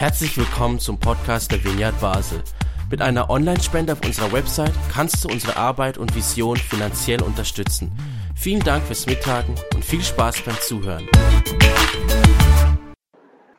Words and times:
Herzlich 0.00 0.38
willkommen 0.38 0.78
zum 0.78 0.98
Podcast 0.98 1.52
der 1.52 1.62
Vineyard 1.62 2.00
Basel. 2.00 2.42
Mit 2.90 3.02
einer 3.02 3.28
Online-Spende 3.28 3.92
auf 3.92 4.02
unserer 4.02 4.32
Website 4.32 4.72
kannst 4.90 5.22
du 5.22 5.28
unsere 5.28 5.58
Arbeit 5.58 5.98
und 5.98 6.16
Vision 6.16 6.56
finanziell 6.56 7.22
unterstützen. 7.22 7.92
Vielen 8.34 8.60
Dank 8.60 8.82
fürs 8.84 9.04
Mittagen 9.04 9.54
und 9.74 9.84
viel 9.84 10.00
Spaß 10.00 10.40
beim 10.40 10.54
Zuhören. 10.54 11.06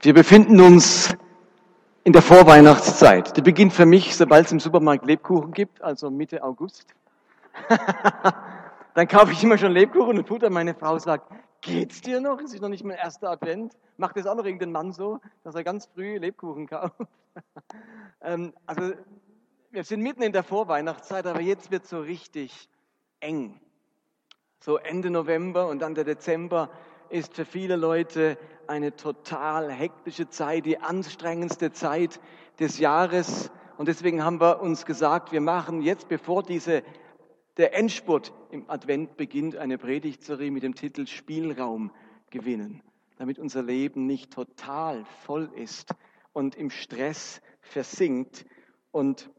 Wir 0.01 0.15
befinden 0.15 0.59
uns 0.62 1.16
in 2.05 2.12
der 2.12 2.23
Vorweihnachtszeit. 2.23 3.38
Die 3.38 3.44
beginnt 3.44 3.73
für 3.73 3.86
mich, 3.86 4.16
sobald 4.16 4.48
es 4.48 4.52
im 4.52 4.60
Supermarkt 4.60 5.05
Lebkuchen 5.05 5.52
gibt, 5.52 5.84
also 5.84 6.10
Mitte 6.10 6.44
August. 6.44 6.88
Dann 8.96 9.08
kaufe 9.08 9.32
ich 9.32 9.44
immer 9.44 9.60
schon 9.60 9.73
Lebkuchen 9.73 10.18
und 10.18 10.28
Futter. 10.28 10.50
Meine 10.50 10.73
Frau 10.73 10.98
sagt, 10.98 11.32
geht's 11.62 12.02
dir 12.02 12.20
noch? 12.20 12.39
Ist 12.41 12.54
es 12.54 12.62
noch 12.62 12.70
nicht 12.70 12.84
mein 12.84 12.98
erster 12.98 13.30
Advent? 13.30 13.77
Macht 13.98 14.18
das 14.18 14.25
auch 14.25 14.36
noch 14.36 14.46
irgendein 14.46 14.71
Mann 14.71 14.91
so, 14.91 15.20
dass 15.44 15.55
er 15.55 15.64
ganz 15.64 15.86
früh 15.86 16.18
Lebkuchen 16.18 16.68
kauft? 16.68 16.95
ähm, 18.22 18.54
also, 18.66 18.94
wir 19.70 19.84
sind 19.84 20.02
mitten 20.02 20.23
in 20.23 20.34
der 20.34 20.44
Vorweihnachtszeit, 20.44 21.26
aber 21.26 21.41
jetzt 21.41 21.71
wird 21.71 21.85
so 21.85 22.02
richtig 22.02 22.68
eng. 23.20 23.62
So 24.59 24.77
Ende 24.77 25.09
November 25.09 25.68
und 25.68 25.80
dann 25.80 25.95
der 25.95 26.04
Dezember 26.04 26.70
ist 27.09 27.34
für 27.34 27.45
viele 27.45 27.76
Leute 27.76 28.38
eine 28.68 28.96
total 28.96 29.71
hektische 29.71 30.30
Zeit, 30.30 30.66
die 30.66 30.80
anstrengendste 30.80 31.71
Zeit 31.71 32.20
des 32.59 32.80
Jahres. 32.80 33.52
Und 33.77 33.88
deswegen 33.88 34.23
haben 34.23 34.40
wir 34.40 34.62
uns 34.62 34.85
gesagt, 34.85 35.32
wir 35.32 35.41
machen 35.41 35.82
jetzt, 35.82 36.07
bevor 36.07 36.43
diese 36.43 36.84
der 37.58 37.76
Endspurt 37.76 38.34
im 38.52 38.70
Advent 38.70 39.18
beginnt 39.18 39.55
eine 39.55 39.78
Predigtserie 39.78 40.52
mit 40.52 40.64
dem 40.64 40.76
Titel 40.76 41.08
Spielraum 41.08 41.91
gewinnen, 42.30 42.82
damit 43.18 43.40
unser 43.40 43.64
Leben 43.64 44.05
nicht 44.05 44.32
total 44.32 45.05
voll 45.26 45.50
ist 45.55 45.94
und 46.34 46.55
im 46.55 46.70
Stress 46.70 47.41
versinkt. 47.60 48.46
Und 48.91 49.30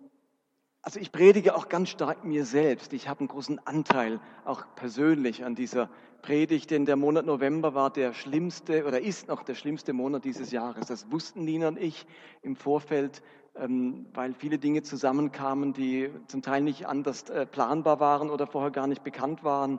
also 0.82 0.98
ich 0.98 1.12
predige 1.12 1.54
auch 1.54 1.68
ganz 1.68 1.90
stark 1.90 2.24
mir 2.24 2.44
selbst. 2.44 2.92
Ich 2.92 3.08
habe 3.08 3.20
einen 3.20 3.28
großen 3.28 3.64
Anteil 3.66 4.20
auch 4.44 4.64
persönlich 4.74 5.44
an 5.44 5.54
dieser 5.54 5.88
Predigt, 6.22 6.70
denn 6.70 6.84
der 6.84 6.96
Monat 6.96 7.24
November 7.24 7.74
war 7.74 7.90
der 7.90 8.14
schlimmste 8.14 8.84
oder 8.84 9.00
ist 9.00 9.28
noch 9.28 9.42
der 9.42 9.54
schlimmste 9.54 9.92
Monat 9.92 10.24
dieses 10.24 10.50
Jahres. 10.50 10.86
Das 10.86 11.10
wussten 11.10 11.44
Nina 11.44 11.68
und 11.68 11.78
ich 11.78 12.06
im 12.42 12.56
Vorfeld 12.56 13.22
weil 13.54 14.34
viele 14.34 14.58
Dinge 14.58 14.82
zusammenkamen, 14.82 15.72
die 15.72 16.10
zum 16.26 16.42
Teil 16.42 16.62
nicht 16.62 16.86
anders 16.86 17.28
äh, 17.28 17.44
planbar 17.44 18.00
waren 18.00 18.30
oder 18.30 18.46
vorher 18.46 18.70
gar 18.70 18.86
nicht 18.86 19.04
bekannt 19.04 19.44
waren. 19.44 19.78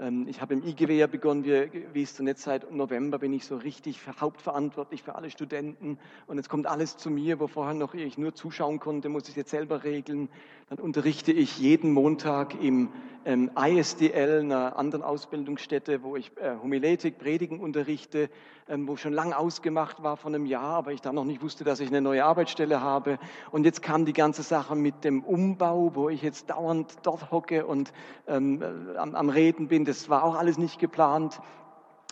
Ähm, 0.00 0.26
ich 0.28 0.40
habe 0.40 0.54
im 0.54 0.64
IGW 0.64 0.96
ja 0.96 1.06
begonnen, 1.06 1.44
wie, 1.44 1.84
wie 1.92 2.02
es 2.02 2.14
zuletzt 2.14 2.42
seit 2.42 2.70
November 2.72 3.18
bin 3.18 3.32
ich 3.32 3.44
so 3.44 3.56
richtig 3.56 4.00
hauptverantwortlich 4.20 5.02
für 5.02 5.14
alle 5.14 5.30
Studenten 5.30 5.98
und 6.26 6.36
jetzt 6.36 6.48
kommt 6.48 6.66
alles 6.66 6.96
zu 6.96 7.10
mir, 7.10 7.40
wo 7.40 7.46
vorher 7.46 7.74
noch 7.74 7.94
ich 7.94 8.18
nur 8.18 8.34
zuschauen 8.34 8.78
konnte, 8.78 9.08
muss 9.08 9.28
ich 9.28 9.36
jetzt 9.36 9.50
selber 9.50 9.84
regeln. 9.84 10.28
Dann 10.68 10.78
unterrichte 10.78 11.32
ich 11.32 11.58
jeden 11.58 11.92
Montag 11.92 12.62
im 12.62 12.90
ähm, 13.24 13.50
ISDL, 13.58 14.40
einer 14.40 14.76
anderen 14.76 15.02
Ausbildungsstätte, 15.02 16.02
wo 16.02 16.16
ich 16.16 16.30
äh, 16.36 16.56
Homiletik, 16.62 17.18
Predigen 17.18 17.60
unterrichte, 17.60 18.30
ähm, 18.68 18.86
wo 18.86 18.96
schon 18.96 19.12
lang 19.12 19.32
ausgemacht 19.32 20.02
war 20.02 20.16
von 20.16 20.34
einem 20.34 20.46
Jahr, 20.46 20.76
aber 20.76 20.92
ich 20.92 21.00
dann 21.00 21.14
noch 21.14 21.24
nicht 21.24 21.42
wusste, 21.42 21.64
dass 21.64 21.80
ich 21.80 21.88
eine 21.88 22.00
neue 22.00 22.24
Arbeitsstelle 22.24 22.80
habe. 22.80 23.18
Und 23.50 23.64
jetzt 23.64 23.82
kam 23.82 24.04
die 24.04 24.12
ganze 24.12 24.42
Sache 24.42 24.76
mit 24.76 25.04
dem 25.04 25.24
Umbau, 25.24 25.94
wo 25.94 26.08
ich 26.08 26.22
jetzt 26.22 26.50
dauernd 26.50 26.96
dort 27.02 27.30
hocke 27.30 27.66
und 27.66 27.92
ähm, 28.26 28.62
äh, 28.62 28.96
am, 28.96 29.14
am 29.14 29.28
Reden 29.30 29.68
bin. 29.68 29.84
Das 29.88 30.10
war 30.10 30.22
auch 30.22 30.34
alles 30.34 30.58
nicht 30.58 30.78
geplant. 30.78 31.40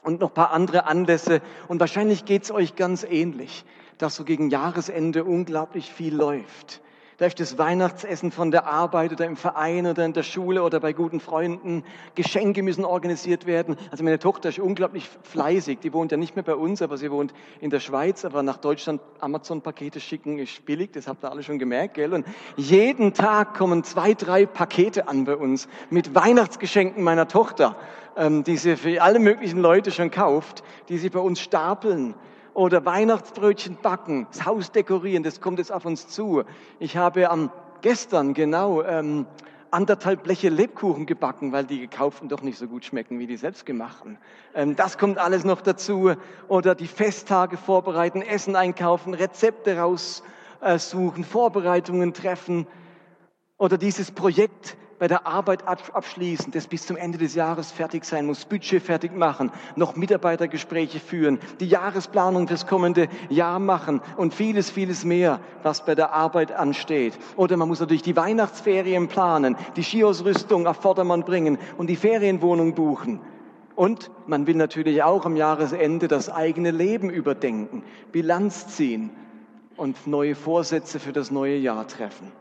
Und 0.03 0.21
noch 0.21 0.31
ein 0.31 0.35
paar 0.35 0.53
andere 0.53 0.87
Anlässe. 0.87 1.43
Und 1.69 1.79
wahrscheinlich 1.79 2.25
geht 2.25 2.45
es 2.45 2.51
euch 2.51 2.75
ganz 2.75 3.05
ähnlich, 3.05 3.67
dass 3.99 4.17
so 4.17 4.25
gegen 4.25 4.49
Jahresende 4.49 5.25
unglaublich 5.25 5.93
viel 5.93 6.15
läuft 6.15 6.81
ist 7.25 7.41
das 7.41 7.57
Weihnachtsessen 7.57 8.31
von 8.31 8.51
der 8.51 8.67
Arbeit 8.67 9.13
oder 9.13 9.25
im 9.25 9.37
Verein 9.37 9.87
oder 9.87 10.05
in 10.05 10.13
der 10.13 10.23
Schule 10.23 10.63
oder 10.63 10.81
bei 10.81 10.93
guten 10.93 11.19
Freunden. 11.19 11.83
Geschenke 12.15 12.63
müssen 12.63 12.85
organisiert 12.85 13.47
werden. 13.47 13.77
Also 13.91 14.05
meine 14.05 14.19
Tochter 14.19 14.51
ist 14.51 14.59
unglaublich 14.59 15.09
fleißig. 15.23 15.79
Die 15.79 15.95
wohnt 15.95 16.13
ja 16.13 16.19
nicht 16.19 16.37
mehr 16.37 16.43
bei 16.43 16.55
uns, 16.55 16.83
aber 16.83 16.99
sie 16.99 17.11
wohnt 17.11 17.33
in 17.61 17.71
der 17.71 17.81
Schweiz. 17.81 18.27
Aber 18.27 18.43
nach 18.43 18.59
Deutschland 18.59 19.01
Amazon-Pakete 19.21 19.99
schicken 19.99 20.39
ist 20.39 20.67
billig. 20.67 20.93
Das 20.93 21.09
habt 21.09 21.25
ihr 21.25 21.31
alle 21.31 21.43
schon 21.43 21.59
gemerkt, 21.59 21.95
gell? 21.95 22.13
Und 22.13 22.27
jeden 22.57 23.15
Tag 23.15 23.55
kommen 23.55 23.83
zwei, 23.83 24.13
drei 24.13 24.45
Pakete 24.45 25.09
an 25.09 25.25
bei 25.25 25.37
uns 25.37 25.69
mit 25.89 26.15
Weihnachtsgeschenken 26.15 27.03
meiner 27.03 27.29
Tochter, 27.29 27.77
ähm, 28.17 28.45
die 28.45 28.59
sie 28.59 28.77
für 28.77 29.03
alle 29.03 29.21
möglichen 29.21 29.61
Leute 29.61 29.91
schon 29.91 30.11
kauft, 30.11 30.63
die 30.91 30.99
sie 30.99 31.09
bei 31.09 31.21
uns 31.21 31.41
stapeln 31.41 32.15
oder 32.57 32.87
Weihnachtsbrötchen 32.87 33.77
backen, 33.83 34.27
das 34.33 34.47
Haus 34.47 34.73
dekorieren, 34.73 35.23
das 35.23 35.43
kommt 35.43 35.59
jetzt 35.59 35.71
auf 35.71 35.85
uns 35.85 36.09
zu. 36.09 36.43
Ich 36.79 36.97
habe 36.97 37.29
am 37.29 37.51
gestern 37.83 38.33
genau 38.33 38.83
ähm, 38.83 39.27
anderthalb 39.71 40.23
Bleche 40.23 40.49
Lebkuchen 40.49 41.05
gebacken, 41.05 41.53
weil 41.53 41.67
die 41.67 41.81
gekauften 41.81 42.31
doch 42.31 42.41
nicht 42.41 42.57
so 42.57 42.67
gut 42.67 42.87
schmecken 42.87 43.19
wie 43.19 43.27
die 43.27 43.37
selbstgemachten. 43.37 44.17
Ähm, 44.55 44.75
das 44.75 44.97
kommt 44.97 45.19
alles 45.19 45.45
noch 45.45 45.61
dazu. 45.61 46.13
Oder 46.49 46.75
die 46.75 46.87
Festtage 46.87 47.59
vorbereiten, 47.59 48.23
Essen 48.23 48.57
einkaufen, 48.57 49.13
Rezepte 49.13 49.77
raussuchen, 49.77 51.25
Vorbereitungen 51.25 52.15
treffen. 52.15 52.67
Oder 53.59 53.77
dieses 53.77 54.13
Projekt 54.13 54.79
bei 54.99 55.09
der 55.09 55.27
Arbeit 55.27 55.67
abschließen, 55.67 56.53
das 56.53 56.67
bis 56.67 56.87
zum 56.87 56.97
Ende 56.97 57.19
des 57.19 57.35
Jahres 57.35 57.73
fertig 57.73 58.05
sein 58.05 58.27
muss, 58.27 58.45
Budget 58.45 58.83
fertig 58.83 59.15
machen, 59.15 59.51
noch 59.75 59.97
Mitarbeitergespräche 59.97 61.01
führen, 61.01 61.39
die 61.61 61.67
Jahresplanung 61.69 62.49
fürs 62.49 62.67
kommende 62.67 63.09
Jahr 63.29 63.59
machen 63.59 64.01
und 64.17 64.35
vieles, 64.35 64.71
vieles 64.71 65.05
mehr, 65.05 65.41
was 65.63 65.85
bei 65.85 65.95
der 65.95 66.13
Arbeit 66.13 66.53
ansteht. 66.53 67.19
Oder 67.37 67.57
man 67.57 67.69
muss 67.69 67.81
natürlich 67.81 68.03
die 68.03 68.17
Weihnachtsferien 68.17 69.09
planen, 69.09 69.57
die 69.77 69.83
Skiausrüstung 69.83 70.67
auf 70.67 70.79
Vordermann 70.79 71.25
bringen 71.25 71.59
und 71.77 71.89
die 71.89 71.97
Ferienwohnung 71.97 72.75
buchen. 72.75 73.21
Und 73.75 74.11
man 74.27 74.47
will 74.47 74.57
natürlich 74.57 75.03
auch 75.03 75.27
am 75.27 75.37
Jahresende 75.37 76.09
das 76.09 76.31
eigene 76.31 76.71
Leben 76.71 77.11
überdenken, 77.11 77.83
Bilanz 78.11 78.69
ziehen 78.69 79.11
und 79.77 80.07
neue 80.07 80.35
Vorsätze 80.35 80.99
für 80.99 81.13
das 81.13 81.31
neue 81.31 81.57
Jahr 81.57 81.87
treffen. 81.87 82.33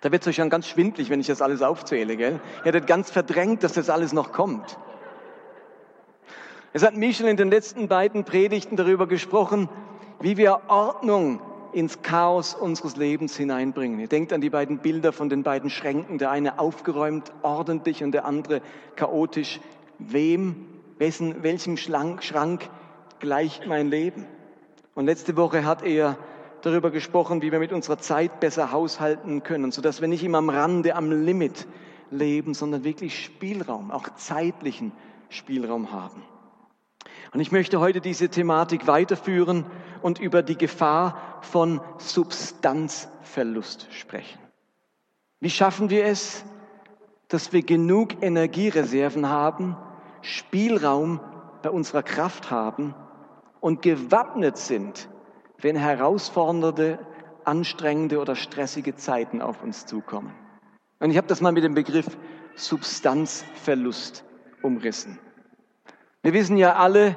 Da 0.00 0.10
wird 0.10 0.22
es 0.22 0.28
euch 0.28 0.36
schon 0.36 0.50
ganz 0.50 0.66
schwindlig, 0.66 1.10
wenn 1.10 1.20
ich 1.20 1.26
das 1.26 1.42
alles 1.42 1.62
aufzähle, 1.62 2.16
gell? 2.16 2.40
Ihr 2.60 2.64
hättet 2.64 2.86
ganz 2.86 3.10
verdrängt, 3.10 3.62
dass 3.62 3.74
das 3.74 3.90
alles 3.90 4.12
noch 4.12 4.32
kommt. 4.32 4.78
Es 6.72 6.82
hat 6.82 6.96
Michel 6.96 7.28
in 7.28 7.36
den 7.36 7.50
letzten 7.50 7.88
beiden 7.88 8.24
Predigten 8.24 8.76
darüber 8.76 9.06
gesprochen, 9.06 9.68
wie 10.20 10.36
wir 10.36 10.60
Ordnung 10.68 11.40
ins 11.72 12.02
Chaos 12.02 12.54
unseres 12.54 12.96
Lebens 12.96 13.36
hineinbringen. 13.36 13.98
Ihr 14.00 14.08
denkt 14.08 14.32
an 14.32 14.40
die 14.40 14.50
beiden 14.50 14.78
Bilder 14.78 15.12
von 15.12 15.28
den 15.28 15.42
beiden 15.42 15.68
Schränken, 15.68 16.18
der 16.18 16.30
eine 16.30 16.58
aufgeräumt, 16.58 17.32
ordentlich 17.42 18.02
und 18.02 18.12
der 18.12 18.24
andere 18.24 18.62
chaotisch. 18.96 19.60
Wem, 19.98 20.66
wessen, 20.98 21.42
welchem 21.42 21.76
Schrank, 21.76 22.22
Schrank 22.22 22.68
gleicht 23.18 23.66
mein 23.66 23.88
Leben? 23.88 24.26
Und 24.94 25.06
letzte 25.06 25.36
Woche 25.36 25.64
hat 25.64 25.82
er 25.82 26.16
darüber 26.66 26.90
gesprochen, 26.90 27.42
wie 27.42 27.52
wir 27.52 27.58
mit 27.58 27.72
unserer 27.72 27.98
Zeit 27.98 28.40
besser 28.40 28.72
haushalten 28.72 29.42
können, 29.42 29.72
sodass 29.72 30.00
wir 30.00 30.08
nicht 30.08 30.24
immer 30.24 30.38
am 30.38 30.50
Rande, 30.50 30.94
am 30.94 31.10
Limit 31.10 31.66
leben, 32.10 32.54
sondern 32.54 32.84
wirklich 32.84 33.24
Spielraum, 33.24 33.90
auch 33.90 34.08
zeitlichen 34.16 34.92
Spielraum 35.28 35.92
haben. 35.92 36.22
Und 37.32 37.40
ich 37.40 37.52
möchte 37.52 37.80
heute 37.80 38.00
diese 38.00 38.28
Thematik 38.28 38.86
weiterführen 38.86 39.64
und 40.02 40.18
über 40.18 40.42
die 40.42 40.56
Gefahr 40.56 41.38
von 41.42 41.80
Substanzverlust 41.98 43.88
sprechen. 43.92 44.38
Wie 45.38 45.50
schaffen 45.50 45.90
wir 45.90 46.04
es, 46.04 46.44
dass 47.28 47.52
wir 47.52 47.62
genug 47.62 48.22
Energiereserven 48.22 49.28
haben, 49.28 49.76
Spielraum 50.20 51.20
bei 51.62 51.70
unserer 51.70 52.02
Kraft 52.02 52.50
haben 52.50 52.94
und 53.60 53.82
gewappnet 53.82 54.56
sind 54.56 55.08
wenn 55.62 55.76
herausfordernde, 55.76 56.98
anstrengende 57.44 58.20
oder 58.20 58.36
stressige 58.36 58.94
Zeiten 58.96 59.42
auf 59.42 59.62
uns 59.62 59.86
zukommen. 59.86 60.34
Und 60.98 61.10
ich 61.10 61.16
habe 61.16 61.26
das 61.26 61.40
mal 61.40 61.52
mit 61.52 61.64
dem 61.64 61.74
Begriff 61.74 62.06
Substanzverlust 62.56 64.24
umrissen. 64.62 65.18
Wir 66.22 66.34
wissen 66.34 66.56
ja 66.56 66.74
alle, 66.74 67.16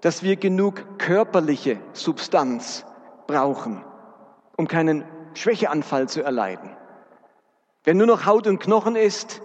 dass 0.00 0.22
wir 0.22 0.36
genug 0.36 0.98
körperliche 0.98 1.78
Substanz 1.92 2.84
brauchen, 3.26 3.84
um 4.56 4.68
keinen 4.68 5.04
Schwächeanfall 5.34 6.08
zu 6.08 6.22
erleiden. 6.22 6.70
Wer 7.82 7.94
nur 7.94 8.06
noch 8.06 8.26
Haut 8.26 8.46
und 8.46 8.60
Knochen 8.60 8.96
ist, 8.96 9.42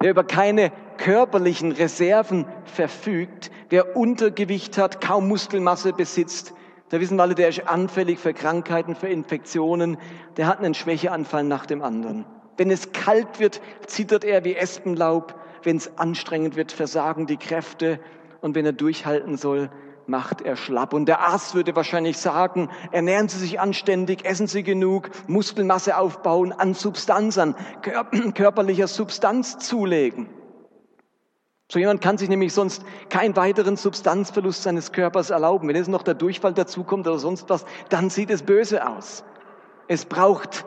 wer 0.00 0.10
über 0.10 0.24
keine 0.24 0.70
körperlichen 0.98 1.72
Reserven 1.72 2.46
verfügt, 2.64 3.50
wer 3.70 3.96
Untergewicht 3.96 4.78
hat, 4.78 5.00
kaum 5.00 5.28
Muskelmasse 5.28 5.92
besitzt, 5.92 6.54
da 6.88 7.00
wissen 7.00 7.16
wir 7.16 7.22
alle, 7.22 7.34
der 7.34 7.48
ist 7.48 7.66
anfällig 7.66 8.20
für 8.20 8.32
Krankheiten, 8.32 8.94
für 8.94 9.08
Infektionen. 9.08 9.98
Der 10.36 10.46
hat 10.46 10.58
einen 10.58 10.74
Schwächeanfall 10.74 11.42
nach 11.42 11.66
dem 11.66 11.82
anderen. 11.82 12.24
Wenn 12.56 12.70
es 12.70 12.92
kalt 12.92 13.40
wird, 13.40 13.60
zittert 13.86 14.24
er 14.24 14.44
wie 14.44 14.54
Espenlaub. 14.54 15.34
Wenn 15.64 15.76
es 15.76 15.98
anstrengend 15.98 16.54
wird, 16.54 16.70
versagen 16.70 17.26
die 17.26 17.38
Kräfte. 17.38 17.98
Und 18.40 18.54
wenn 18.54 18.64
er 18.64 18.72
durchhalten 18.72 19.36
soll, 19.36 19.68
macht 20.06 20.40
er 20.42 20.54
schlapp. 20.54 20.92
Und 20.92 21.06
der 21.06 21.20
Arzt 21.20 21.56
würde 21.56 21.74
wahrscheinlich 21.74 22.18
sagen, 22.18 22.70
ernähren 22.92 23.28
Sie 23.28 23.38
sich 23.38 23.58
anständig, 23.58 24.24
essen 24.24 24.46
Sie 24.46 24.62
genug, 24.62 25.10
Muskelmasse 25.26 25.98
aufbauen, 25.98 26.52
an 26.52 26.74
Substanz, 26.74 27.36
an 27.38 27.56
körperlicher 28.34 28.86
Substanz 28.86 29.58
zulegen. 29.58 30.28
So 31.68 31.78
jemand 31.80 32.00
kann 32.00 32.16
sich 32.16 32.28
nämlich 32.28 32.52
sonst 32.52 32.84
keinen 33.08 33.34
weiteren 33.34 33.76
Substanzverlust 33.76 34.62
seines 34.62 34.92
Körpers 34.92 35.30
erlauben. 35.30 35.68
Wenn 35.68 35.76
jetzt 35.76 35.88
noch 35.88 36.04
der 36.04 36.14
Durchfall 36.14 36.54
dazukommt 36.54 37.06
oder 37.06 37.18
sonst 37.18 37.50
was, 37.50 37.64
dann 37.88 38.08
sieht 38.08 38.30
es 38.30 38.42
böse 38.42 38.86
aus. 38.88 39.24
Es 39.88 40.04
braucht 40.04 40.64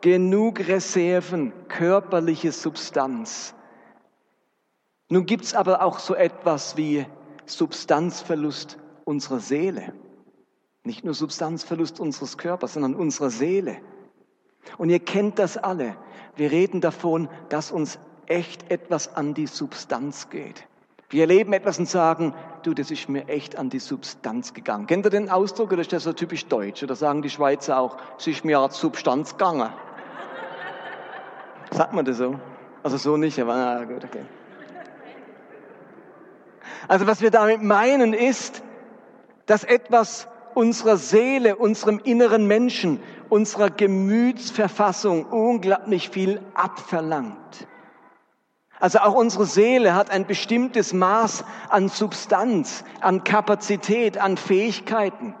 genug 0.00 0.66
Reserven, 0.66 1.52
körperliche 1.68 2.50
Substanz. 2.50 3.54
Nun 5.08 5.26
gibt's 5.26 5.54
aber 5.54 5.82
auch 5.82 6.00
so 6.00 6.14
etwas 6.14 6.76
wie 6.76 7.06
Substanzverlust 7.46 8.78
unserer 9.04 9.40
Seele. 9.40 9.92
Nicht 10.84 11.04
nur 11.04 11.14
Substanzverlust 11.14 12.00
unseres 12.00 12.36
Körpers, 12.36 12.74
sondern 12.74 12.96
unserer 12.96 13.30
Seele. 13.30 13.76
Und 14.78 14.90
ihr 14.90 15.00
kennt 15.00 15.38
das 15.38 15.56
alle. 15.56 15.96
Wir 16.34 16.50
reden 16.50 16.80
davon, 16.80 17.28
dass 17.48 17.70
uns 17.70 18.00
echt 18.32 18.70
etwas 18.70 19.14
an 19.14 19.34
die 19.34 19.46
Substanz 19.46 20.30
geht. 20.30 20.64
Wir 21.10 21.22
erleben 21.22 21.52
etwas 21.52 21.78
und 21.78 21.88
sagen, 21.88 22.34
du, 22.62 22.72
das 22.72 22.90
ist 22.90 23.10
mir 23.10 23.28
echt 23.28 23.56
an 23.56 23.68
die 23.68 23.78
Substanz 23.78 24.54
gegangen. 24.54 24.86
Kennt 24.86 25.04
ihr 25.04 25.10
den 25.10 25.28
Ausdruck 25.28 25.72
oder 25.72 25.82
ist 25.82 25.92
das 25.92 26.04
so 26.04 26.14
typisch 26.14 26.46
deutsch? 26.46 26.82
Oder 26.82 26.96
sagen 26.96 27.20
die 27.20 27.28
Schweizer 27.28 27.78
auch, 27.78 27.98
es 28.18 28.26
ist 28.26 28.46
mir 28.46 28.58
an 28.58 28.70
die 28.70 28.76
Substanz 28.76 29.32
gegangen? 29.32 29.68
Sagt 31.70 31.92
man 31.92 32.06
das 32.06 32.16
so? 32.16 32.40
Also 32.82 32.96
so 32.96 33.18
nicht, 33.18 33.38
aber 33.38 33.54
na 33.54 33.84
gut, 33.84 34.02
okay. 34.04 34.24
Also 36.88 37.06
was 37.06 37.20
wir 37.20 37.30
damit 37.30 37.62
meinen 37.62 38.14
ist, 38.14 38.62
dass 39.44 39.64
etwas 39.64 40.28
unserer 40.54 40.96
Seele, 40.96 41.56
unserem 41.56 41.98
inneren 42.02 42.46
Menschen, 42.46 43.00
unserer 43.28 43.68
Gemütsverfassung 43.68 45.26
unglaublich 45.26 46.08
viel 46.08 46.40
abverlangt. 46.54 47.66
Also 48.82 48.98
auch 48.98 49.14
unsere 49.14 49.46
Seele 49.46 49.94
hat 49.94 50.10
ein 50.10 50.26
bestimmtes 50.26 50.92
Maß 50.92 51.44
an 51.68 51.88
Substanz, 51.88 52.82
an 53.00 53.22
Kapazität, 53.22 54.18
an 54.18 54.36
Fähigkeiten. 54.36 55.36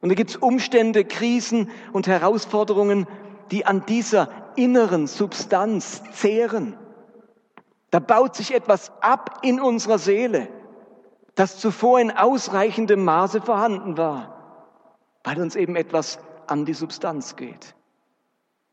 Und 0.00 0.08
da 0.08 0.14
gibt 0.14 0.30
es 0.30 0.36
Umstände, 0.36 1.04
Krisen 1.04 1.68
und 1.92 2.06
Herausforderungen, 2.06 3.06
die 3.50 3.66
an 3.66 3.84
dieser 3.84 4.30
inneren 4.56 5.06
Substanz 5.06 6.02
zehren. 6.12 6.78
Da 7.90 7.98
baut 7.98 8.34
sich 8.34 8.54
etwas 8.54 8.90
ab 9.02 9.40
in 9.42 9.60
unserer 9.60 9.98
Seele, 9.98 10.48
das 11.34 11.58
zuvor 11.58 12.00
in 12.00 12.10
ausreichendem 12.10 13.04
Maße 13.04 13.42
vorhanden 13.42 13.98
war, 13.98 14.78
weil 15.24 15.42
uns 15.42 15.56
eben 15.56 15.76
etwas 15.76 16.20
an 16.46 16.64
die 16.64 16.72
Substanz 16.72 17.36
geht. 17.36 17.74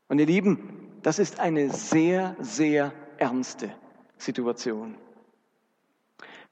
Und 0.08 0.20
ihr 0.20 0.26
Lieben, 0.26 0.90
das 1.02 1.18
ist 1.18 1.38
eine 1.38 1.68
sehr, 1.68 2.34
sehr 2.40 2.90
ernste 3.24 3.74
Situation. 4.18 4.96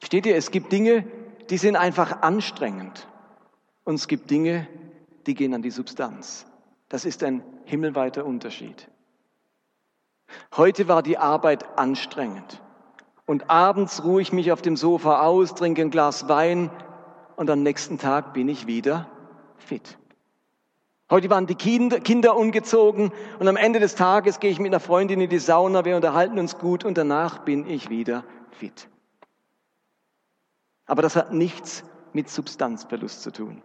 Steht 0.03 0.25
ihr, 0.25 0.37
es 0.37 0.51
gibt 0.51 0.73
Dinge, 0.73 1.05
die 1.51 1.59
sind 1.59 1.77
einfach 1.77 2.23
anstrengend 2.23 3.07
und 3.85 3.97
es 3.97 4.09
gibt 4.09 4.31
Dinge, 4.31 4.67
die 5.27 5.35
gehen 5.35 5.53
an 5.53 5.61
die 5.61 5.71
Substanz. 5.71 6.47
Das 6.89 7.05
ist 7.05 7.23
ein 7.23 7.43
himmelweiter 7.67 8.25
Unterschied. 8.25 8.89
Heute 10.57 10.89
war 10.89 11.03
die 11.03 11.19
Arbeit 11.19 11.79
anstrengend. 11.79 12.63
Und 13.27 13.51
abends 13.51 14.03
ruhe 14.03 14.23
ich 14.23 14.33
mich 14.33 14.51
auf 14.51 14.63
dem 14.63 14.77
Sofa 14.77 15.21
aus, 15.23 15.55
trinke 15.55 15.83
ein 15.83 15.91
Glas 15.91 16.29
Wein 16.29 16.71
und 17.37 17.51
am 17.51 17.63
nächsten 17.63 17.99
Tag 17.99 18.33
bin 18.33 18.49
ich 18.49 18.67
wieder 18.67 19.11
fit. 19.59 19.99
Heute 21.13 21.31
waren 21.31 21.47
die 21.47 21.55
Kinder 21.55 22.37
ungezogen 22.37 23.13
und 23.39 23.47
am 23.47 23.55
Ende 23.55 23.79
des 23.79 23.95
Tages 23.95 24.41
gehe 24.41 24.51
ich 24.51 24.59
mit 24.59 24.73
einer 24.73 24.81
Freundin 24.81 25.21
in 25.21 25.31
die 25.31 25.39
Sauna, 25.39 25.85
wir 25.85 25.95
unterhalten 25.95 26.41
uns 26.41 26.59
gut 26.59 26.85
und 26.85 26.99
danach 26.99 27.45
bin 27.45 27.69
ich 27.69 27.89
wieder 27.89 28.25
fit. 28.51 28.89
Aber 30.87 31.03
das 31.03 31.15
hat 31.15 31.33
nichts 31.33 31.85
mit 32.13 32.29
Substanzverlust 32.29 33.23
zu 33.23 33.31
tun. 33.31 33.63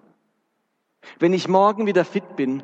Wenn 1.17 1.33
ich 1.33 1.47
morgen 1.47 1.88
wieder 1.88 2.05
fit 2.05 2.35
bin, 2.35 2.61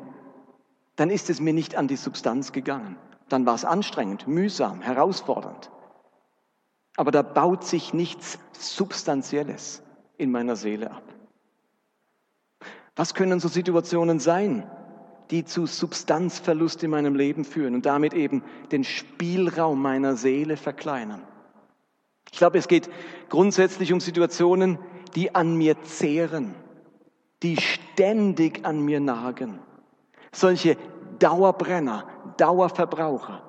dann 0.94 1.10
ist 1.10 1.28
es 1.28 1.40
mir 1.40 1.52
nicht 1.52 1.74
an 1.74 1.88
die 1.88 1.96
Substanz 1.96 2.52
gegangen 2.52 2.96
dann 3.28 3.46
war 3.46 3.54
es 3.54 3.64
anstrengend, 3.64 4.26
mühsam, 4.26 4.80
herausfordernd. 4.80 5.70
Aber 6.96 7.10
da 7.10 7.22
baut 7.22 7.64
sich 7.64 7.92
nichts 7.92 8.38
Substanzielles 8.52 9.82
in 10.16 10.30
meiner 10.30 10.56
Seele 10.56 10.90
ab. 10.90 11.02
Was 12.96 13.14
können 13.14 13.40
so 13.40 13.48
Situationen 13.48 14.20
sein, 14.20 14.68
die 15.30 15.44
zu 15.44 15.66
Substanzverlust 15.66 16.82
in 16.84 16.90
meinem 16.90 17.16
Leben 17.16 17.44
führen 17.44 17.74
und 17.74 17.86
damit 17.86 18.14
eben 18.14 18.42
den 18.70 18.84
Spielraum 18.84 19.82
meiner 19.82 20.16
Seele 20.16 20.56
verkleinern? 20.56 21.22
Ich 22.30 22.38
glaube, 22.38 22.58
es 22.58 22.68
geht 22.68 22.90
grundsätzlich 23.28 23.92
um 23.92 24.00
Situationen, 24.00 24.78
die 25.14 25.34
an 25.34 25.56
mir 25.56 25.80
zehren, 25.82 26.54
die 27.42 27.56
ständig 27.56 28.64
an 28.64 28.80
mir 28.80 29.00
nagen. 29.00 29.58
Solche 30.32 30.76
Dauerbrenner, 31.18 32.06
Dauerverbraucher, 32.36 33.42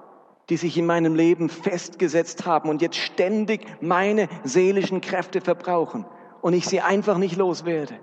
die 0.50 0.58
sich 0.58 0.78
in 0.78 0.86
meinem 0.86 1.16
Leben 1.16 1.50
festgesetzt 1.50 2.46
haben 2.46 2.70
und 2.70 2.82
jetzt 2.82 2.98
ständig 2.98 3.66
meine 3.82 4.28
seelischen 4.44 5.02
Kräfte 5.02 5.42
verbrauchen 5.42 6.06
und 6.42 6.54
ich 6.54 6.68
sie 6.68 6.82
einfach 6.82 7.18
nicht 7.18 7.38
loswerde. 7.38 8.00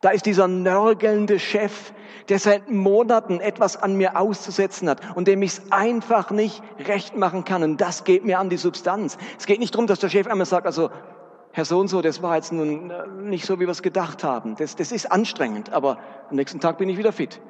Da 0.00 0.10
ist 0.10 0.26
dieser 0.26 0.46
nörgelnde 0.46 1.40
Chef, 1.40 1.92
der 2.28 2.38
seit 2.38 2.70
Monaten 2.70 3.40
etwas 3.40 3.76
an 3.76 3.96
mir 3.96 4.16
auszusetzen 4.16 4.88
hat 4.88 5.00
und 5.16 5.26
dem 5.26 5.42
ich 5.42 5.52
es 5.52 5.72
einfach 5.72 6.30
nicht 6.30 6.62
recht 6.86 7.16
machen 7.16 7.44
kann. 7.44 7.62
Und 7.64 7.80
das 7.80 8.04
geht 8.04 8.24
mir 8.24 8.38
an 8.38 8.48
die 8.48 8.58
Substanz. 8.58 9.18
Es 9.38 9.46
geht 9.46 9.58
nicht 9.58 9.74
darum, 9.74 9.88
dass 9.88 9.98
der 9.98 10.08
Chef 10.08 10.28
einmal 10.28 10.46
sagt, 10.46 10.66
also 10.66 10.90
Herr 11.52 11.64
so 11.64 11.80
und 11.80 11.88
so, 11.88 12.02
das 12.02 12.22
war 12.22 12.36
jetzt 12.36 12.52
nun 12.52 12.90
äh, 12.90 13.06
nicht 13.08 13.44
so, 13.44 13.58
wie 13.58 13.66
wir 13.66 13.70
es 13.70 13.82
gedacht 13.82 14.22
haben. 14.22 14.54
Das, 14.56 14.76
das 14.76 14.92
ist 14.92 15.10
anstrengend, 15.10 15.72
aber 15.72 15.98
am 16.30 16.36
nächsten 16.36 16.60
Tag 16.60 16.78
bin 16.78 16.88
ich 16.88 16.98
wieder 16.98 17.10
fit. 17.10 17.40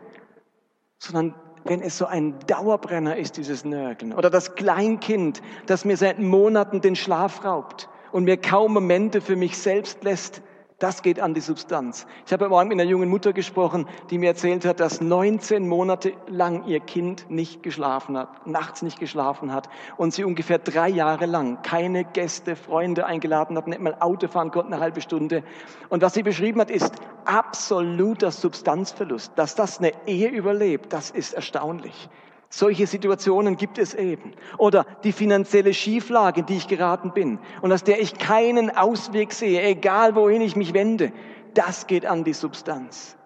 Sondern 0.98 1.34
wenn 1.64 1.82
es 1.82 1.98
so 1.98 2.06
ein 2.06 2.38
Dauerbrenner 2.46 3.16
ist, 3.16 3.36
dieses 3.36 3.64
Nörgeln. 3.66 4.14
Oder 4.14 4.30
das 4.30 4.54
Kleinkind, 4.54 5.42
das 5.66 5.84
mir 5.84 5.96
seit 5.98 6.18
Monaten 6.18 6.80
den 6.80 6.96
Schlaf 6.96 7.44
raubt 7.44 7.90
und 8.12 8.24
mir 8.24 8.38
kaum 8.38 8.72
Momente 8.72 9.20
für 9.20 9.36
mich 9.36 9.58
selbst 9.58 10.02
lässt, 10.04 10.40
das 10.78 11.02
geht 11.02 11.18
an 11.18 11.34
die 11.34 11.40
Substanz. 11.40 12.06
Ich 12.24 12.32
habe 12.32 12.48
morgen 12.48 12.68
mit 12.68 12.80
einer 12.80 12.88
jungen 12.88 13.08
Mutter 13.08 13.32
gesprochen, 13.32 13.88
die 14.10 14.18
mir 14.18 14.28
erzählt 14.28 14.64
hat, 14.64 14.78
dass 14.78 15.00
19 15.00 15.66
Monate 15.66 16.12
lang 16.28 16.66
ihr 16.66 16.78
Kind 16.78 17.28
nicht 17.28 17.64
geschlafen 17.64 18.16
hat, 18.16 18.46
nachts 18.46 18.82
nicht 18.82 19.00
geschlafen 19.00 19.52
hat 19.52 19.68
und 19.96 20.14
sie 20.14 20.22
ungefähr 20.22 20.58
drei 20.58 20.88
Jahre 20.88 21.26
lang 21.26 21.62
keine 21.62 22.04
Gäste, 22.04 22.54
Freunde 22.54 23.06
eingeladen 23.06 23.56
hat, 23.56 23.66
nicht 23.66 23.80
mal 23.80 23.96
Auto 23.98 24.28
fahren 24.28 24.52
konnte, 24.52 24.72
eine 24.72 24.80
halbe 24.80 25.00
Stunde. 25.00 25.42
Und 25.88 26.02
was 26.02 26.14
sie 26.14 26.22
beschrieben 26.22 26.60
hat, 26.60 26.70
ist 26.70 26.94
absoluter 27.24 28.30
Substanzverlust. 28.30 29.32
Dass 29.34 29.56
das 29.56 29.78
eine 29.78 29.92
Ehe 30.06 30.28
überlebt, 30.28 30.92
das 30.92 31.10
ist 31.10 31.34
erstaunlich. 31.34 32.08
Solche 32.50 32.86
Situationen 32.86 33.56
gibt 33.56 33.78
es 33.78 33.94
eben. 33.94 34.32
Oder 34.56 34.86
die 35.04 35.12
finanzielle 35.12 35.74
Schieflage, 35.74 36.40
in 36.40 36.46
die 36.46 36.56
ich 36.56 36.68
geraten 36.68 37.12
bin 37.12 37.38
und 37.60 37.72
aus 37.72 37.84
der 37.84 38.00
ich 38.00 38.16
keinen 38.16 38.74
Ausweg 38.74 39.32
sehe, 39.32 39.62
egal 39.62 40.14
wohin 40.14 40.40
ich 40.40 40.56
mich 40.56 40.72
wende, 40.72 41.12
das 41.54 41.86
geht 41.86 42.06
an 42.06 42.24
die 42.24 42.32
Substanz. 42.32 43.16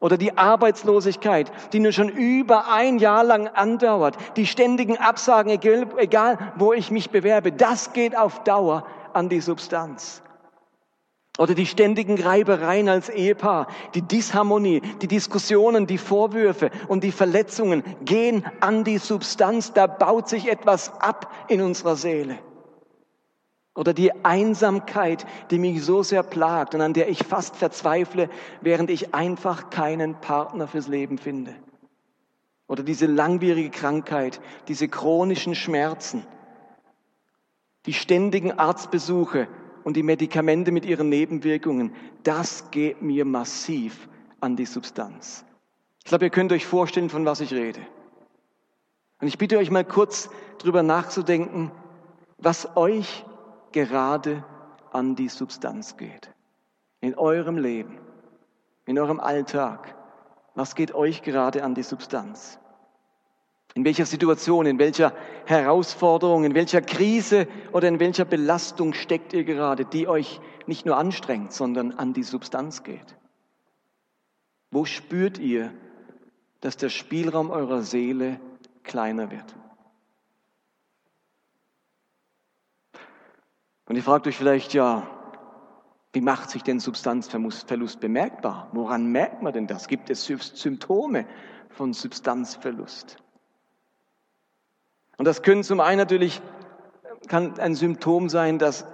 Oder 0.00 0.16
die 0.18 0.36
Arbeitslosigkeit, 0.36 1.52
die 1.72 1.78
nur 1.78 1.92
schon 1.92 2.08
über 2.08 2.72
ein 2.72 2.98
Jahr 2.98 3.22
lang 3.22 3.46
andauert, 3.48 4.16
die 4.36 4.46
ständigen 4.46 4.96
Absagen, 4.96 5.50
egal 5.50 6.38
wo 6.56 6.72
ich 6.72 6.90
mich 6.90 7.10
bewerbe, 7.10 7.52
das 7.52 7.92
geht 7.92 8.16
auf 8.16 8.42
Dauer 8.42 8.84
an 9.12 9.28
die 9.28 9.40
Substanz. 9.40 10.22
Oder 11.38 11.54
die 11.54 11.66
ständigen 11.66 12.20
Reibereien 12.20 12.90
als 12.90 13.08
Ehepaar, 13.08 13.68
die 13.94 14.02
Disharmonie, 14.02 14.82
die 15.00 15.08
Diskussionen, 15.08 15.86
die 15.86 15.96
Vorwürfe 15.96 16.70
und 16.88 17.02
die 17.04 17.12
Verletzungen 17.12 17.82
gehen 18.04 18.44
an 18.60 18.84
die 18.84 18.98
Substanz, 18.98 19.72
da 19.72 19.86
baut 19.86 20.28
sich 20.28 20.48
etwas 20.48 20.92
ab 21.00 21.32
in 21.48 21.62
unserer 21.62 21.96
Seele. 21.96 22.38
Oder 23.74 23.94
die 23.94 24.12
Einsamkeit, 24.24 25.24
die 25.50 25.58
mich 25.58 25.82
so 25.82 26.02
sehr 26.02 26.22
plagt 26.22 26.74
und 26.74 26.82
an 26.82 26.92
der 26.92 27.08
ich 27.08 27.24
fast 27.24 27.56
verzweifle, 27.56 28.28
während 28.60 28.90
ich 28.90 29.14
einfach 29.14 29.70
keinen 29.70 30.20
Partner 30.20 30.68
fürs 30.68 30.88
Leben 30.88 31.16
finde. 31.16 31.54
Oder 32.68 32.82
diese 32.82 33.06
langwierige 33.06 33.70
Krankheit, 33.70 34.42
diese 34.68 34.88
chronischen 34.88 35.54
Schmerzen, 35.54 36.26
die 37.86 37.94
ständigen 37.94 38.52
Arztbesuche, 38.52 39.48
und 39.84 39.96
die 39.96 40.02
Medikamente 40.02 40.72
mit 40.72 40.84
ihren 40.84 41.08
Nebenwirkungen, 41.08 41.94
das 42.22 42.70
geht 42.70 43.02
mir 43.02 43.24
massiv 43.24 44.08
an 44.40 44.56
die 44.56 44.66
Substanz. 44.66 45.44
Ich 45.98 46.04
glaube, 46.04 46.24
ihr 46.24 46.30
könnt 46.30 46.52
euch 46.52 46.66
vorstellen, 46.66 47.10
von 47.10 47.24
was 47.24 47.40
ich 47.40 47.52
rede. 47.52 47.80
Und 49.20 49.28
ich 49.28 49.38
bitte 49.38 49.58
euch 49.58 49.70
mal 49.70 49.84
kurz 49.84 50.30
drüber 50.58 50.82
nachzudenken, 50.82 51.70
was 52.38 52.76
euch 52.76 53.24
gerade 53.70 54.44
an 54.92 55.14
die 55.14 55.28
Substanz 55.28 55.96
geht. 55.96 56.32
in 57.02 57.18
eurem 57.18 57.58
Leben, 57.58 57.98
in 58.86 58.98
eurem 58.98 59.20
Alltag, 59.20 59.94
was 60.54 60.74
geht 60.74 60.94
euch 60.94 61.22
gerade 61.22 61.64
an 61.64 61.74
die 61.74 61.82
Substanz? 61.82 62.58
In 63.74 63.84
welcher 63.84 64.04
Situation, 64.04 64.66
in 64.66 64.78
welcher 64.78 65.14
Herausforderung, 65.46 66.44
in 66.44 66.54
welcher 66.54 66.82
Krise 66.82 67.48
oder 67.72 67.88
in 67.88 68.00
welcher 68.00 68.26
Belastung 68.26 68.92
steckt 68.92 69.32
ihr 69.32 69.44
gerade, 69.44 69.84
die 69.86 70.06
euch 70.06 70.40
nicht 70.66 70.84
nur 70.84 70.96
anstrengt, 70.98 71.52
sondern 71.52 71.92
an 71.92 72.12
die 72.12 72.22
Substanz 72.22 72.82
geht? 72.82 73.16
Wo 74.70 74.84
spürt 74.84 75.38
ihr, 75.38 75.72
dass 76.60 76.76
der 76.76 76.90
Spielraum 76.90 77.50
eurer 77.50 77.82
Seele 77.82 78.40
kleiner 78.82 79.30
wird? 79.30 79.54
Und 83.86 83.96
ihr 83.96 84.02
fragt 84.02 84.26
euch 84.26 84.36
vielleicht, 84.36 84.74
ja, 84.74 85.06
wie 86.12 86.20
macht 86.20 86.50
sich 86.50 86.62
denn 86.62 86.78
Substanzverlust 86.78 88.00
bemerkbar? 88.00 88.68
Woran 88.72 89.06
merkt 89.12 89.42
man 89.42 89.54
denn 89.54 89.66
das? 89.66 89.88
Gibt 89.88 90.10
es 90.10 90.26
Symptome 90.26 91.26
von 91.70 91.94
Substanzverlust? 91.94 93.16
Und 95.22 95.26
das 95.26 95.42
können 95.42 95.62
zum 95.62 95.78
einen 95.78 95.98
natürlich, 95.98 96.42
kann 97.28 97.56
ein 97.60 97.76
Symptom 97.76 98.28
sein, 98.28 98.58
dass 98.58 98.84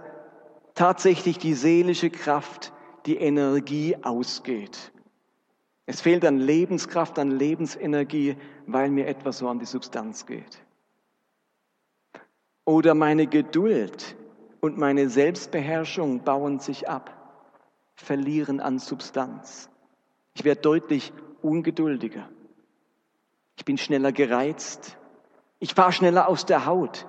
tatsächlich 0.74 1.38
die 1.38 1.54
seelische 1.54 2.10
Kraft, 2.10 2.70
die 3.06 3.16
Energie 3.16 3.96
ausgeht. 4.02 4.92
Es 5.86 6.02
fehlt 6.02 6.26
an 6.26 6.38
Lebenskraft, 6.38 7.18
an 7.18 7.30
Lebensenergie, 7.30 8.36
weil 8.66 8.90
mir 8.90 9.06
etwas 9.06 9.38
so 9.38 9.48
an 9.48 9.58
die 9.58 9.64
Substanz 9.64 10.26
geht. 10.26 10.58
Oder 12.66 12.92
meine 12.92 13.26
Geduld 13.26 14.14
und 14.60 14.76
meine 14.76 15.08
Selbstbeherrschung 15.08 16.24
bauen 16.24 16.58
sich 16.58 16.90
ab, 16.90 17.40
verlieren 17.94 18.60
an 18.60 18.78
Substanz. 18.78 19.70
Ich 20.34 20.44
werde 20.44 20.60
deutlich 20.60 21.10
ungeduldiger. 21.40 22.28
Ich 23.56 23.64
bin 23.64 23.78
schneller 23.78 24.12
gereizt. 24.12 24.97
Ich 25.58 25.74
fahre 25.74 25.92
schneller 25.92 26.28
aus 26.28 26.46
der 26.46 26.66
Haut. 26.66 27.06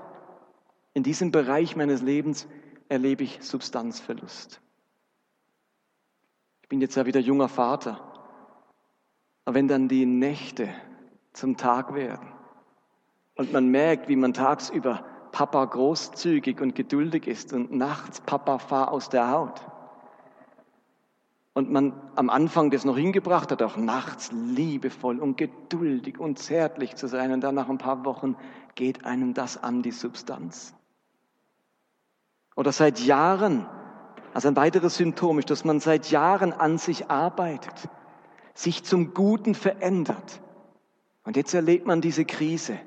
In 0.94 1.04
diesem 1.04 1.32
Bereich 1.32 1.76
meines 1.76 2.02
Lebens 2.02 2.48
erlebe 2.88 3.24
ich 3.24 3.40
Substanzverlust. 3.42 4.60
Ich 6.64 6.70
bin 6.70 6.82
jetzt 6.82 6.96
ja 6.96 7.06
wieder 7.06 7.20
junger 7.20 7.50
Vater. 7.50 8.00
Aber 9.46 9.56
wenn 9.56 9.68
dann 9.68 9.88
die 9.88 10.06
Nächte 10.06 10.70
zum 11.34 11.58
Tag 11.58 11.94
werden 11.94 12.32
und 13.36 13.54
man 13.54 13.70
merkt, 13.70 14.10
wie 14.10 14.16
man 14.16 14.34
tagsüber 14.34 15.06
Papa 15.32 15.66
großzügig 15.66 16.60
und 16.60 16.76
geduldig 16.76 17.28
ist 17.28 17.54
und 17.54 17.72
nachts 17.72 18.22
Papa 18.22 18.58
fahr 18.58 18.92
aus 18.92 19.10
der 19.10 19.32
Haut. 19.32 19.62
Und 21.54 21.72
man 21.72 21.94
am 22.16 22.30
Anfang 22.30 22.70
das 22.70 22.86
noch 22.86 22.98
hingebracht 22.98 23.52
hat, 23.52 23.62
auch 23.62 23.76
nachts 23.76 24.32
liebevoll 24.32 25.20
und 25.20 25.38
geduldig 25.38 26.20
und 26.20 26.40
zärtlich 26.40 26.96
zu 26.96 27.08
sein. 27.08 27.32
Und 27.32 27.42
dann 27.42 27.56
nach 27.56 27.70
ein 27.70 27.78
paar 27.78 28.06
Wochen 28.06 28.36
geht 28.76 29.06
einem 29.06 29.34
das 29.34 29.62
an 29.62 29.82
die 29.82 29.92
Substanz. 29.92 30.74
Oder 32.56 32.72
seit 32.72 33.00
Jahren, 33.00 33.68
also 34.34 34.48
ein 34.48 34.56
weiteres 34.56 34.98
Symptom 34.98 35.40
ist, 35.40 35.50
dass 35.50 35.66
man 35.66 35.80
seit 35.80 36.12
Jahren 36.12 36.54
an 36.54 36.78
sich 36.78 37.10
arbeitet, 37.10 37.90
sich 38.54 38.84
zum 38.84 39.14
Guten 39.14 39.56
verändert. 39.56 40.42
Und 41.24 41.36
jetzt 41.36 41.54
erlebt 41.54 41.88
man 41.88 42.02
diese 42.02 42.26
Krise 42.26 42.80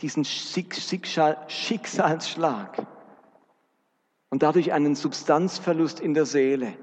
diesen 0.00 0.24
Schicksalsschlag 0.24 2.86
und 4.30 4.42
dadurch 4.42 4.72
einen 4.72 4.94
Substanzverlust 4.94 6.00
in 6.00 6.14
der 6.14 6.24
Seele, 6.26 6.74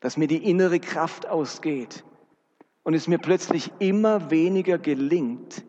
dass 0.00 0.16
mir 0.16 0.28
die 0.28 0.48
innere 0.48 0.80
Kraft 0.80 1.28
ausgeht 1.28 2.04
und 2.82 2.94
es 2.94 3.08
mir 3.08 3.18
plötzlich 3.18 3.70
immer 3.78 4.30
weniger 4.30 4.78
gelingt, 4.78 5.64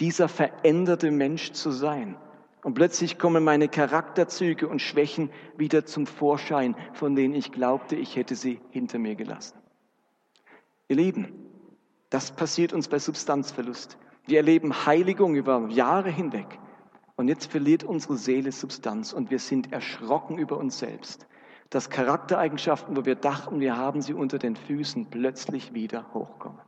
dieser 0.00 0.28
veränderte 0.28 1.10
Mensch 1.10 1.52
zu 1.52 1.70
sein. 1.70 2.16
Und 2.62 2.74
plötzlich 2.74 3.18
kommen 3.18 3.42
meine 3.44 3.68
Charakterzüge 3.68 4.68
und 4.68 4.82
Schwächen 4.82 5.30
wieder 5.56 5.86
zum 5.86 6.06
Vorschein, 6.06 6.76
von 6.92 7.16
denen 7.16 7.34
ich 7.34 7.52
glaubte, 7.52 7.96
ich 7.96 8.16
hätte 8.16 8.34
sie 8.34 8.60
hinter 8.70 8.98
mir 8.98 9.14
gelassen. 9.14 9.58
Ihr 10.88 10.96
Lieben, 10.96 11.32
das 12.10 12.32
passiert 12.32 12.72
uns 12.72 12.88
bei 12.88 12.98
Substanzverlust. 12.98 13.96
Wir 14.26 14.38
erleben 14.38 14.84
Heiligung 14.84 15.36
über 15.36 15.68
Jahre 15.68 16.10
hinweg. 16.10 16.58
Und 17.16 17.28
jetzt 17.28 17.50
verliert 17.50 17.84
unsere 17.84 18.16
Seele 18.16 18.50
Substanz 18.50 19.12
und 19.12 19.30
wir 19.30 19.38
sind 19.38 19.72
erschrocken 19.72 20.38
über 20.38 20.56
uns 20.56 20.78
selbst, 20.78 21.26
dass 21.70 21.88
Charaktereigenschaften, 21.88 22.96
wo 22.96 23.04
wir 23.04 23.14
dachten, 23.14 23.60
wir 23.60 23.76
haben 23.76 24.02
sie 24.02 24.12
unter 24.12 24.38
den 24.38 24.56
Füßen, 24.56 25.06
plötzlich 25.06 25.72
wieder 25.72 26.04
hochkommen. 26.12 26.60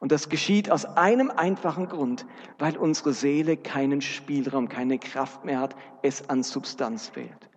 Und 0.00 0.12
das 0.12 0.28
geschieht 0.28 0.70
aus 0.70 0.84
einem 0.84 1.30
einfachen 1.30 1.88
Grund, 1.88 2.26
weil 2.58 2.76
unsere 2.76 3.12
Seele 3.12 3.56
keinen 3.56 4.00
Spielraum, 4.00 4.68
keine 4.68 4.98
Kraft 4.98 5.44
mehr 5.44 5.60
hat, 5.60 5.76
es 6.02 6.28
an 6.30 6.42
Substanz 6.42 7.08
fehlt. 7.08 7.50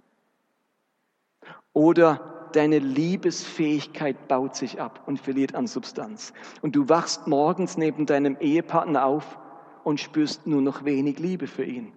Oder 1.71 2.49
deine 2.51 2.79
Liebesfähigkeit 2.79 4.27
baut 4.27 4.55
sich 4.55 4.79
ab 4.79 5.03
und 5.07 5.19
verliert 5.19 5.55
an 5.55 5.67
Substanz. 5.67 6.33
Und 6.61 6.75
du 6.75 6.89
wachst 6.89 7.27
morgens 7.27 7.77
neben 7.77 8.05
deinem 8.05 8.37
Ehepartner 8.39 9.05
auf 9.05 9.39
und 9.83 9.99
spürst 9.99 10.45
nur 10.45 10.61
noch 10.61 10.85
wenig 10.85 11.19
Liebe 11.19 11.47
für 11.47 11.63
ihn. 11.63 11.93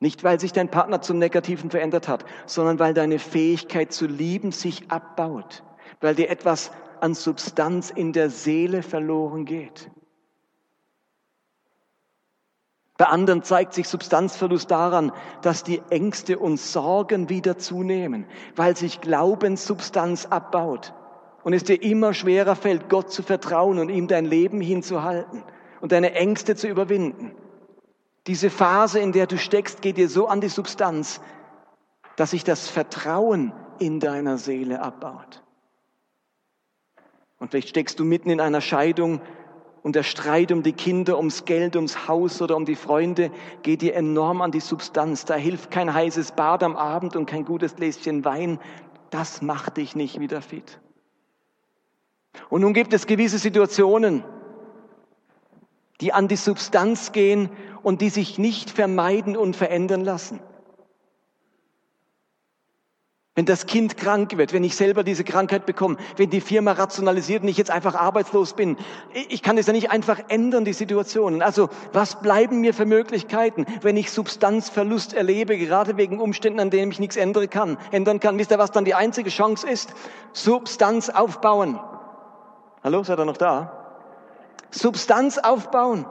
Nicht, 0.00 0.22
weil 0.22 0.38
sich 0.38 0.52
dein 0.52 0.70
Partner 0.70 1.00
zum 1.00 1.18
Negativen 1.18 1.70
verändert 1.70 2.06
hat, 2.06 2.24
sondern 2.46 2.78
weil 2.78 2.94
deine 2.94 3.18
Fähigkeit 3.18 3.92
zu 3.92 4.06
lieben 4.06 4.52
sich 4.52 4.90
abbaut, 4.90 5.64
weil 6.00 6.14
dir 6.14 6.30
etwas 6.30 6.70
an 7.00 7.14
Substanz 7.14 7.90
in 7.90 8.12
der 8.12 8.30
Seele 8.30 8.82
verloren 8.82 9.44
geht. 9.44 9.90
Bei 12.96 13.06
anderen 13.06 13.44
zeigt 13.44 13.74
sich 13.74 13.88
Substanzverlust 13.88 14.70
daran, 14.70 15.12
dass 15.42 15.62
die 15.62 15.80
Ängste 15.88 16.38
und 16.38 16.58
Sorgen 16.58 17.28
wieder 17.28 17.56
zunehmen, 17.56 18.26
weil 18.56 18.76
sich 18.76 19.00
Glaubenssubstanz 19.00 20.26
abbaut 20.26 20.94
und 21.44 21.52
es 21.52 21.62
dir 21.62 21.80
immer 21.80 22.12
schwerer 22.12 22.56
fällt, 22.56 22.88
Gott 22.88 23.12
zu 23.12 23.22
vertrauen 23.22 23.78
und 23.78 23.88
ihm 23.88 24.08
dein 24.08 24.24
Leben 24.24 24.60
hinzuhalten 24.60 25.44
und 25.80 25.92
deine 25.92 26.14
Ängste 26.14 26.56
zu 26.56 26.66
überwinden. 26.66 27.36
Diese 28.28 28.50
Phase, 28.50 29.00
in 29.00 29.12
der 29.12 29.26
du 29.26 29.38
steckst, 29.38 29.80
geht 29.80 29.96
dir 29.96 30.08
so 30.08 30.28
an 30.28 30.42
die 30.42 30.50
Substanz, 30.50 31.20
dass 32.16 32.32
sich 32.32 32.44
das 32.44 32.68
Vertrauen 32.68 33.54
in 33.78 34.00
deiner 34.00 34.36
Seele 34.36 34.82
abbaut. 34.82 35.42
Und 37.38 37.50
vielleicht 37.50 37.70
steckst 37.70 37.98
du 37.98 38.04
mitten 38.04 38.28
in 38.28 38.40
einer 38.40 38.60
Scheidung 38.60 39.22
und 39.82 39.96
der 39.96 40.02
Streit 40.02 40.52
um 40.52 40.62
die 40.62 40.74
Kinder, 40.74 41.16
ums 41.16 41.46
Geld, 41.46 41.74
ums 41.74 42.06
Haus 42.06 42.42
oder 42.42 42.54
um 42.56 42.66
die 42.66 42.74
Freunde 42.74 43.30
geht 43.62 43.80
dir 43.80 43.94
enorm 43.94 44.42
an 44.42 44.50
die 44.50 44.60
Substanz. 44.60 45.24
Da 45.24 45.34
hilft 45.34 45.70
kein 45.70 45.94
heißes 45.94 46.32
Bad 46.32 46.62
am 46.62 46.76
Abend 46.76 47.16
und 47.16 47.24
kein 47.24 47.46
gutes 47.46 47.76
Gläschen 47.76 48.26
Wein. 48.26 48.58
Das 49.08 49.40
macht 49.40 49.78
dich 49.78 49.96
nicht 49.96 50.20
wieder 50.20 50.42
fit. 50.42 50.80
Und 52.50 52.60
nun 52.60 52.74
gibt 52.74 52.92
es 52.92 53.06
gewisse 53.06 53.38
Situationen, 53.38 54.22
die 56.00 56.12
an 56.12 56.28
die 56.28 56.36
Substanz 56.36 57.12
gehen 57.12 57.50
und 57.88 58.02
die 58.02 58.10
sich 58.10 58.36
nicht 58.36 58.68
vermeiden 58.68 59.34
und 59.34 59.56
verändern 59.56 60.04
lassen. 60.04 60.40
Wenn 63.34 63.46
das 63.46 63.64
Kind 63.64 63.96
krank 63.96 64.36
wird, 64.36 64.52
wenn 64.52 64.62
ich 64.62 64.76
selber 64.76 65.02
diese 65.02 65.24
Krankheit 65.24 65.64
bekomme, 65.64 65.96
wenn 66.18 66.28
die 66.28 66.42
Firma 66.42 66.72
rationalisiert 66.72 67.44
und 67.44 67.48
ich 67.48 67.56
jetzt 67.56 67.70
einfach 67.70 67.94
arbeitslos 67.94 68.52
bin, 68.52 68.76
ich 69.30 69.42
kann 69.42 69.56
es 69.56 69.68
ja 69.68 69.72
nicht 69.72 69.90
einfach 69.90 70.20
ändern, 70.28 70.66
die 70.66 70.74
Situationen. 70.74 71.40
Also 71.40 71.70
was 71.94 72.20
bleiben 72.20 72.60
mir 72.60 72.74
für 72.74 72.84
Möglichkeiten, 72.84 73.64
wenn 73.80 73.96
ich 73.96 74.10
Substanzverlust 74.10 75.14
erlebe, 75.14 75.56
gerade 75.56 75.96
wegen 75.96 76.20
Umständen, 76.20 76.60
an 76.60 76.68
denen 76.68 76.92
ich 76.92 77.00
nichts 77.00 77.16
ändern 77.16 77.48
kann? 77.48 77.78
Ändern 77.90 78.20
kann. 78.20 78.36
Wisst 78.36 78.50
ihr, 78.50 78.58
was 78.58 78.70
dann 78.70 78.84
die 78.84 78.94
einzige 78.94 79.30
Chance 79.30 79.66
ist? 79.66 79.94
Substanz 80.34 81.08
aufbauen. 81.08 81.80
Hallo, 82.84 83.02
seid 83.02 83.18
ihr 83.18 83.24
noch 83.24 83.38
da? 83.38 84.04
Substanz 84.72 85.38
aufbauen. 85.38 86.04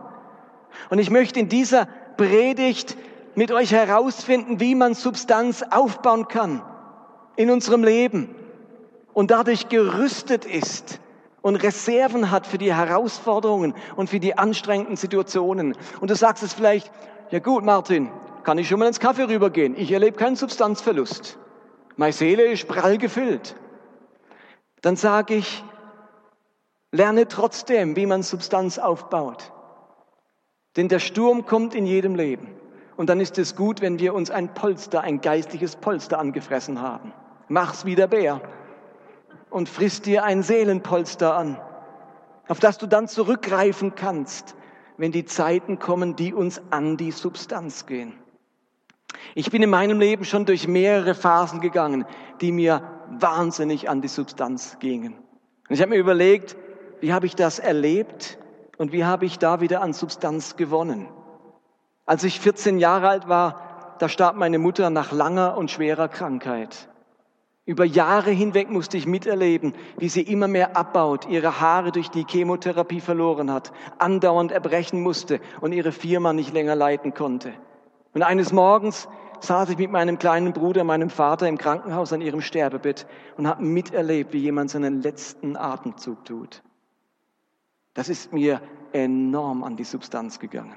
Und 0.89 1.00
ich 1.00 1.10
möchte 1.10 1.39
in 1.39 1.50
dieser 1.50 1.88
Predigt 2.17 2.98
mit 3.36 3.51
euch 3.51 3.72
herausfinden, 3.72 4.60
wie 4.60 4.75
man 4.75 4.93
Substanz 4.93 5.63
aufbauen 5.63 6.27
kann 6.27 6.62
in 7.36 7.51
unserem 7.51 7.84
Leben 7.84 8.36
und 9.13 9.31
dadurch 9.31 9.69
gerüstet 9.69 10.46
ist 10.46 11.00
und 11.41 11.55
Reserven 11.55 12.31
hat 12.31 12.48
für 12.48 12.57
die 12.57 12.74
Herausforderungen 12.74 13.74
und 13.96 14.10
für 14.10 14.19
die 14.19 14.38
anstrengenden 14.38 14.96
Situationen. 14.96 15.75
Und 16.01 16.10
du 16.10 16.15
sagst 16.15 16.43
es 16.43 16.53
vielleicht, 16.53 16.91
ja 17.29 17.39
gut, 17.39 17.63
Martin, 17.63 18.10
kann 18.43 18.57
ich 18.57 18.67
schon 18.67 18.79
mal 18.79 18.88
ins 18.88 19.00
Kaffee 19.00 19.24
rübergehen? 19.24 19.75
Ich 19.77 19.91
erlebe 19.91 20.17
keinen 20.17 20.36
Substanzverlust. 20.36 21.38
Meine 21.96 22.13
Seele 22.13 22.43
ist 22.46 22.67
prall 22.67 22.98
gefüllt. 22.98 23.55
Dann 24.81 24.96
sage 24.96 25.36
ich, 25.36 25.63
lerne 26.91 27.27
trotzdem, 27.27 27.96
wie 27.96 28.05
man 28.05 28.24
Substanz 28.24 28.77
aufbaut. 28.77 29.51
Denn 30.77 30.88
der 30.88 31.00
Sturm 31.00 31.46
kommt 31.46 31.75
in 31.75 31.86
jedem 31.86 32.15
Leben. 32.15 32.48
Und 32.96 33.10
dann 33.10 33.19
ist 33.19 33.38
es 33.38 33.55
gut, 33.55 33.81
wenn 33.81 34.00
wir 34.00 34.13
uns 34.13 34.31
ein 34.31 34.53
Polster, 34.53 35.01
ein 35.01 35.22
geistliches 35.22 35.75
Polster 35.75 36.19
angefressen 36.19 36.81
haben. 36.81 37.13
Mach's 37.48 37.86
wie 37.86 37.96
der 37.96 38.07
Bär. 38.07 38.41
und 39.50 39.69
frisst 39.69 40.05
dir 40.05 40.24
ein 40.24 40.43
Seelenpolster 40.43 41.36
an, 41.36 41.57
auf 42.48 42.60
das 42.60 42.77
du 42.77 42.86
dann 42.86 43.07
zurückgreifen 43.07 43.96
kannst, 43.96 44.55
wenn 44.98 45.12
die 45.12 45.25
Zeiten 45.25 45.79
kommen, 45.79 46.15
die 46.15 46.34
uns 46.34 46.62
an 46.69 46.98
die 46.98 47.12
Substanz 47.12 47.86
gehen. 47.86 48.13
Ich 49.36 49.50
bin 49.50 49.63
in 49.63 49.69
meinem 49.69 50.00
Leben 50.00 50.25
schon 50.25 50.46
durch 50.46 50.67
mehrere 50.67 51.15
Phasen 51.15 51.62
gegangen, 51.62 52.05
die 52.41 52.51
mir 52.51 52.81
wahnsinnig 53.10 53.89
an 53.89 54.01
die 54.01 54.07
Substanz 54.10 54.79
gingen. 54.79 55.13
Und 55.69 55.75
ich 55.75 55.81
habe 55.81 55.91
mir 55.91 56.00
überlegt, 56.00 56.57
wie 57.00 57.13
habe 57.13 57.25
ich 57.25 57.36
das 57.36 57.60
erlebt 57.60 58.38
und 58.77 58.91
wie 58.91 59.05
habe 59.05 59.25
ich 59.25 59.39
da 59.39 59.62
wieder 59.62 59.81
an 59.81 59.93
Substanz 59.93 60.55
gewonnen. 60.55 61.07
Als 62.05 62.24
ich 62.24 62.39
14 62.39 62.79
Jahre 62.79 63.10
alt 63.10 63.27
war, 63.27 63.96
da 64.00 64.10
starb 64.10 64.36
meine 64.36 64.60
Mutter 64.60 64.89
nach 64.89 65.12
langer 65.12 65.57
und 65.57 65.72
schwerer 65.72 66.07
Krankheit. 66.07 66.88
Über 67.65 67.84
Jahre 67.84 68.31
hinweg 68.31 68.69
musste 68.69 68.96
ich 68.96 69.05
miterleben, 69.05 69.74
wie 69.98 70.07
sie 70.07 70.22
immer 70.22 70.48
mehr 70.48 70.77
abbaut, 70.77 71.27
ihre 71.27 71.60
Haare 71.60 71.91
durch 71.91 72.10
die 72.10 72.25
Chemotherapie 72.25 73.01
verloren 73.01 73.51
hat, 73.51 73.74
andauernd 73.98 74.53
erbrechen 74.53 75.01
musste 75.01 75.41
und 75.60 75.74
ihre 75.74 75.91
Firma 75.91 76.31
nicht 76.31 76.53
länger 76.53 76.75
leiten 76.75 77.13
konnte. 77.13 77.51
Und 78.13 78.24
eines 78.24 78.53
Morgens 78.53 79.10
saß 79.41 79.69
ich 79.69 79.77
mit 79.77 79.91
meinem 79.91 80.17
kleinen 80.17 80.53
Bruder, 80.53 80.86
meinem 80.86 81.10
Vater 81.10 81.48
im 81.50 81.57
Krankenhaus 81.57 82.13
an 82.13 82.22
ihrem 82.22 82.39
Sterbebett 82.39 83.05
und 83.36 83.48
habe 83.48 83.63
miterlebt, 83.63 84.31
wie 84.31 84.39
jemand 84.39 84.69
seinen 84.69 85.01
letzten 85.01 85.57
Atemzug 85.57 86.24
tut. 86.24 86.63
Das 87.98 88.10
ist 88.10 88.32
mir 88.32 88.62
enorm 88.94 89.63
an 89.63 89.75
die 89.75 89.84
Substanz 89.84 90.38
gegangen 90.38 90.75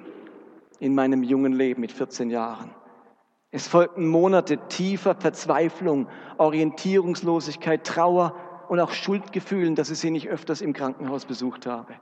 in 0.79 0.95
meinem 0.95 1.23
jungen 1.23 1.53
Leben 1.53 1.83
mit 1.83 1.93
14 1.93 2.31
Jahren. 2.31 2.71
Es 3.51 3.69
folgten 3.69 4.07
Monate 4.09 4.57
tiefer 4.69 5.15
Verzweiflung, 5.15 6.09
Orientierungslosigkeit, 6.39 7.87
Trauer 7.87 8.35
und 8.71 8.81
auch 8.81 8.93
Schuldgefühlen, 8.93 9.75
dass 9.75 9.91
ich 9.91 9.99
sie 9.99 10.11
nicht 10.11 10.31
öfters 10.31 10.63
im 10.63 10.73
Krankenhaus 10.73 11.27
besucht 11.27 11.67
habe. 11.67 11.93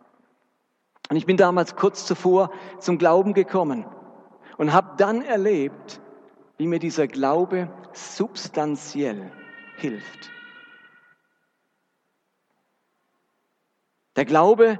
Und 1.10 1.16
ich 1.16 1.26
bin 1.26 1.36
damals 1.36 1.74
kurz 1.74 2.06
zuvor 2.06 2.52
zum 2.78 2.96
Glauben 2.96 3.34
gekommen 3.34 3.86
und 4.56 4.72
habe 4.72 4.94
dann 4.98 5.22
erlebt, 5.22 6.00
wie 6.58 6.68
mir 6.68 6.78
dieser 6.78 7.08
Glaube 7.08 7.68
substanziell 7.92 9.32
hilft. 9.78 10.30
Der 14.14 14.24
Glaube 14.24 14.78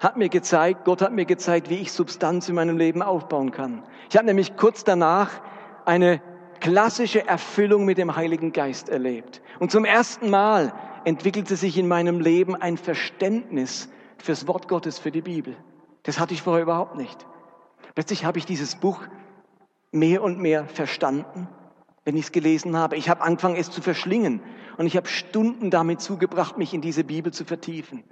hat 0.00 0.16
mir 0.16 0.30
gezeigt, 0.30 0.84
Gott 0.84 1.02
hat 1.02 1.12
mir 1.12 1.26
gezeigt, 1.26 1.70
wie 1.70 1.76
ich 1.76 1.92
Substanz 1.92 2.48
in 2.48 2.54
meinem 2.54 2.78
Leben 2.78 3.02
aufbauen 3.02 3.52
kann. 3.52 3.84
Ich 4.08 4.16
habe 4.16 4.26
nämlich 4.26 4.56
kurz 4.56 4.82
danach 4.82 5.30
eine 5.84 6.20
klassische 6.58 7.26
Erfüllung 7.28 7.84
mit 7.84 7.98
dem 7.98 8.16
Heiligen 8.16 8.52
Geist 8.52 8.88
erlebt. 8.88 9.42
Und 9.58 9.70
zum 9.70 9.84
ersten 9.84 10.30
Mal 10.30 10.72
entwickelte 11.04 11.56
sich 11.56 11.78
in 11.78 11.86
meinem 11.86 12.20
Leben 12.20 12.56
ein 12.56 12.78
Verständnis 12.78 13.90
fürs 14.18 14.46
Wort 14.46 14.68
Gottes, 14.68 14.98
für 14.98 15.10
die 15.10 15.22
Bibel. 15.22 15.54
Das 16.02 16.18
hatte 16.18 16.34
ich 16.34 16.42
vorher 16.42 16.62
überhaupt 16.62 16.96
nicht. 16.96 17.26
Plötzlich 17.94 18.24
habe 18.24 18.38
ich 18.38 18.46
dieses 18.46 18.76
Buch 18.76 19.02
mehr 19.92 20.22
und 20.22 20.38
mehr 20.38 20.66
verstanden, 20.66 21.48
wenn 22.04 22.16
ich 22.16 22.26
es 22.26 22.32
gelesen 22.32 22.76
habe. 22.76 22.96
Ich 22.96 23.10
habe 23.10 23.22
angefangen, 23.22 23.56
es 23.56 23.70
zu 23.70 23.82
verschlingen. 23.82 24.40
Und 24.78 24.86
ich 24.86 24.96
habe 24.96 25.08
Stunden 25.08 25.70
damit 25.70 26.00
zugebracht, 26.00 26.56
mich 26.56 26.72
in 26.72 26.80
diese 26.80 27.04
Bibel 27.04 27.32
zu 27.32 27.44
vertiefen. 27.44 28.02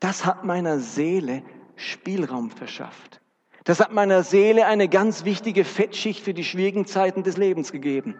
Das 0.00 0.24
hat 0.24 0.44
meiner 0.44 0.78
Seele 0.78 1.42
Spielraum 1.76 2.50
verschafft. 2.50 3.20
Das 3.64 3.80
hat 3.80 3.92
meiner 3.92 4.22
Seele 4.22 4.66
eine 4.66 4.88
ganz 4.88 5.24
wichtige 5.24 5.64
Fettschicht 5.64 6.22
für 6.22 6.34
die 6.34 6.44
schwierigen 6.44 6.86
Zeiten 6.86 7.22
des 7.22 7.36
Lebens 7.36 7.72
gegeben. 7.72 8.14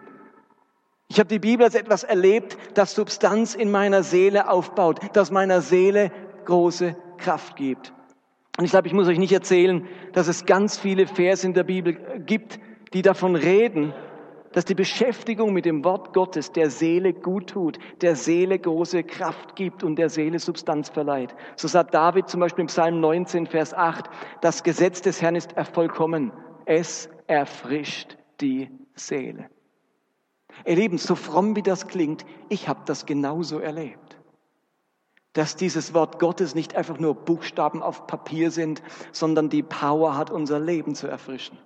Ich 1.09 1.19
habe 1.19 1.29
die 1.29 1.39
Bibel 1.39 1.65
als 1.65 1.75
etwas 1.75 2.03
erlebt, 2.03 2.57
das 2.73 2.93
Substanz 2.93 3.55
in 3.55 3.71
meiner 3.71 4.03
Seele 4.03 4.49
aufbaut, 4.49 4.99
das 5.13 5.31
meiner 5.31 5.61
Seele 5.61 6.11
große 6.45 6.97
Kraft 7.17 7.55
gibt. 7.55 7.93
Und 8.57 8.65
ich 8.65 8.71
glaube, 8.71 8.87
ich 8.87 8.93
muss 8.93 9.07
euch 9.07 9.19
nicht 9.19 9.31
erzählen, 9.31 9.87
dass 10.13 10.27
es 10.27 10.45
ganz 10.45 10.77
viele 10.77 11.07
Verse 11.07 11.45
in 11.45 11.53
der 11.53 11.63
Bibel 11.63 11.93
gibt, 12.25 12.59
die 12.93 13.01
davon 13.01 13.35
reden, 13.35 13.93
dass 14.51 14.65
die 14.65 14.75
Beschäftigung 14.75 15.53
mit 15.53 15.65
dem 15.65 15.83
Wort 15.83 16.13
Gottes 16.13 16.51
der 16.51 16.69
Seele 16.69 17.13
gut 17.13 17.47
tut, 17.51 17.79
der 18.01 18.15
Seele 18.15 18.57
große 18.57 19.03
Kraft 19.03 19.55
gibt 19.55 19.83
und 19.83 19.97
der 19.97 20.09
Seele 20.09 20.39
Substanz 20.39 20.89
verleiht. 20.89 21.35
So 21.55 21.67
sagt 21.67 21.93
David 21.93 22.29
zum 22.29 22.39
Beispiel 22.39 22.63
im 22.63 22.67
Psalm 22.67 22.99
19, 22.99 23.47
Vers 23.47 23.73
8, 23.73 24.09
das 24.41 24.63
Gesetz 24.63 25.01
des 25.01 25.21
Herrn 25.21 25.35
ist 25.35 25.53
vollkommen, 25.73 26.31
es 26.65 27.09
erfrischt 27.27 28.17
die 28.41 28.69
Seele. 28.95 29.49
Ihr 30.65 30.75
Lieben, 30.75 30.97
so 30.97 31.15
fromm 31.15 31.55
wie 31.55 31.61
das 31.61 31.87
klingt, 31.87 32.25
ich 32.49 32.67
habe 32.67 32.81
das 32.85 33.05
genauso 33.05 33.59
erlebt. 33.59 34.17
Dass 35.33 35.55
dieses 35.55 35.93
Wort 35.93 36.19
Gottes 36.19 36.55
nicht 36.55 36.75
einfach 36.75 36.97
nur 36.97 37.13
Buchstaben 37.13 37.83
auf 37.83 38.07
Papier 38.07 38.49
sind, 38.49 38.81
sondern 39.11 39.49
die 39.49 39.61
Power 39.61 40.17
hat, 40.17 40.31
unser 40.31 40.59
Leben 40.59 40.95
zu 40.95 41.07
erfrischen. 41.07 41.59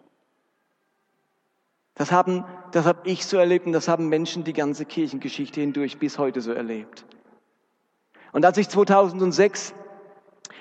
Das, 1.95 2.11
haben, 2.11 2.45
das 2.71 2.85
habe 2.85 3.01
ich 3.03 3.25
so 3.25 3.37
erlebt 3.37 3.65
und 3.65 3.73
das 3.73 3.87
haben 3.87 4.07
Menschen 4.07 4.43
die 4.43 4.53
ganze 4.53 4.85
Kirchengeschichte 4.85 5.61
hindurch 5.61 5.99
bis 5.99 6.17
heute 6.17 6.41
so 6.41 6.51
erlebt. 6.51 7.05
Und 8.31 8.45
als 8.45 8.57
ich 8.57 8.69
2006 8.69 9.73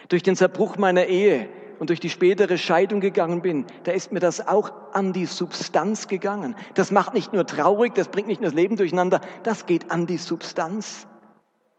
durch 0.08 0.22
den 0.22 0.36
Zerbruch 0.36 0.76
meiner 0.76 1.06
Ehe 1.06 1.48
und 1.78 1.88
durch 1.88 2.00
die 2.00 2.10
spätere 2.10 2.58
Scheidung 2.58 3.00
gegangen 3.00 3.42
bin, 3.42 3.64
da 3.84 3.92
ist 3.92 4.12
mir 4.12 4.20
das 4.20 4.46
auch 4.46 4.72
an 4.92 5.12
die 5.12 5.26
Substanz 5.26 6.08
gegangen. 6.08 6.56
Das 6.74 6.90
macht 6.90 7.14
nicht 7.14 7.32
nur 7.32 7.46
traurig, 7.46 7.94
das 7.94 8.08
bringt 8.08 8.28
nicht 8.28 8.40
nur 8.40 8.50
das 8.50 8.56
Leben 8.56 8.76
durcheinander, 8.76 9.20
das 9.44 9.66
geht 9.66 9.90
an 9.90 10.06
die 10.06 10.18
Substanz. 10.18 11.06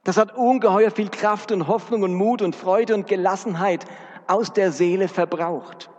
Das 0.04 0.18
hat 0.18 0.36
ungeheuer 0.36 0.92
viel 0.92 1.10
Kraft 1.10 1.52
und 1.52 1.68
Hoffnung 1.68 2.04
und 2.04 2.16
Mut 2.16 2.42
und 2.42 2.56
Freude 2.56 2.96
und 2.96 3.06
Gelassenheit 3.06 3.86
aus 4.28 4.54
der 4.54 4.72
Seele 4.72 5.08
verbraucht. 5.08 5.90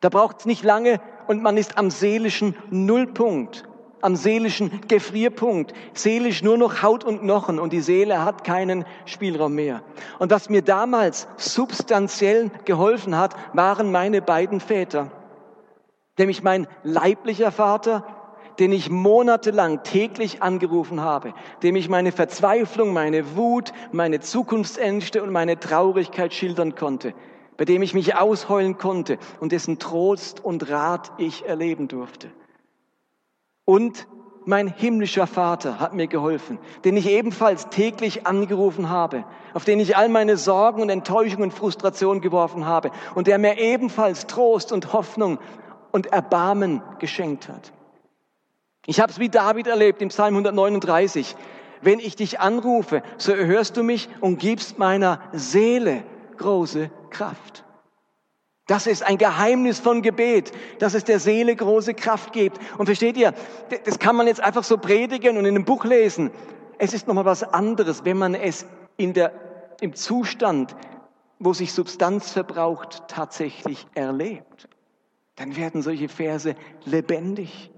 Da 0.00 0.08
braucht 0.08 0.40
es 0.40 0.46
nicht 0.46 0.64
lange, 0.64 1.00
und 1.26 1.42
man 1.42 1.56
ist 1.56 1.78
am 1.78 1.90
seelischen 1.90 2.54
Nullpunkt, 2.70 3.64
am 4.00 4.16
seelischen 4.16 4.82
Gefrierpunkt, 4.86 5.72
seelisch 5.94 6.42
nur 6.42 6.58
noch 6.58 6.82
Haut 6.82 7.04
und 7.04 7.20
Knochen 7.20 7.58
und 7.58 7.72
die 7.72 7.80
Seele 7.80 8.24
hat 8.24 8.44
keinen 8.44 8.84
Spielraum 9.06 9.54
mehr. 9.54 9.82
Und 10.18 10.30
was 10.30 10.50
mir 10.50 10.62
damals 10.62 11.26
substanziell 11.36 12.50
geholfen 12.64 13.16
hat, 13.16 13.34
waren 13.54 13.90
meine 13.90 14.20
beiden 14.20 14.60
Väter, 14.60 15.10
nämlich 16.18 16.42
mein 16.42 16.66
leiblicher 16.82 17.50
Vater, 17.50 18.04
den 18.58 18.72
ich 18.72 18.88
monatelang 18.88 19.82
täglich 19.82 20.42
angerufen 20.42 21.00
habe, 21.00 21.34
dem 21.62 21.74
ich 21.74 21.88
meine 21.88 22.12
Verzweiflung, 22.12 22.92
meine 22.92 23.36
Wut, 23.36 23.72
meine 23.90 24.20
Zukunftsängste 24.20 25.22
und 25.22 25.32
meine 25.32 25.58
Traurigkeit 25.58 26.32
schildern 26.32 26.74
konnte 26.76 27.14
bei 27.56 27.64
dem 27.64 27.82
ich 27.82 27.94
mich 27.94 28.16
ausheulen 28.16 28.78
konnte 28.78 29.18
und 29.40 29.52
dessen 29.52 29.78
Trost 29.78 30.44
und 30.44 30.68
Rat 30.70 31.12
ich 31.18 31.46
erleben 31.46 31.88
durfte. 31.88 32.30
Und 33.64 34.06
mein 34.46 34.68
himmlischer 34.68 35.26
Vater 35.26 35.80
hat 35.80 35.94
mir 35.94 36.06
geholfen, 36.06 36.58
den 36.84 36.96
ich 36.96 37.08
ebenfalls 37.08 37.70
täglich 37.70 38.26
angerufen 38.26 38.90
habe, 38.90 39.24
auf 39.54 39.64
den 39.64 39.80
ich 39.80 39.96
all 39.96 40.08
meine 40.08 40.36
Sorgen 40.36 40.82
und 40.82 40.90
Enttäuschungen 40.90 41.44
und 41.44 41.54
Frustrationen 41.54 42.20
geworfen 42.20 42.66
habe 42.66 42.90
und 43.14 43.26
der 43.26 43.38
mir 43.38 43.58
ebenfalls 43.58 44.26
Trost 44.26 44.70
und 44.72 44.92
Hoffnung 44.92 45.38
und 45.92 46.06
Erbarmen 46.06 46.82
geschenkt 46.98 47.48
hat. 47.48 47.72
Ich 48.86 49.00
habe 49.00 49.10
es 49.10 49.18
wie 49.18 49.30
David 49.30 49.66
erlebt 49.66 50.02
im 50.02 50.08
Psalm 50.08 50.34
139. 50.34 51.36
Wenn 51.80 51.98
ich 51.98 52.16
dich 52.16 52.40
anrufe, 52.40 53.02
so 53.16 53.32
erhörst 53.32 53.76
du 53.76 53.82
mich 53.82 54.08
und 54.20 54.38
gibst 54.38 54.78
meiner 54.78 55.20
Seele 55.32 56.02
große 56.36 56.90
Kraft. 57.10 57.64
Das 58.66 58.86
ist 58.86 59.02
ein 59.02 59.18
Geheimnis 59.18 59.78
von 59.78 60.00
Gebet, 60.00 60.52
dass 60.78 60.94
es 60.94 61.04
der 61.04 61.20
Seele 61.20 61.54
große 61.54 61.92
Kraft 61.92 62.32
gibt. 62.32 62.58
Und 62.78 62.86
versteht 62.86 63.16
ihr, 63.16 63.34
das 63.84 63.98
kann 63.98 64.16
man 64.16 64.26
jetzt 64.26 64.40
einfach 64.40 64.64
so 64.64 64.78
predigen 64.78 65.36
und 65.36 65.44
in 65.44 65.54
einem 65.54 65.66
Buch 65.66 65.84
lesen. 65.84 66.30
Es 66.78 66.94
ist 66.94 67.06
nochmal 67.06 67.26
was 67.26 67.42
anderes, 67.42 68.04
wenn 68.04 68.16
man 68.16 68.34
es 68.34 68.66
in 68.96 69.12
der, 69.12 69.32
im 69.80 69.94
Zustand, 69.94 70.74
wo 71.38 71.52
sich 71.52 71.74
Substanz 71.74 72.30
verbraucht, 72.30 73.02
tatsächlich 73.08 73.86
erlebt. 73.94 74.68
Dann 75.36 75.56
werden 75.56 75.82
solche 75.82 76.08
Verse 76.08 76.54
lebendig. 76.84 77.70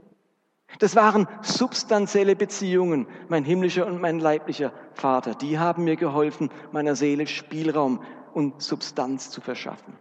Das 0.78 0.94
waren 0.94 1.26
substanzielle 1.42 2.36
Beziehungen, 2.36 3.06
mein 3.28 3.44
himmlischer 3.44 3.86
und 3.86 4.00
mein 4.00 4.20
leiblicher 4.20 4.72
Vater. 4.92 5.34
Die 5.34 5.58
haben 5.58 5.84
mir 5.84 5.96
geholfen, 5.96 6.50
meiner 6.70 6.96
Seele 6.96 7.26
Spielraum 7.26 8.02
und 8.36 8.60
Substanz 8.60 9.30
zu 9.30 9.40
verschaffen. 9.40 9.94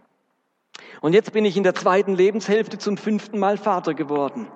Und 1.00 1.14
jetzt 1.14 1.32
bin 1.32 1.46
ich 1.46 1.56
in 1.56 1.62
der 1.62 1.74
zweiten 1.74 2.14
Lebenshälfte 2.14 2.76
zum 2.76 2.98
fünften 2.98 3.38
Mal 3.38 3.56
Vater 3.56 3.94
geworden. 3.94 4.46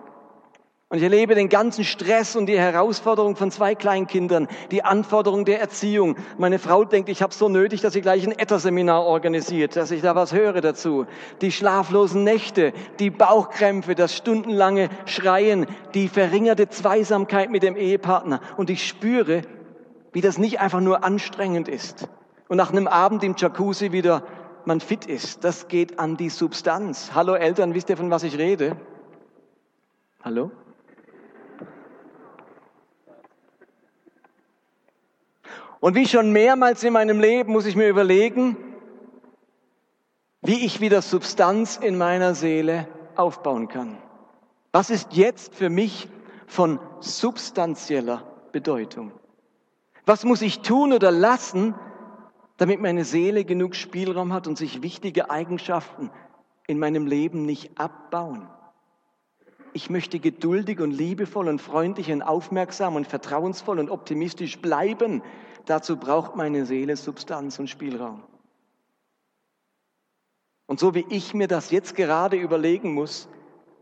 Und 0.90 0.98
ich 0.98 1.02
erlebe 1.02 1.34
den 1.34 1.48
ganzen 1.48 1.84
Stress 1.84 2.36
und 2.36 2.44
die 2.44 2.58
Herausforderung 2.58 3.36
von 3.36 3.50
zwei 3.50 3.74
Kleinkindern, 3.74 4.48
die 4.70 4.84
Anforderung 4.84 5.46
der 5.46 5.60
Erziehung. 5.60 6.16
Meine 6.36 6.58
Frau 6.58 6.84
denkt, 6.84 7.08
ich 7.08 7.22
habe 7.22 7.32
so 7.32 7.48
nötig, 7.48 7.80
dass 7.80 7.94
sie 7.94 8.02
gleich 8.02 8.26
ein 8.26 8.38
Etterseminar 8.38 9.06
organisiert, 9.06 9.76
dass 9.76 9.92
ich 9.92 10.02
da 10.02 10.14
was 10.14 10.34
höre 10.34 10.60
dazu. 10.60 11.06
Die 11.40 11.52
schlaflosen 11.52 12.22
Nächte, 12.22 12.74
die 12.98 13.08
Bauchkrämpfe, 13.08 13.94
das 13.94 14.14
stundenlange 14.14 14.90
Schreien, 15.06 15.66
die 15.94 16.08
verringerte 16.08 16.68
Zweisamkeit 16.68 17.50
mit 17.50 17.62
dem 17.62 17.76
Ehepartner. 17.76 18.42
Und 18.58 18.68
ich 18.68 18.86
spüre, 18.86 19.40
wie 20.12 20.20
das 20.20 20.36
nicht 20.36 20.60
einfach 20.60 20.80
nur 20.80 21.02
anstrengend 21.02 21.66
ist 21.68 22.10
und 22.50 22.56
nach 22.56 22.72
einem 22.72 22.88
Abend 22.88 23.22
im 23.22 23.36
Jacuzzi 23.36 23.92
wieder 23.92 24.24
man 24.64 24.80
fit 24.80 25.06
ist. 25.06 25.44
Das 25.44 25.68
geht 25.68 26.00
an 26.00 26.16
die 26.16 26.30
Substanz. 26.30 27.12
Hallo 27.14 27.34
Eltern, 27.34 27.74
wisst 27.74 27.90
ihr, 27.90 27.96
von 27.96 28.10
was 28.10 28.24
ich 28.24 28.36
rede? 28.38 28.76
Hallo? 30.24 30.50
Und 35.78 35.94
wie 35.94 36.08
schon 36.08 36.32
mehrmals 36.32 36.82
in 36.82 36.92
meinem 36.92 37.20
Leben 37.20 37.52
muss 37.52 37.66
ich 37.66 37.76
mir 37.76 37.88
überlegen, 37.88 38.56
wie 40.42 40.66
ich 40.66 40.80
wieder 40.80 41.02
Substanz 41.02 41.76
in 41.76 41.96
meiner 41.96 42.34
Seele 42.34 42.88
aufbauen 43.14 43.68
kann. 43.68 43.96
Was 44.72 44.90
ist 44.90 45.12
jetzt 45.12 45.54
für 45.54 45.70
mich 45.70 46.08
von 46.48 46.80
substanzieller 46.98 48.24
Bedeutung? 48.50 49.12
Was 50.04 50.24
muss 50.24 50.42
ich 50.42 50.62
tun 50.62 50.92
oder 50.92 51.12
lassen, 51.12 51.76
damit 52.60 52.78
meine 52.78 53.06
Seele 53.06 53.46
genug 53.46 53.74
Spielraum 53.74 54.34
hat 54.34 54.46
und 54.46 54.58
sich 54.58 54.82
wichtige 54.82 55.30
Eigenschaften 55.30 56.10
in 56.66 56.78
meinem 56.78 57.06
Leben 57.06 57.46
nicht 57.46 57.80
abbauen? 57.80 58.50
Ich 59.72 59.88
möchte 59.88 60.18
geduldig 60.18 60.78
und 60.80 60.90
liebevoll 60.90 61.48
und 61.48 61.62
freundlich 61.62 62.12
und 62.12 62.20
aufmerksam 62.20 62.96
und 62.96 63.06
vertrauensvoll 63.06 63.78
und 63.78 63.88
optimistisch 63.88 64.60
bleiben. 64.60 65.22
Dazu 65.64 65.96
braucht 65.96 66.36
meine 66.36 66.66
Seele 66.66 66.96
Substanz 66.96 67.58
und 67.58 67.70
Spielraum. 67.70 68.22
Und 70.66 70.80
so 70.80 70.94
wie 70.94 71.06
ich 71.08 71.32
mir 71.32 71.48
das 71.48 71.70
jetzt 71.70 71.96
gerade 71.96 72.36
überlegen 72.36 72.92
muss, 72.92 73.26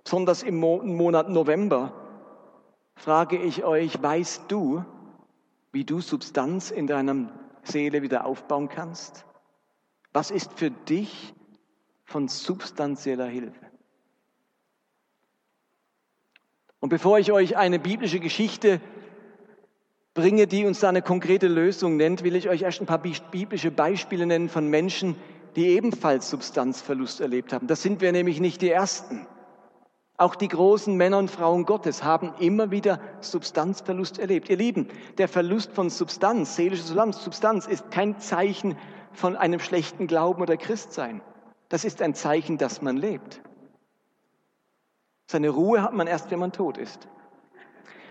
besonders 0.05 0.45
im 0.45 0.57
Monat 0.61 1.29
November, 1.29 1.93
frage 2.95 3.39
ich 3.39 3.65
euch, 3.65 4.01
weißt 4.01 4.45
du, 4.47 4.85
wie 5.73 5.85
du 5.85 6.01
Substanz 6.01 6.71
in 6.71 6.87
deiner 6.87 7.29
Seele 7.69 8.03
wieder 8.03 8.25
aufbauen 8.25 8.69
kannst? 8.69 9.25
Was 10.13 10.31
ist 10.31 10.53
für 10.55 10.71
dich 10.71 11.35
von 12.05 12.29
substanzieller 12.29 13.27
Hilfe? 13.27 13.67
Und 16.81 16.89
bevor 16.91 17.19
ich 17.19 17.33
euch 17.33 17.57
eine 17.57 17.79
biblische 17.79 18.21
Geschichte 18.21 18.81
bringe, 20.15 20.47
die 20.47 20.65
uns 20.65 20.81
da 20.81 20.89
eine 20.89 21.03
konkrete 21.03 21.49
Lösung 21.49 21.97
nennt, 21.97 22.25
will 22.25 22.37
ich 22.37 22.49
euch 22.49 22.63
erst 22.63 22.81
ein 22.81 22.87
paar 22.87 23.03
biblische 23.03 23.71
Beispiele 23.71 24.27
nennen 24.27 24.49
von 24.49 24.69
Menschen, 24.69 25.17
die 25.57 25.69
ebenfalls 25.69 26.31
Substanzverlust 26.31 27.21
erlebt 27.21 27.53
haben. 27.53 27.67
Das 27.67 27.83
sind 27.83 28.01
wir 28.01 28.13
nämlich 28.13 28.41
nicht 28.41 28.63
die 28.63 28.71
Ersten. 28.71 29.27
Auch 30.19 30.35
die 30.35 30.49
großen 30.49 30.97
Männer 30.97 31.19
und 31.19 31.31
Frauen 31.31 31.65
Gottes 31.65 32.03
haben 32.03 32.35
immer 32.41 32.73
wieder 32.73 32.99
Substanzverlust 33.21 34.19
erlebt. 34.19 34.51
Ihr 34.51 34.57
Lieben, 34.57 34.89
der 35.17 35.29
Verlust 35.29 35.73
von 35.73 35.91
Substanz, 35.91 36.57
seelische 36.57 36.83
Substanz, 36.83 37.67
ist 37.69 37.93
kein 37.93 38.19
Zeichen 38.19 38.77
von 39.13 39.37
einem 39.37 39.61
schlechten 39.61 40.09
Glauben 40.09 40.43
oder 40.43 40.57
Christsein. 40.57 41.23
Das 41.69 41.85
ist 41.85 42.03
ein 42.03 42.15
Zeichen, 42.15 42.59
dass 42.59 42.83
man 42.83 42.97
lebt. 42.97 43.41
Seine 45.31 45.51
Ruhe 45.51 45.83
hat 45.83 45.93
man 45.93 46.09
erst, 46.09 46.33
wenn 46.33 46.41
man 46.41 46.51
tot 46.51 46.79
ist. 46.79 47.07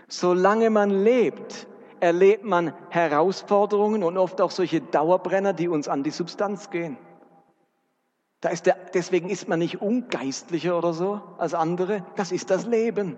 Solange 0.07 0.69
man 0.69 0.89
lebt, 0.89 1.67
erlebt 1.99 2.45
man 2.45 2.73
Herausforderungen 2.89 4.03
und 4.03 4.17
oft 4.17 4.39
auch 4.39 4.51
solche 4.51 4.79
Dauerbrenner, 4.79 5.51
die 5.51 5.67
uns 5.67 5.89
an 5.89 6.03
die 6.03 6.11
Substanz 6.11 6.69
gehen. 6.69 6.97
Da 8.41 8.49
ist 8.49 8.65
der, 8.65 8.75
deswegen 8.93 9.29
ist 9.29 9.47
man 9.47 9.59
nicht 9.59 9.81
ungeistlicher 9.81 10.77
oder 10.77 10.93
so 10.93 11.21
als 11.37 11.53
andere. 11.53 12.05
Das 12.15 12.31
ist 12.31 12.49
das 12.49 12.65
Leben. 12.65 13.17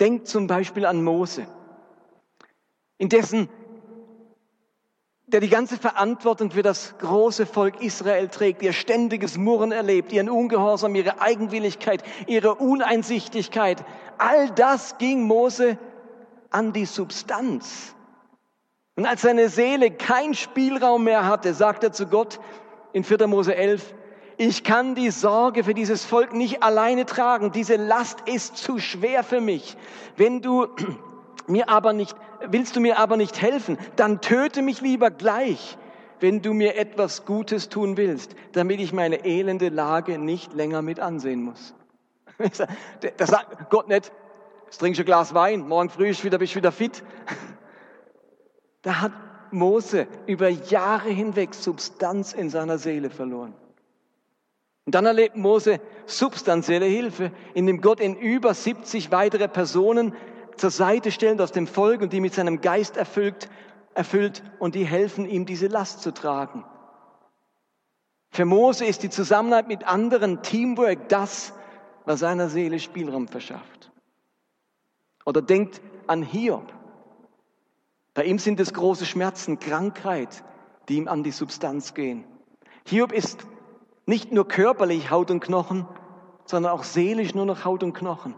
Denkt 0.00 0.28
zum 0.28 0.46
Beispiel 0.46 0.86
an 0.86 1.02
Mose, 1.02 1.46
in 2.98 3.08
dessen 3.08 3.48
der 5.26 5.40
die 5.40 5.48
ganze 5.48 5.78
Verantwortung 5.78 6.50
für 6.50 6.62
das 6.62 6.96
große 6.98 7.46
Volk 7.46 7.80
Israel 7.80 8.28
trägt, 8.28 8.62
ihr 8.62 8.72
ständiges 8.72 9.38
Murren 9.38 9.72
erlebt, 9.72 10.12
ihren 10.12 10.28
Ungehorsam, 10.28 10.94
ihre 10.94 11.20
Eigenwilligkeit, 11.20 12.04
ihre 12.26 12.54
Uneinsichtigkeit. 12.54 13.84
All 14.18 14.50
das 14.50 14.98
ging 14.98 15.22
Mose 15.22 15.78
an 16.50 16.72
die 16.72 16.84
Substanz. 16.84 17.94
Und 18.96 19.06
als 19.06 19.22
seine 19.22 19.48
Seele 19.48 19.90
keinen 19.90 20.34
Spielraum 20.34 21.04
mehr 21.04 21.26
hatte, 21.26 21.52
sagt 21.52 21.82
er 21.82 21.92
zu 21.92 22.06
Gott 22.06 22.38
in 22.92 23.02
4. 23.02 23.26
Mose 23.26 23.54
11, 23.56 23.94
ich 24.36 24.64
kann 24.64 24.94
die 24.94 25.10
Sorge 25.10 25.64
für 25.64 25.74
dieses 25.74 26.04
Volk 26.04 26.32
nicht 26.32 26.62
alleine 26.62 27.06
tragen. 27.06 27.52
Diese 27.52 27.76
Last 27.76 28.20
ist 28.28 28.56
zu 28.56 28.78
schwer 28.78 29.22
für 29.22 29.40
mich. 29.40 29.76
Wenn 30.16 30.42
du 30.42 30.68
mir 31.46 31.68
aber 31.68 31.92
nicht, 31.92 32.14
willst 32.46 32.76
du 32.76 32.80
mir 32.80 32.98
aber 32.98 33.16
nicht 33.16 33.40
helfen, 33.40 33.78
dann 33.96 34.20
töte 34.20 34.62
mich 34.62 34.80
lieber 34.80 35.10
gleich, 35.10 35.76
wenn 36.20 36.40
du 36.40 36.52
mir 36.52 36.76
etwas 36.76 37.24
Gutes 37.24 37.68
tun 37.68 37.96
willst, 37.96 38.34
damit 38.52 38.80
ich 38.80 38.92
meine 38.92 39.24
elende 39.24 39.68
Lage 39.68 40.18
nicht 40.18 40.54
länger 40.54 40.82
mit 40.82 41.00
ansehen 41.00 41.42
muss. 41.42 41.74
Das 43.16 43.28
sagt 43.28 43.70
Gott 43.70 43.88
nicht, 43.88 44.10
jetzt 44.66 44.78
trinkst 44.78 44.98
du 44.98 45.02
ein 45.02 45.06
Glas 45.06 45.34
Wein, 45.34 45.68
morgen 45.68 45.90
früh 45.90 46.08
bist 46.08 46.20
du 46.20 46.24
wieder, 46.24 46.38
bist 46.38 46.56
wieder 46.56 46.72
fit. 46.72 47.04
Da 48.84 49.00
hat 49.00 49.12
Mose 49.50 50.06
über 50.26 50.48
Jahre 50.48 51.08
hinweg 51.08 51.54
Substanz 51.54 52.34
in 52.34 52.50
seiner 52.50 52.78
Seele 52.78 53.08
verloren. 53.08 53.54
Und 54.84 54.94
dann 54.94 55.06
erlebt 55.06 55.36
Mose 55.36 55.80
substanzielle 56.04 56.84
Hilfe, 56.84 57.32
indem 57.54 57.80
Gott 57.80 57.98
in 57.98 58.14
über 58.14 58.52
70 58.52 59.10
weitere 59.10 59.48
Personen 59.48 60.14
zur 60.56 60.70
Seite 60.70 61.10
stellt 61.10 61.40
aus 61.40 61.50
dem 61.50 61.66
Volk 61.66 62.02
und 62.02 62.12
die 62.12 62.20
mit 62.20 62.34
seinem 62.34 62.60
Geist 62.60 62.98
erfüllt, 62.98 63.48
erfüllt 63.94 64.42
und 64.58 64.74
die 64.74 64.84
helfen 64.84 65.26
ihm, 65.26 65.46
diese 65.46 65.68
Last 65.68 66.02
zu 66.02 66.12
tragen. 66.12 66.64
Für 68.28 68.44
Mose 68.44 68.84
ist 68.84 69.02
die 69.02 69.08
Zusammenarbeit 69.10 69.68
mit 69.68 69.86
anderen 69.86 70.42
Teamwork 70.42 71.08
das, 71.08 71.54
was 72.04 72.20
seiner 72.20 72.50
Seele 72.50 72.80
Spielraum 72.80 73.28
verschafft. 73.28 73.90
Oder 75.24 75.40
denkt 75.40 75.80
an 76.06 76.22
Hiob. 76.22 76.73
Bei 78.14 78.24
ihm 78.24 78.38
sind 78.38 78.60
es 78.60 78.72
große 78.72 79.06
Schmerzen, 79.06 79.58
Krankheit, 79.58 80.44
die 80.88 80.96
ihm 80.96 81.08
an 81.08 81.24
die 81.24 81.32
Substanz 81.32 81.94
gehen. 81.94 82.24
Hiob 82.86 83.12
ist 83.12 83.44
nicht 84.06 84.32
nur 84.32 84.46
körperlich 84.46 85.10
Haut 85.10 85.32
und 85.32 85.40
Knochen, 85.40 85.86
sondern 86.44 86.72
auch 86.72 86.84
seelisch 86.84 87.34
nur 87.34 87.44
noch 87.44 87.64
Haut 87.64 87.82
und 87.82 87.92
Knochen. 87.92 88.34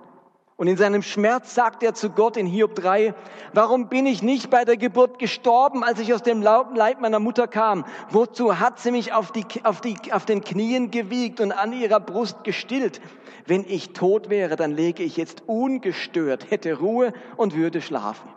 Und 0.57 0.69
in 0.69 0.79
seinem 0.79 1.03
Schmerz 1.03 1.55
sagt 1.55 1.83
er 1.83 1.93
zu 1.93 2.09
Gott 2.09 2.39
in 2.39 2.47
Hiob 2.47 2.75
3, 2.75 3.15
warum 3.53 3.91
bin 3.91 4.07
ich 4.07 4.23
nicht 4.23 4.49
bei 4.49 4.65
der 4.65 4.79
Geburt 4.79 5.19
gestorben, 5.19 5.85
als 5.85 6.01
ich 6.01 6.15
aus 6.15 6.23
dem 6.23 6.41
Leib 6.41 7.03
meiner 7.03 7.19
Mutter 7.19 7.47
kam? 7.47 7.85
Wozu 8.09 8.59
hat 8.59 8.79
sie 8.79 8.91
mich 8.91 9.13
auf, 9.13 9.33
die, 9.33 9.45
auf, 9.65 9.83
die, 9.83 9.97
auf 10.11 10.25
den 10.25 10.43
Knien 10.43 10.91
gewiegt 10.91 11.43
und 11.43 11.53
an 11.53 11.75
ihrer 11.75 12.01
Brust 12.01 12.43
gestillt? 12.45 13.03
Wenn 13.45 13.67
ich 13.69 13.93
tot 13.93 14.31
wäre, 14.31 14.57
dann 14.57 14.73
lege 14.73 15.03
ich 15.03 15.19
jetzt 15.19 15.43
ungestört, 15.47 16.51
hätte 16.51 16.79
Ruhe 16.79 17.13
und 17.37 17.55
würde 17.55 17.83
schlafen. 17.83 18.31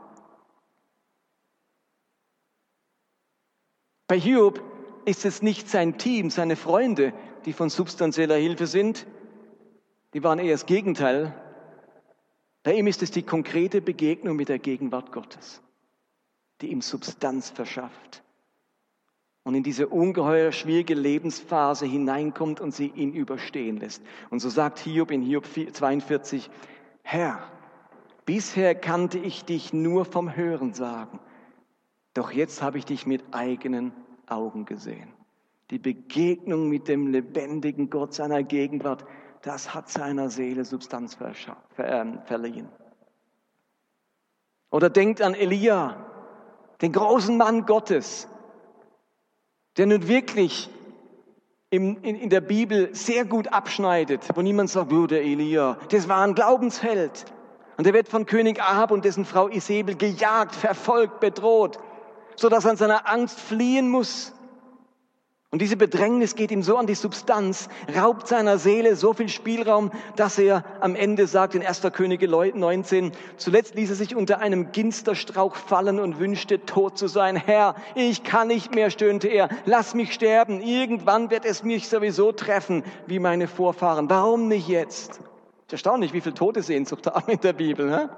Bei 4.10 4.20
Hiob 4.20 4.60
ist 5.06 5.24
es 5.24 5.44
nicht 5.44 5.70
sein 5.70 6.00
Team, 6.00 6.32
seine 6.32 6.56
Freunde, 6.56 7.14
die 7.46 7.54
von 7.54 7.70
substanzieller 7.70 8.38
Hilfe 8.38 8.66
sind. 8.66 9.06
Die 10.16 10.24
waren 10.24 10.40
eher 10.40 10.54
das 10.54 10.66
Gegenteil. 10.66 11.32
Bei 12.64 12.74
ihm 12.74 12.88
ist 12.88 13.04
es 13.04 13.12
die 13.12 13.22
konkrete 13.22 13.82
Begegnung 13.82 14.36
mit 14.36 14.50
der 14.50 14.58
Gegenwart 14.58 15.12
Gottes, 15.12 15.62
die 16.60 16.72
ihm 16.72 16.82
Substanz 16.82 17.52
verschafft 17.52 18.24
und 19.44 19.54
in 19.54 19.62
diese 19.62 19.88
ungeheuer 19.88 20.52
schwierige 20.54 20.96
Lebensphase 20.96 21.86
hineinkommt 21.86 22.60
und 22.62 22.74
sie 22.74 22.88
ihn 22.88 23.14
überstehen 23.14 23.78
lässt. 23.78 24.02
Und 24.32 24.40
so 24.40 24.50
sagt 24.50 24.80
Hiob 24.80 25.12
in 25.12 25.22
Hiob 25.22 25.46
42, 25.46 26.50
Herr, 27.04 27.44
bisher 28.26 28.74
kannte 28.74 29.20
ich 29.20 29.46
dich 29.46 29.72
nur 29.72 30.04
vom 30.04 30.36
Hören 30.36 30.74
sagen, 30.74 31.20
doch 32.20 32.32
jetzt 32.32 32.62
habe 32.62 32.78
ich 32.78 32.86
dich 32.86 33.08
mit 33.08 33.24
eigenen 33.32 33.94
Augen 34.28 34.66
gesehen. 34.66 35.14
Die 35.72 35.80
Begegnung 35.80 36.68
mit 36.68 36.90
dem 36.90 37.08
lebendigen 37.08 37.90
Gott 37.90 38.14
seiner 38.14 38.44
Gegenwart 38.44 39.06
das 39.42 39.74
hat 39.74 39.90
seiner 39.90 40.30
Seele 40.30 40.66
Substanz 40.66 41.18
ähm, 41.78 42.20
verliehen. 42.26 42.68
Oder 44.70 44.90
denkt 44.90 45.22
an 45.22 45.34
Elia, 45.34 45.96
den 46.82 46.92
großen 46.92 47.38
Mann 47.38 47.66
Gottes, 47.66 48.28
der 49.78 49.86
nun 49.86 50.10
wirklich 50.10 50.70
in, 51.70 52.04
in, 52.04 52.16
in 52.16 52.30
der 52.30 52.42
Bibel 52.42 52.94
sehr 52.94 53.24
gut 53.24 53.48
abschneidet, 53.54 54.28
wo 54.36 54.42
niemand 54.42 54.70
sagt, 54.70 54.92
oh, 54.92 55.08
der 55.08 55.24
Elia, 55.24 55.78
das 55.90 56.10
war 56.10 56.22
ein 56.26 56.36
Glaubensheld. 56.36 57.26
Und 57.78 57.88
er 57.88 57.94
wird 57.94 58.10
von 58.10 58.26
König 58.26 58.62
Ahab 58.62 58.92
und 58.92 59.06
dessen 59.06 59.24
Frau 59.24 59.48
Isabel 59.48 59.96
gejagt, 59.96 60.54
verfolgt, 60.54 61.22
bedroht, 61.22 61.80
so 62.40 62.50
dass 62.50 62.66
er 62.66 62.72
an 62.72 62.78
seiner 62.78 63.10
Angst 63.10 63.40
fliehen 63.40 63.90
muss. 63.90 64.34
Und 65.52 65.64
diese 65.64 65.78
Bedrängnis 65.78 66.36
geht 66.36 66.52
ihm 66.52 66.62
so 66.62 66.78
an 66.78 66.86
die 66.86 66.94
Substanz, 66.94 67.70
raubt 67.98 68.28
seiner 68.28 68.60
Seele 68.60 68.96
so 68.96 69.14
viel 69.14 69.30
Spielraum, 69.30 69.92
dass 70.16 70.38
er 70.38 70.64
am 70.80 70.96
Ende 70.96 71.26
sagt 71.26 71.56
in 71.56 71.66
1. 71.66 71.82
Könige 71.92 72.28
19, 72.28 73.12
zuletzt 73.38 73.74
ließ 73.74 73.90
er 73.90 73.96
sich 73.96 74.16
unter 74.16 74.42
einem 74.42 74.72
Ginsterstrauch 74.72 75.56
fallen 75.56 76.00
und 76.00 76.20
wünschte 76.20 76.66
tot 76.66 77.00
zu 77.00 77.08
sein. 77.08 77.36
Herr, 77.36 77.74
ich 77.96 78.24
kann 78.24 78.48
nicht 78.48 78.76
mehr, 78.76 78.92
stöhnte 78.92 79.28
er, 79.28 79.50
lass 79.66 79.96
mich 79.96 80.14
sterben, 80.14 80.62
irgendwann 80.62 81.32
wird 81.32 81.46
es 81.46 81.64
mich 81.64 81.90
sowieso 81.90 82.32
treffen, 82.32 82.84
wie 83.08 83.18
meine 83.18 83.48
Vorfahren. 83.48 84.08
Warum 84.08 84.50
nicht 84.50 84.68
jetzt? 84.68 85.20
Erstaunlich, 85.72 86.14
wie 86.14 86.22
viel 86.22 86.34
Todesehnsucht 86.34 87.08
haben 87.08 87.32
in 87.32 87.42
der 87.42 87.54
Bibel. 87.54 87.88
Ne? 87.88 88.10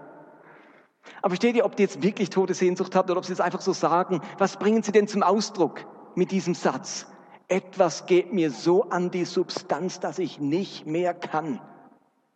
Aber 1.22 1.32
versteht 1.32 1.56
ihr, 1.56 1.66
ob 1.66 1.76
die 1.76 1.84
jetzt 1.84 2.04
wirklich 2.04 2.30
tote 2.30 2.54
Sehnsucht 2.54 2.96
habt 2.96 3.10
oder 3.10 3.18
ob 3.20 3.26
sie 3.26 3.34
es 3.34 3.42
einfach 3.42 3.62
so 3.62 3.74
sagen? 3.74 4.22
Was 4.38 4.58
bringen 4.58 4.84
sie 4.84 4.92
denn 4.92 5.08
zum 5.08 5.24
Ausdruck 5.24 5.86
mit 6.16 6.32
diesem 6.32 6.56
Satz? 6.56 7.08
etwas 7.52 8.06
geht 8.06 8.32
mir 8.32 8.50
so 8.50 8.84
an 8.90 9.12
die 9.12 9.26
Substanz, 9.26 10.00
dass 10.00 10.20
ich 10.20 10.40
nicht 10.40 10.88
mehr 10.88 11.14
kann. 11.14 11.60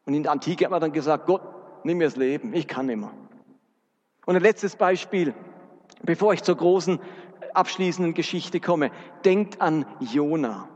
Und 0.06 0.14
in 0.14 0.24
der 0.24 0.34
Antike 0.34 0.66
hat 0.66 0.72
man 0.72 0.82
dann 0.82 0.92
gesagt, 0.92 1.26
Gott, 1.26 1.42
nimm 1.86 2.00
mir 2.00 2.04
das 2.04 2.18
Leben, 2.18 2.54
ich 2.54 2.68
kann 2.68 2.88
nicht 2.88 2.98
mehr. 2.98 3.14
Und 4.26 4.36
ein 4.36 4.42
letztes 4.42 4.76
Beispiel, 4.76 5.34
bevor 6.04 6.34
ich 6.34 6.44
zur 6.44 6.58
großen 6.58 7.00
abschließenden 7.54 8.14
Geschichte 8.14 8.60
komme. 8.60 8.92
Denkt 9.24 9.62
an 9.62 9.86
Jona. 10.02 10.68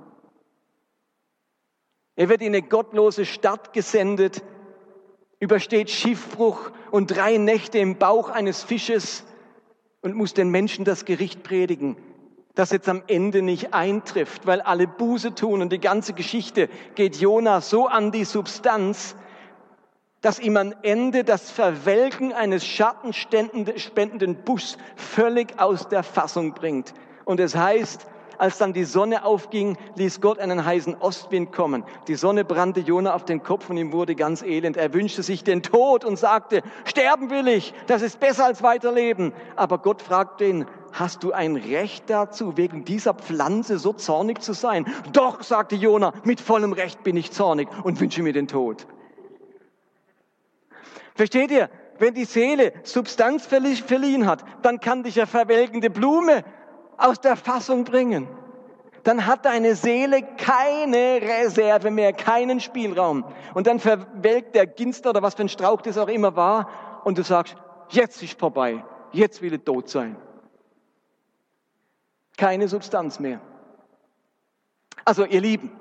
Er 2.15 2.29
wird 2.29 2.41
in 2.41 2.47
eine 2.47 2.61
gottlose 2.61 3.25
Stadt 3.25 3.73
gesendet, 3.73 4.41
übersteht 5.39 5.89
Schiffbruch 5.89 6.71
und 6.91 7.07
drei 7.07 7.37
Nächte 7.37 7.79
im 7.79 7.97
Bauch 7.97 8.29
eines 8.29 8.63
Fisches 8.63 9.23
und 10.01 10.15
muss 10.15 10.33
den 10.33 10.49
Menschen 10.49 10.85
das 10.85 11.05
Gericht 11.05 11.43
predigen 11.43 11.97
das 12.59 12.71
jetzt 12.71 12.89
am 12.89 13.03
Ende 13.07 13.41
nicht 13.41 13.73
eintrifft, 13.73 14.45
weil 14.45 14.59
alle 14.59 14.85
Buße 14.85 15.33
tun 15.33 15.61
und 15.61 15.71
die 15.71 15.79
ganze 15.79 16.11
Geschichte 16.11 16.67
geht 16.95 17.15
Jona 17.15 17.61
so 17.61 17.87
an 17.87 18.11
die 18.11 18.25
Substanz, 18.25 19.15
dass 20.19 20.41
ihm 20.41 20.57
am 20.57 20.73
Ende 20.81 21.23
das 21.23 21.49
Verwelken 21.51 22.33
eines 22.33 22.65
schattenspendenden 22.67 24.35
Buschs 24.43 24.77
völlig 24.97 25.57
aus 25.57 25.87
der 25.87 26.03
Fassung 26.03 26.53
bringt. 26.53 26.93
Und 27.23 27.39
es 27.39 27.55
heißt, 27.55 28.05
als 28.39 28.57
dann 28.57 28.73
die 28.73 28.85
Sonne 28.85 29.23
aufging, 29.25 29.77
ließ 29.95 30.21
Gott 30.21 30.39
einen 30.39 30.65
heißen 30.65 30.95
Ostwind 30.99 31.51
kommen. 31.51 31.83
Die 32.07 32.15
Sonne 32.15 32.45
brannte 32.45 32.79
Jona 32.79 33.13
auf 33.13 33.25
den 33.25 33.43
Kopf 33.43 33.69
und 33.69 33.77
ihm 33.77 33.91
wurde 33.91 34.15
ganz 34.15 34.41
elend. 34.41 34.77
Er 34.77 34.93
wünschte 34.93 35.21
sich 35.21 35.43
den 35.43 35.61
Tod 35.61 36.05
und 36.05 36.17
sagte, 36.17 36.63
sterben 36.85 37.29
will 37.29 37.47
ich, 37.47 37.73
das 37.85 38.01
ist 38.01 38.19
besser 38.19 38.45
als 38.45 38.63
weiterleben. 38.63 39.33
Aber 39.55 39.77
Gott 39.77 40.01
fragte 40.01 40.45
ihn, 40.45 40.65
hast 40.93 41.23
du 41.23 41.33
ein 41.33 41.57
Recht 41.57 42.09
dazu, 42.09 42.57
wegen 42.57 42.85
dieser 42.85 43.13
Pflanze 43.13 43.77
so 43.77 43.93
zornig 43.93 44.41
zu 44.41 44.53
sein? 44.53 44.85
Doch, 45.11 45.43
sagte 45.43 45.75
Jona, 45.75 46.13
mit 46.23 46.39
vollem 46.39 46.71
Recht 46.73 47.03
bin 47.03 47.17
ich 47.17 47.31
zornig 47.31 47.67
und 47.83 47.99
wünsche 47.99 48.23
mir 48.23 48.33
den 48.33 48.47
Tod. 48.47 48.87
Versteht 51.13 51.51
ihr? 51.51 51.69
Wenn 51.97 52.13
die 52.13 52.23
Seele 52.23 52.71
Substanz 52.83 53.45
verliehen 53.45 54.25
hat, 54.25 54.45
dann 54.61 54.79
kann 54.79 55.03
dich 55.03 55.15
ja 55.15 55.25
verwelkende 55.25 55.89
Blume 55.89 56.45
aus 56.99 57.19
der 57.21 57.35
Fassung 57.35 57.83
bringen. 57.83 58.27
Dann 59.03 59.25
hat 59.25 59.45
deine 59.45 59.75
Seele 59.75 60.21
keine 60.37 61.21
Reserve 61.21 61.89
mehr, 61.89 62.13
keinen 62.13 62.59
Spielraum. 62.59 63.23
Und 63.53 63.67
dann 63.67 63.79
verwelkt 63.79 64.55
der 64.55 64.67
Ginster 64.67 65.11
oder 65.11 65.21
was 65.21 65.35
für 65.35 65.43
ein 65.43 65.49
Strauch 65.49 65.81
das 65.81 65.97
auch 65.97 66.09
immer 66.09 66.35
war 66.35 67.01
und 67.05 67.17
du 67.17 67.23
sagst, 67.23 67.55
jetzt 67.89 68.21
ist 68.21 68.37
vorbei, 68.37 68.83
jetzt 69.11 69.41
will 69.41 69.53
ich 69.53 69.63
tot 69.63 69.89
sein 69.89 70.17
keine 72.39 72.69
Substanz 72.69 73.19
mehr. 73.19 73.41
Also 75.05 75.25
ihr 75.25 75.41
Lieben, 75.41 75.71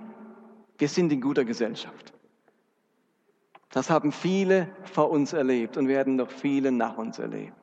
wir 0.76 0.88
sind 0.88 1.12
in 1.12 1.20
guter 1.20 1.44
Gesellschaft. 1.44 2.12
Das 3.70 3.90
haben 3.90 4.12
viele 4.12 4.68
vor 4.82 5.10
uns 5.10 5.32
erlebt 5.32 5.76
und 5.76 5.88
werden 5.88 6.16
noch 6.16 6.30
viele 6.30 6.72
nach 6.72 6.98
uns 6.98 7.18
erleben. 7.18 7.54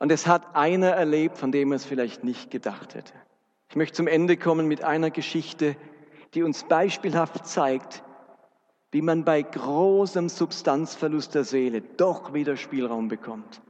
Und 0.00 0.10
es 0.10 0.26
hat 0.26 0.56
einer 0.56 0.88
erlebt, 0.88 1.38
von 1.38 1.52
dem 1.52 1.70
er 1.70 1.76
es 1.76 1.84
vielleicht 1.84 2.24
nicht 2.24 2.50
gedacht 2.50 2.94
hätte. 2.94 3.12
Ich 3.68 3.76
möchte 3.76 3.96
zum 3.96 4.08
Ende 4.08 4.36
kommen 4.36 4.66
mit 4.66 4.82
einer 4.82 5.10
Geschichte, 5.10 5.76
die 6.34 6.42
uns 6.42 6.64
beispielhaft 6.64 7.46
zeigt, 7.46 8.02
wie 8.90 9.02
man 9.02 9.24
bei 9.24 9.42
großem 9.42 10.28
Substanzverlust 10.28 11.34
der 11.34 11.44
Seele 11.44 11.82
doch 11.82 12.32
wieder 12.32 12.56
Spielraum 12.56 13.08
bekommt. 13.08 13.60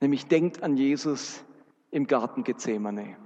Nämlich 0.00 0.26
denkt 0.26 0.62
an 0.62 0.76
Jesus, 0.76 1.42
im 1.90 2.06
Garten 2.06 2.44
Gethsemane. 2.44 3.16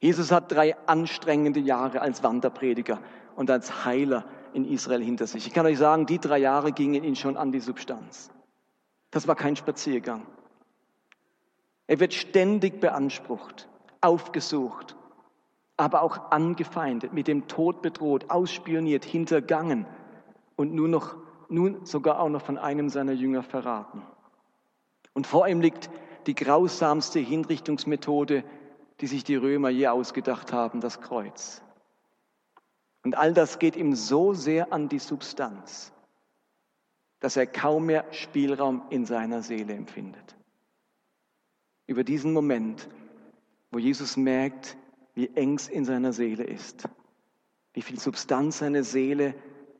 Jesus 0.00 0.30
hat 0.30 0.52
drei 0.52 0.76
anstrengende 0.86 1.60
Jahre 1.60 2.02
als 2.02 2.22
Wanderprediger 2.22 3.00
und 3.36 3.50
als 3.50 3.84
Heiler 3.84 4.26
in 4.52 4.64
Israel 4.64 5.02
hinter 5.02 5.26
sich. 5.26 5.46
Ich 5.46 5.52
kann 5.52 5.66
euch 5.66 5.78
sagen, 5.78 6.06
die 6.06 6.18
drei 6.18 6.38
Jahre 6.38 6.72
gingen 6.72 7.04
ihn 7.04 7.16
schon 7.16 7.36
an 7.36 7.52
die 7.52 7.60
Substanz. 7.60 8.30
Das 9.14 9.28
war 9.28 9.36
kein 9.36 9.54
Spaziergang. 9.54 10.26
Er 11.86 12.00
wird 12.00 12.14
ständig 12.14 12.80
beansprucht, 12.80 13.68
aufgesucht, 14.00 14.96
aber 15.76 16.02
auch 16.02 16.32
angefeindet, 16.32 17.12
mit 17.12 17.28
dem 17.28 17.46
Tod 17.46 17.80
bedroht, 17.80 18.28
ausspioniert, 18.28 19.04
hintergangen 19.04 19.86
und 20.56 20.74
nun, 20.74 20.90
noch, 20.90 21.14
nun 21.48 21.86
sogar 21.86 22.18
auch 22.18 22.28
noch 22.28 22.42
von 22.42 22.58
einem 22.58 22.88
seiner 22.88 23.12
Jünger 23.12 23.44
verraten. 23.44 24.02
Und 25.12 25.28
vor 25.28 25.46
ihm 25.46 25.60
liegt 25.60 25.90
die 26.26 26.34
grausamste 26.34 27.20
Hinrichtungsmethode, 27.20 28.42
die 29.00 29.06
sich 29.06 29.22
die 29.22 29.36
Römer 29.36 29.68
je 29.68 29.86
ausgedacht 29.86 30.52
haben, 30.52 30.80
das 30.80 31.00
Kreuz. 31.00 31.62
Und 33.04 33.16
all 33.16 33.32
das 33.32 33.60
geht 33.60 33.76
ihm 33.76 33.94
so 33.94 34.34
sehr 34.34 34.72
an 34.72 34.88
die 34.88 34.98
Substanz, 34.98 35.92
dass 37.24 37.38
er 37.38 37.46
kaum 37.46 37.86
mehr 37.86 38.04
Spielraum 38.10 38.82
in 38.90 39.06
seiner 39.06 39.40
Seele 39.40 39.72
empfindet. 39.72 40.36
Über 41.86 42.04
diesen 42.04 42.34
Moment, 42.34 42.86
wo 43.70 43.78
Jesus 43.78 44.18
merkt, 44.18 44.76
wie 45.14 45.30
eng 45.34 45.54
es 45.54 45.68
in 45.68 45.86
seiner 45.86 46.12
Seele 46.12 46.44
ist, 46.44 46.86
wie 47.72 47.80
viel 47.80 47.98
Substanz 47.98 48.58
seine 48.58 48.84
Seele 48.84 49.34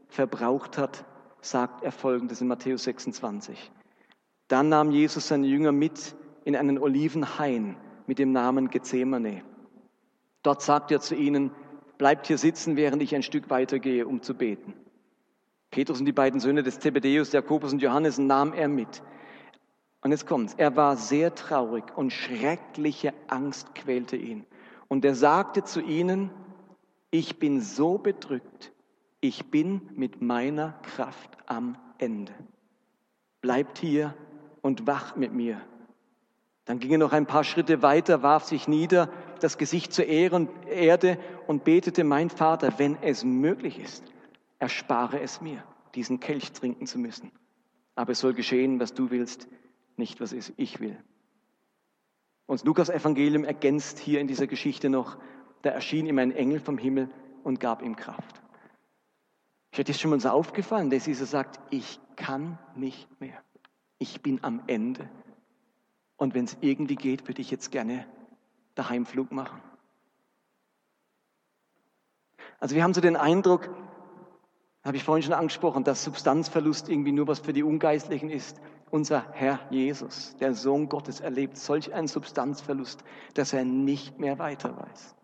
verbraucht 0.09 0.79
hat, 0.79 1.05
sagt 1.43 1.85
er 1.85 1.93
folgendes 1.93 2.41
in 2.41 2.49
Matthäus 2.49 2.85
26. 2.85 3.71
Dann 4.49 4.71
nahm 4.71 4.91
Jesus 4.91 5.29
seine 5.29 5.47
Jünger 5.47 5.73
mit 5.73 6.17
in 6.47 6.57
einen 6.57 6.79
Olivenhain 6.79 7.77
mit 8.07 8.19
dem 8.19 8.33
Namen 8.33 8.71
Gethsemane. 8.71 9.43
Dort 10.43 10.63
sagt 10.63 10.91
er 10.91 11.01
zu 11.01 11.15
ihnen, 11.15 11.51
bleibt 11.99 12.27
hier 12.27 12.39
sitzen, 12.39 12.77
während 12.77 13.03
ich 13.03 13.15
ein 13.15 13.23
Stück 13.23 13.51
weitergehe, 13.51 14.07
um 14.07 14.23
zu 14.23 14.33
beten. 14.33 14.73
Petrus 15.75 15.99
und 15.99 16.07
die 16.07 16.13
beiden 16.13 16.39
Söhne 16.39 16.63
des 16.63 16.79
Zebedeus, 16.79 17.33
Jakobus 17.33 17.73
und 17.73 17.83
Johannes, 17.83 18.17
nahm 18.17 18.53
er 18.53 18.69
mit. 18.69 19.03
Und 20.03 20.13
jetzt 20.13 20.25
kommt's. 20.25 20.55
Er 20.55 20.77
war 20.77 20.97
sehr 20.97 21.35
traurig 21.35 21.85
und 21.97 22.13
schreckliche 22.13 23.13
Angst 23.27 23.75
quälte 23.75 24.15
ihn. 24.15 24.47
Und 24.87 25.05
er 25.05 25.17
sagte 25.17 25.65
zu 25.65 25.81
ihnen, 25.81 26.31
ich 27.11 27.41
bin 27.41 27.61
so 27.61 27.99
bedrückt, 27.99 28.73
ich 29.21 29.51
bin 29.51 29.81
mit 29.97 30.23
meiner 30.23 30.79
Kraft 30.95 31.31
am 31.47 31.77
Ende. 31.99 32.33
Bleibt 33.41 33.79
hier 33.79 34.15
und 34.63 34.87
wach 34.87 35.17
mit 35.17 35.33
mir. 35.33 35.61
Dann 36.67 36.79
ging 36.79 36.93
er 36.93 36.99
noch 36.99 37.13
ein 37.13 37.27
paar 37.27 37.43
Schritte 37.43 37.83
weiter, 37.83 38.23
warf 38.23 38.45
sich 38.45 38.69
nieder, 38.69 39.11
das 39.41 39.59
Gesicht 39.59 39.93
zur 39.93 40.07
Erde 40.07 41.19
und 41.49 41.65
betete, 41.65 42.05
mein 42.05 42.31
Vater, 42.31 42.79
wenn 42.79 42.97
es 43.03 43.25
möglich 43.25 43.81
ist, 43.81 44.14
erspare 44.59 45.21
es 45.21 45.41
mir, 45.41 45.65
diesen 45.95 46.21
Kelch 46.21 46.53
trinken 46.53 46.87
zu 46.87 46.99
müssen. 46.99 47.33
Aber 47.95 48.13
es 48.13 48.21
soll 48.21 48.35
geschehen, 48.35 48.81
was 48.81 48.95
du 48.95 49.11
willst, 49.11 49.49
nicht 49.97 50.21
was 50.21 50.33
ich 50.33 50.81
will. 50.81 50.99
Und 52.47 52.65
Lukas 52.65 52.91
Evangelium 52.91 53.45
ergänzt 53.45 53.99
hier 53.99 54.21
in 54.21 54.27
dieser 54.27 54.47
Geschichte 54.47 54.91
noch, 54.91 55.19
da 55.63 55.71
erschien 55.71 56.07
ihm 56.07 56.19
ein 56.19 56.33
Engel 56.33 56.61
vom 56.61 56.77
Himmel 56.77 57.09
und 57.43 57.61
gab 57.61 57.83
ihm 57.83 57.97
Kraft. 57.97 58.43
Ich 59.73 59.79
hätte 59.79 59.93
es 59.93 60.01
schon 60.01 60.11
mal 60.11 60.21
so 60.21 60.29
aufgefallen, 60.29 60.91
dass 60.91 61.05
dieser 61.05 61.27
sagt, 61.27 61.59
ich 61.71 61.99
kann 62.17 62.59
nicht 62.77 63.09
mehr. 63.21 63.43
Ich 63.99 64.21
bin 64.21 64.45
am 64.45 64.63
Ende. 64.67 65.09
Und 66.17 66.35
wenn 66.35 66.45
es 66.45 66.57
irgendwie 66.61 66.97
geht, 66.97 67.27
würde 67.27 67.41
ich 67.41 67.51
jetzt 67.51 67.73
gerne 67.73 68.07
daheim 68.75 69.07
Flug 69.07 69.33
machen. 69.33 69.61
Also 72.61 72.77
wir 72.77 72.85
haben 72.85 72.95
so 72.95 73.01
den 73.01 73.17
Eindruck, 73.17 73.69
habe 74.85 74.99
ich 74.99 75.05
vorhin 75.05 75.23
schon 75.23 75.33
angesprochen, 75.33 75.83
dass 75.83 76.05
Substanzverlust 76.05 76.89
irgendwie 76.89 77.13
nur 77.13 77.27
was 77.27 77.41
für 77.41 77.55
die 77.55 77.63
Ungeistlichen 77.63 78.29
ist. 78.29 78.61
Unser 78.91 79.27
Herr 79.33 79.59
Jesus, 79.71 80.37
der 80.41 80.55
Sohn 80.55 80.89
Gottes, 80.89 81.21
erlebt 81.21 81.57
solch 81.57 81.95
einen 81.95 82.07
Substanzverlust, 82.07 83.03
dass 83.33 83.55
er 83.55 83.65
nicht 83.65 84.21
mehr 84.21 84.39
weiter 84.39 84.77
weiß. 84.77 85.17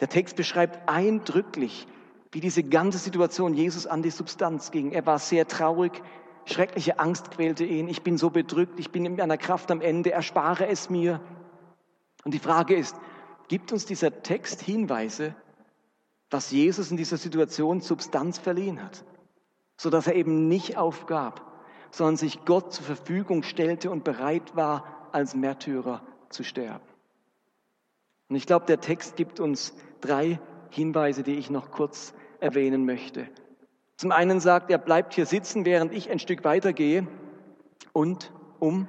Der 0.00 0.08
Text 0.08 0.36
beschreibt 0.36 0.88
eindrücklich, 0.88 1.88
wie 2.30 2.40
diese 2.40 2.62
ganze 2.62 2.98
Situation 2.98 3.54
Jesus 3.54 3.86
an 3.86 4.02
die 4.02 4.10
Substanz 4.10 4.70
ging. 4.70 4.92
Er 4.92 5.06
war 5.06 5.18
sehr 5.18 5.48
traurig, 5.48 6.02
schreckliche 6.44 6.98
Angst 6.98 7.30
quälte 7.30 7.64
ihn. 7.64 7.88
Ich 7.88 8.02
bin 8.02 8.18
so 8.18 8.30
bedrückt, 8.30 8.78
ich 8.78 8.90
bin 8.90 9.06
in 9.06 9.16
meiner 9.16 9.38
Kraft 9.38 9.70
am 9.70 9.80
Ende, 9.80 10.12
erspare 10.12 10.68
es 10.68 10.90
mir. 10.90 11.20
Und 12.24 12.34
die 12.34 12.38
Frage 12.38 12.76
ist, 12.76 12.96
gibt 13.48 13.72
uns 13.72 13.86
dieser 13.86 14.22
Text 14.22 14.60
Hinweise, 14.60 15.34
dass 16.28 16.50
Jesus 16.50 16.90
in 16.90 16.96
dieser 16.96 17.16
Situation 17.16 17.80
Substanz 17.80 18.38
verliehen 18.38 18.82
hat, 18.82 19.04
sodass 19.76 20.06
er 20.06 20.14
eben 20.14 20.48
nicht 20.48 20.76
aufgab, 20.76 21.48
sondern 21.90 22.16
sich 22.16 22.44
Gott 22.44 22.72
zur 22.72 22.84
Verfügung 22.84 23.42
stellte 23.42 23.90
und 23.90 24.04
bereit 24.04 24.54
war, 24.54 25.08
als 25.12 25.34
Märtyrer 25.34 26.02
zu 26.28 26.44
sterben. 26.44 26.84
Und 28.28 28.36
ich 28.36 28.46
glaube, 28.46 28.66
der 28.66 28.80
Text 28.80 29.16
gibt 29.16 29.40
uns 29.40 29.74
drei 30.00 30.38
Hinweise, 30.70 31.22
die 31.22 31.36
ich 31.36 31.48
noch 31.48 31.70
kurz 31.70 32.12
erwähnen 32.40 32.84
möchte. 32.84 33.26
Zum 33.96 34.12
einen 34.12 34.38
sagt 34.38 34.70
er, 34.70 34.78
bleibt 34.78 35.14
hier 35.14 35.26
sitzen, 35.26 35.64
während 35.64 35.92
ich 35.92 36.10
ein 36.10 36.18
Stück 36.18 36.44
weitergehe 36.44 37.08
und 37.92 38.32
um 38.58 38.86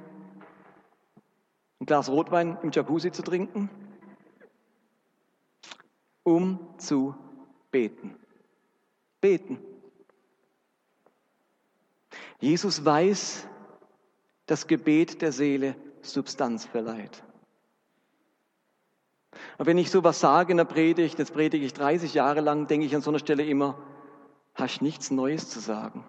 ein 1.80 1.86
Glas 1.86 2.10
Rotwein 2.10 2.58
im 2.62 2.70
Jacuzzi 2.70 3.10
zu 3.10 3.22
trinken, 3.22 3.70
um 6.22 6.60
zu 6.76 7.14
beten. 7.70 8.16
Beten. 9.20 9.58
Jesus 12.40 12.84
weiß, 12.84 13.46
dass 14.46 14.66
Gebet 14.66 15.22
der 15.22 15.32
Seele 15.32 15.76
Substanz 16.02 16.64
verleiht. 16.64 17.22
Und 19.58 19.66
wenn 19.66 19.78
ich 19.78 19.90
sowas 19.90 20.20
sage 20.20 20.52
in 20.52 20.56
der 20.56 20.64
Predigt, 20.64 21.18
jetzt 21.18 21.34
predige 21.34 21.64
ich 21.64 21.74
30 21.74 22.14
Jahre 22.14 22.40
lang, 22.40 22.66
denke 22.66 22.86
ich 22.86 22.94
an 22.94 23.02
so 23.02 23.10
einer 23.10 23.18
Stelle 23.18 23.44
immer, 23.44 23.78
hast 24.54 24.82
nichts 24.82 25.10
Neues 25.10 25.48
zu 25.50 25.60
sagen. 25.60 26.04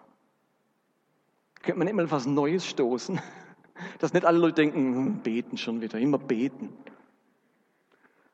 Könnte 1.62 1.80
man 1.80 1.88
immer 1.88 2.10
was 2.10 2.26
Neues 2.26 2.66
stoßen? 2.66 3.20
Dass 4.00 4.14
nicht 4.14 4.26
alle 4.26 4.38
Leute 4.38 4.56
denken, 4.56 4.96
hm, 4.96 5.18
beten 5.20 5.58
schon 5.58 5.82
wieder, 5.82 6.00
immer 6.00 6.18
beten. 6.18 6.70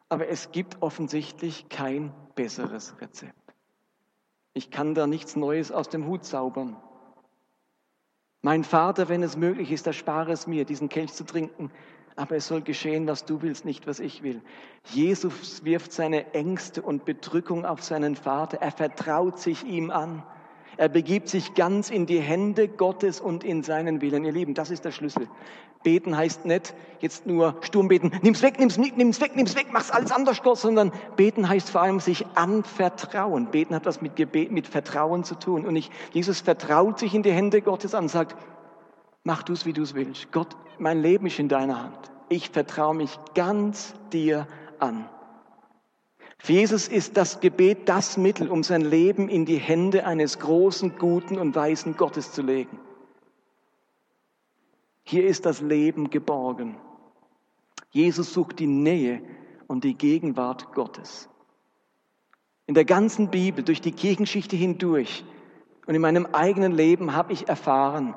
Aber 0.10 0.28
es 0.28 0.52
gibt 0.52 0.82
offensichtlich 0.82 1.70
kein 1.70 2.14
besseres 2.36 2.96
Rezept. 3.02 3.34
Ich 4.54 4.72
kann 4.72 4.96
da 4.96 5.06
nichts 5.06 5.36
Neues 5.36 5.72
aus 5.72 5.90
dem 5.90 6.08
Hut 6.08 6.24
zaubern. 6.24 6.78
Mein 8.42 8.64
Vater, 8.64 9.10
wenn 9.10 9.24
es 9.24 9.36
möglich 9.36 9.72
ist, 9.72 9.88
erspare 9.88 10.32
es 10.32 10.48
mir, 10.48 10.66
diesen 10.66 10.90
Kelch 10.90 11.14
zu 11.14 11.26
trinken, 11.26 11.72
aber 12.16 12.36
es 12.38 12.48
soll 12.48 12.62
geschehen, 12.62 13.06
was 13.08 13.26
du 13.26 13.42
willst, 13.42 13.66
nicht 13.66 13.86
was 13.86 14.00
ich 14.00 14.24
will. 14.24 14.42
Jesus 14.86 15.64
wirft 15.64 15.92
seine 15.92 16.34
Ängste 16.34 16.82
und 16.82 17.06
Bedrückung 17.06 17.66
auf 17.66 17.84
seinen 17.84 18.16
Vater. 18.16 18.58
Er 18.60 18.72
vertraut 18.72 19.40
sich 19.40 19.64
ihm 19.66 19.92
an. 19.92 20.24
Er 20.78 20.90
begibt 20.90 21.28
sich 21.28 21.56
ganz 21.56 21.90
in 21.90 22.06
die 22.06 22.20
Hände 22.20 22.68
Gottes 22.68 23.20
und 23.20 23.44
in 23.44 23.64
seinen 23.64 24.02
Willen. 24.02 24.24
Ihr 24.24 24.32
Lieben, 24.32 24.54
das 24.54 24.70
ist 24.70 24.86
der 24.86 24.92
Schlüssel. 24.92 25.28
Beten 25.84 26.16
heißt 26.16 26.46
nicht 26.46 26.74
jetzt 27.00 27.26
nur 27.26 27.56
Sturm 27.62 27.88
beten, 27.88 28.12
nimm's 28.22 28.42
weg, 28.42 28.60
nimm's, 28.60 28.78
nimm's 28.78 29.22
weg, 29.22 29.36
nimm's 29.36 29.56
weg, 29.56 29.68
mach's 29.72 29.92
alles 29.92 30.12
anders, 30.12 30.42
Gott, 30.42 30.58
sondern 30.58 30.92
beten 31.16 31.48
heißt 31.48 31.70
vor 31.70 31.82
allem 31.82 32.00
sich 32.00 32.26
anvertrauen. 32.36 33.48
Beten 33.52 33.74
hat 33.76 33.86
was 33.86 34.02
mit 34.02 34.16
Gebet, 34.16 34.52
mit 34.52 34.68
Vertrauen 34.68 35.24
zu 35.24 35.36
tun. 35.36 35.66
Und 35.66 35.76
ich, 35.76 35.90
Jesus 36.14 36.42
vertraut 36.42 37.00
sich 37.00 37.14
in 37.14 37.24
die 37.24 37.32
Hände 37.32 37.62
Gottes 37.62 37.96
an 37.96 38.06
und 38.06 38.10
sagt, 38.10 38.36
mach 39.24 39.44
du's, 39.44 39.66
wie 39.66 39.74
du's 39.74 39.94
willst. 39.96 40.32
Gott, 40.32 40.56
mein 40.80 41.02
Leben 41.02 41.28
ist 41.28 41.40
in 41.40 41.50
deiner 41.50 41.84
Hand. 41.84 42.12
Ich 42.30 42.50
vertraue 42.50 42.96
mich 42.96 43.18
ganz 43.34 43.94
dir 44.12 44.48
an. 44.80 45.08
Für 46.40 46.54
Jesus 46.54 46.88
ist 46.88 47.18
das 47.18 47.40
Gebet 47.40 47.90
das 47.90 48.18
Mittel, 48.18 48.50
um 48.50 48.64
sein 48.64 48.82
Leben 48.82 49.28
in 49.28 49.46
die 49.46 49.58
Hände 49.58 50.06
eines 50.06 50.40
großen, 50.40 50.98
guten 50.98 51.38
und 51.38 51.56
weisen 51.56 51.98
Gottes 51.98 52.32
zu 52.32 52.42
legen. 52.42 52.80
Hier 55.04 55.26
ist 55.26 55.46
das 55.46 55.62
Leben 55.62 56.10
geborgen. 56.10 56.78
Jesus 57.92 58.34
sucht 58.34 58.60
die 58.60 58.68
Nähe 58.68 59.22
und 59.68 59.84
die 59.84 59.96
Gegenwart 59.96 60.74
Gottes. 60.74 61.30
In 62.66 62.74
der 62.74 62.86
ganzen 62.86 63.30
Bibel, 63.30 63.64
durch 63.64 63.82
die 63.82 63.94
Kirchenschichte 63.94 64.56
hindurch 64.56 65.24
und 65.86 65.96
in 65.96 66.02
meinem 66.02 66.26
eigenen 66.28 66.74
Leben 66.74 67.16
habe 67.16 67.32
ich 67.32 67.48
erfahren, 67.48 68.14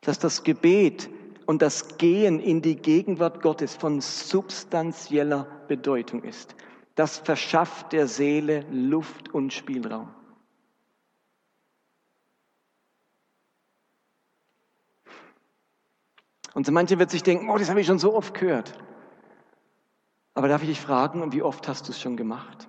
dass 0.00 0.18
das 0.18 0.42
Gebet 0.42 1.10
und 1.44 1.60
das 1.60 1.98
Gehen 1.98 2.40
in 2.40 2.62
die 2.62 2.76
Gegenwart 2.76 3.42
Gottes 3.42 3.76
von 3.76 4.00
substanzieller 4.00 5.46
Bedeutung 5.68 6.22
ist. 6.22 6.54
Das 7.00 7.16
verschafft 7.16 7.94
der 7.94 8.06
Seele 8.06 8.66
Luft 8.70 9.32
und 9.32 9.54
Spielraum. 9.54 10.14
Und 16.52 16.66
so 16.66 16.72
manche 16.72 16.98
wird 16.98 17.10
sich 17.10 17.22
denken, 17.22 17.48
oh, 17.48 17.56
das 17.56 17.70
habe 17.70 17.80
ich 17.80 17.86
schon 17.86 17.98
so 17.98 18.14
oft 18.14 18.34
gehört. 18.34 18.74
Aber 20.34 20.48
darf 20.48 20.60
ich 20.60 20.68
dich 20.68 20.80
fragen, 20.82 21.22
und 21.22 21.32
wie 21.32 21.40
oft 21.40 21.66
hast 21.68 21.88
du 21.88 21.92
es 21.92 21.98
schon 21.98 22.18
gemacht? 22.18 22.68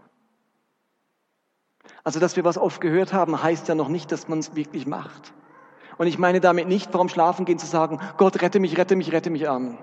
Also, 2.06 2.22
dass 2.22 2.38
wir 2.38 2.46
was 2.46 2.58
oft 2.58 2.80
gehört 2.80 3.12
haben, 3.12 3.44
heißt 3.44 3.68
ja 3.68 3.76
noch 3.76 3.90
nicht, 3.90 4.14
dass 4.14 4.30
man 4.30 4.40
es 4.40 4.56
wirklich 4.56 4.88
macht. 4.88 5.34
Und 5.98 6.08
ich 6.08 6.18
meine 6.18 6.40
damit 6.40 6.70
nicht, 6.70 6.90
vorm 6.90 7.10
Schlafengehen 7.10 7.60
zu 7.60 7.68
sagen, 7.68 8.00
Gott, 8.16 8.42
rette 8.42 8.62
mich, 8.62 8.78
rette 8.78 8.96
mich, 8.96 9.12
rette 9.12 9.30
mich, 9.30 9.50
Amen. 9.50 9.78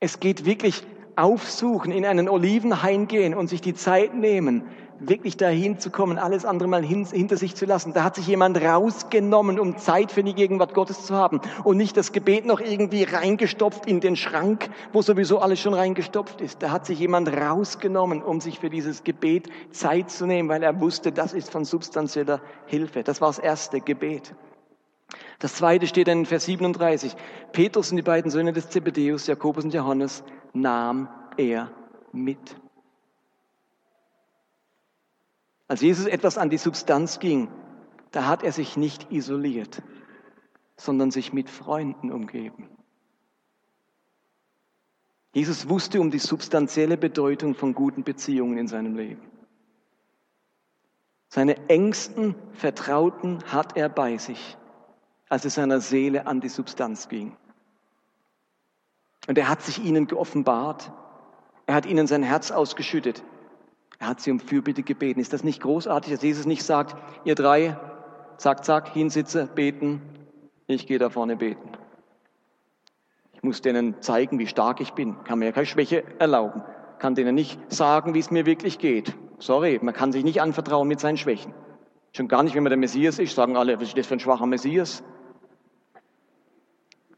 Es 0.00 0.20
geht 0.20 0.46
wirklich 0.46 0.86
aufsuchen, 1.16 1.92
in 1.92 2.04
einen 2.04 2.28
Olivenhain 2.28 3.08
gehen 3.08 3.34
und 3.34 3.48
sich 3.48 3.60
die 3.60 3.74
Zeit 3.74 4.14
nehmen, 4.14 4.64
wirklich 5.08 5.36
dahin 5.36 5.78
zu 5.78 5.90
kommen, 5.90 6.18
alles 6.18 6.44
andere 6.44 6.68
mal 6.68 6.82
hin, 6.82 7.06
hinter 7.06 7.36
sich 7.36 7.54
zu 7.54 7.66
lassen. 7.66 7.92
Da 7.92 8.04
hat 8.04 8.14
sich 8.14 8.26
jemand 8.26 8.62
rausgenommen, 8.62 9.58
um 9.58 9.76
Zeit 9.76 10.12
für 10.12 10.22
die 10.22 10.34
Gegenwart 10.34 10.74
Gottes 10.74 11.04
zu 11.04 11.14
haben 11.14 11.40
und 11.64 11.76
nicht 11.76 11.96
das 11.96 12.12
Gebet 12.12 12.46
noch 12.46 12.60
irgendwie 12.60 13.04
reingestopft 13.04 13.86
in 13.86 14.00
den 14.00 14.16
Schrank, 14.16 14.70
wo 14.92 15.02
sowieso 15.02 15.38
alles 15.38 15.60
schon 15.60 15.74
reingestopft 15.74 16.40
ist. 16.40 16.62
Da 16.62 16.70
hat 16.70 16.86
sich 16.86 16.98
jemand 16.98 17.28
rausgenommen, 17.28 18.22
um 18.22 18.40
sich 18.40 18.60
für 18.60 18.70
dieses 18.70 19.04
Gebet 19.04 19.48
Zeit 19.70 20.10
zu 20.10 20.26
nehmen, 20.26 20.48
weil 20.48 20.62
er 20.62 20.80
wusste, 20.80 21.12
das 21.12 21.32
ist 21.32 21.50
von 21.50 21.64
substanzieller 21.64 22.40
Hilfe. 22.66 23.02
Das 23.02 23.20
war 23.20 23.28
das 23.28 23.38
erste 23.38 23.80
Gebet. 23.80 24.34
Das 25.40 25.56
zweite 25.56 25.86
steht 25.86 26.06
dann 26.06 26.20
in 26.20 26.26
Vers 26.26 26.44
37. 26.44 27.14
Petrus 27.52 27.90
und 27.90 27.96
die 27.96 28.02
beiden 28.02 28.30
Söhne 28.30 28.52
des 28.52 28.70
Zebedeus, 28.70 29.26
Jakobus 29.26 29.64
und 29.64 29.74
Johannes, 29.74 30.22
nahm 30.52 31.08
er 31.36 31.70
mit. 32.12 32.56
Als 35.68 35.80
Jesus 35.80 36.06
etwas 36.06 36.36
an 36.38 36.50
die 36.50 36.58
Substanz 36.58 37.18
ging, 37.18 37.48
da 38.10 38.26
hat 38.26 38.42
er 38.42 38.52
sich 38.52 38.76
nicht 38.76 39.10
isoliert, 39.10 39.82
sondern 40.76 41.10
sich 41.10 41.32
mit 41.32 41.48
Freunden 41.48 42.12
umgeben. 42.12 42.68
Jesus 45.34 45.68
wusste 45.68 46.00
um 46.00 46.10
die 46.10 46.18
substanzielle 46.18 46.98
Bedeutung 46.98 47.54
von 47.54 47.74
guten 47.74 48.04
Beziehungen 48.04 48.58
in 48.58 48.68
seinem 48.68 48.96
Leben. 48.96 49.22
Seine 51.28 51.70
engsten 51.70 52.34
Vertrauten 52.52 53.42
hat 53.44 53.74
er 53.74 53.88
bei 53.88 54.18
sich, 54.18 54.58
als 55.30 55.46
es 55.46 55.54
seiner 55.54 55.80
Seele 55.80 56.26
an 56.26 56.42
die 56.42 56.50
Substanz 56.50 57.08
ging. 57.08 57.34
Und 59.28 59.38
er 59.38 59.48
hat 59.48 59.62
sich 59.62 59.84
ihnen 59.84 60.06
geoffenbart. 60.06 60.92
Er 61.66 61.74
hat 61.74 61.86
ihnen 61.86 62.06
sein 62.06 62.22
Herz 62.22 62.50
ausgeschüttet. 62.50 63.22
Er 63.98 64.08
hat 64.08 64.20
sie 64.20 64.32
um 64.32 64.40
Fürbitte 64.40 64.82
gebeten. 64.82 65.20
Ist 65.20 65.32
das 65.32 65.44
nicht 65.44 65.62
großartig, 65.62 66.12
dass 66.12 66.22
Jesus 66.22 66.44
nicht 66.46 66.64
sagt, 66.64 66.96
ihr 67.24 67.34
drei, 67.34 67.78
zack, 68.36 68.64
zack, 68.64 68.88
hinsitze, 68.92 69.46
beten, 69.46 70.02
ich 70.66 70.86
gehe 70.86 70.98
da 70.98 71.10
vorne 71.10 71.36
beten. 71.36 71.70
Ich 73.34 73.42
muss 73.42 73.62
denen 73.62 74.00
zeigen, 74.00 74.38
wie 74.38 74.46
stark 74.46 74.80
ich 74.80 74.92
bin. 74.92 75.22
Kann 75.24 75.38
mir 75.38 75.46
ja 75.46 75.52
keine 75.52 75.66
Schwäche 75.66 76.04
erlauben. 76.18 76.62
Kann 76.98 77.14
denen 77.14 77.34
nicht 77.34 77.58
sagen, 77.72 78.14
wie 78.14 78.20
es 78.20 78.30
mir 78.30 78.46
wirklich 78.46 78.78
geht. 78.78 79.14
Sorry, 79.38 79.78
man 79.82 79.94
kann 79.94 80.12
sich 80.12 80.24
nicht 80.24 80.40
anvertrauen 80.40 80.86
mit 80.86 81.00
seinen 81.00 81.16
Schwächen. 81.16 81.52
Schon 82.12 82.28
gar 82.28 82.42
nicht, 82.42 82.54
wenn 82.54 82.62
man 82.62 82.70
der 82.70 82.78
Messias 82.78 83.18
ist, 83.18 83.34
sagen 83.34 83.56
alle, 83.56 83.80
was 83.80 83.88
ist 83.88 83.98
das 83.98 84.06
für 84.06 84.14
ein 84.14 84.20
schwacher 84.20 84.46
Messias? 84.46 85.02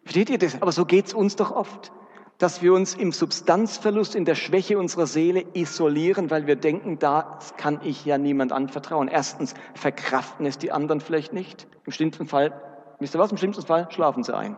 Versteht 0.05 0.31
ihr 0.31 0.39
das? 0.39 0.61
Aber 0.63 0.73
so 0.73 0.85
geht's 0.85 1.13
uns 1.13 1.37
doch 1.37 1.51
oft 1.51 1.93
dass 2.39 2.63
wir 2.63 2.73
uns 2.75 2.95
im 2.95 3.13
Substanzverlust, 3.13 4.15
in 4.15 4.25
der 4.25 4.35
Schwäche 4.35 4.79
unserer 4.79 5.07
Seele 5.07 5.45
isolieren, 5.55 6.31
weil 6.31 6.47
wir 6.47 6.57
denken, 6.57 6.99
da 6.99 7.39
kann 7.57 7.81
ich 7.85 8.05
ja 8.05 8.19
niemand 8.19 8.53
anvertrauen. 8.53 9.09
Erstens 9.09 9.55
verkraften 9.75 10.45
es 10.47 10.59
die 10.59 10.73
anderen 10.73 11.01
vielleicht 11.01 11.33
nicht. 11.33 11.69
Im 11.87 11.93
schlimmsten 11.93 12.27
Fall, 12.27 12.61
wisst 12.99 13.15
ihr 13.15 13.21
was, 13.21 13.31
im 13.31 13.39
schlimmsten 13.39 13.65
Fall 13.65 13.89
schlafen 13.91 14.25
sie 14.25 14.37
ein. 14.37 14.57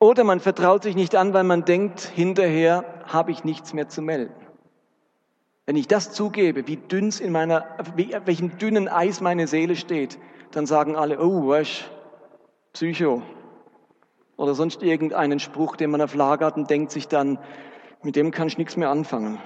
Oder 0.00 0.24
man 0.24 0.40
vertraut 0.40 0.84
sich 0.84 0.94
nicht 0.94 1.14
an, 1.16 1.34
weil 1.34 1.44
man 1.44 1.64
denkt, 1.64 2.00
hinterher 2.00 2.84
habe 3.04 3.32
ich 3.32 3.44
nichts 3.44 3.74
mehr 3.74 3.88
zu 3.88 4.00
melden. 4.00 4.47
Wenn 5.68 5.76
ich 5.76 5.86
das 5.86 6.12
zugebe, 6.12 6.66
wie 6.66 6.78
dünn 6.78 7.10
in 7.20 7.30
meiner, 7.30 7.66
wie, 7.94 8.16
welchem 8.24 8.56
dünnen 8.56 8.88
Eis 8.88 9.20
meine 9.20 9.46
Seele 9.46 9.76
steht, 9.76 10.18
dann 10.50 10.64
sagen 10.64 10.96
alle, 10.96 11.20
oh, 11.20 11.48
weißt, 11.48 11.90
Psycho 12.72 13.22
oder 14.38 14.54
sonst 14.54 14.82
irgendeinen 14.82 15.40
Spruch, 15.40 15.76
den 15.76 15.90
man 15.90 16.00
auf 16.00 16.14
Lager 16.14 16.46
hat 16.46 16.56
und 16.56 16.70
denkt 16.70 16.90
sich 16.90 17.06
dann, 17.06 17.38
mit 18.02 18.16
dem 18.16 18.30
kann 18.30 18.48
ich 18.48 18.56
nichts 18.56 18.78
mehr 18.78 18.88
anfangen. 18.88 19.42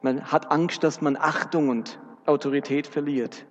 Man 0.00 0.24
hat 0.32 0.50
Angst, 0.50 0.82
dass 0.84 1.02
man 1.02 1.18
Achtung 1.18 1.68
und 1.68 2.00
Autorität 2.24 2.86
verliert. 2.86 3.44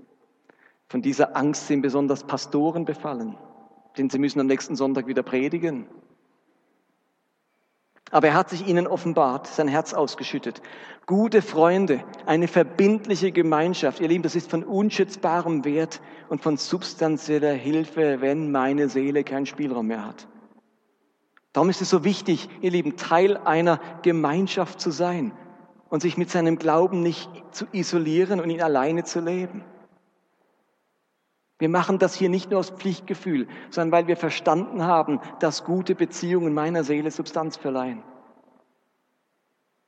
Von 0.88 1.04
dieser 1.04 1.38
Angst 1.38 1.68
sind 1.68 1.84
besonders 1.84 2.24
Pastoren 2.24 2.84
befallen, 2.84 3.38
denn 3.96 4.10
sie 4.10 4.18
müssen 4.18 4.40
am 4.40 4.48
nächsten 4.48 4.76
Sonntag 4.76 5.06
wieder 5.06 5.22
predigen. 5.22 5.86
Aber 8.12 8.28
er 8.28 8.34
hat 8.34 8.50
sich 8.50 8.68
ihnen 8.68 8.88
offenbart, 8.88 9.48
sein 9.48 9.68
Herz 9.68 9.94
ausgeschüttet. 9.94 10.62
Gute 11.06 11.42
Freunde, 11.42 12.04
eine 12.26 12.48
verbindliche 12.48 13.32
Gemeinschaft. 13.32 14.00
Ihr 14.00 14.08
Lieben, 14.08 14.24
das 14.24 14.36
ist 14.36 14.50
von 14.50 14.64
unschätzbarem 14.64 15.66
Wert 15.66 16.02
und 16.28 16.42
von 16.42 16.58
substanzieller 16.58 17.54
Hilfe, 17.54 18.22
wenn 18.22 18.52
meine 18.52 18.90
Seele 18.90 19.24
keinen 19.24 19.46
Spielraum 19.46 19.88
mehr 19.88 20.06
hat. 20.06 20.28
Darum 21.54 21.70
ist 21.70 21.82
es 21.82 21.90
so 21.90 22.04
wichtig, 22.04 22.48
ihr 22.62 22.72
Lieben, 22.72 22.96
Teil 22.96 23.38
einer 23.38 23.80
Gemeinschaft 24.04 24.80
zu 24.80 24.92
sein 24.92 25.32
und 25.90 26.02
sich 26.02 26.18
mit 26.18 26.30
seinem 26.30 26.60
Glauben 26.60 27.02
nicht 27.02 27.30
zu 27.52 27.66
isolieren 27.72 28.40
und 28.40 28.50
ihn 28.50 28.62
alleine 28.62 29.04
zu 29.04 29.20
leben. 29.20 29.64
Wir 31.60 31.70
machen 31.70 32.00
das 32.00 32.16
hier 32.16 32.30
nicht 32.30 32.50
nur 32.50 32.62
aus 32.62 32.70
Pflichtgefühl, 32.70 33.48
sondern 33.70 33.92
weil 33.92 34.08
wir 34.08 34.16
verstanden 34.16 34.84
haben, 34.84 35.20
dass 35.40 35.66
gute 35.66 35.94
Beziehungen 35.94 36.54
meiner 36.54 36.86
Seele 36.86 37.12
Substanz 37.12 37.58
verleihen. 37.58 38.02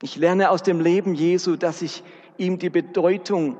Ich 0.02 0.18
lerne 0.18 0.50
aus 0.50 0.64
dem 0.64 0.82
Leben 0.82 1.16
Jesu, 1.16 1.56
dass 1.56 1.82
ich 1.82 2.04
ihm 2.38 2.60
die 2.60 2.70
Bedeutung 2.70 3.58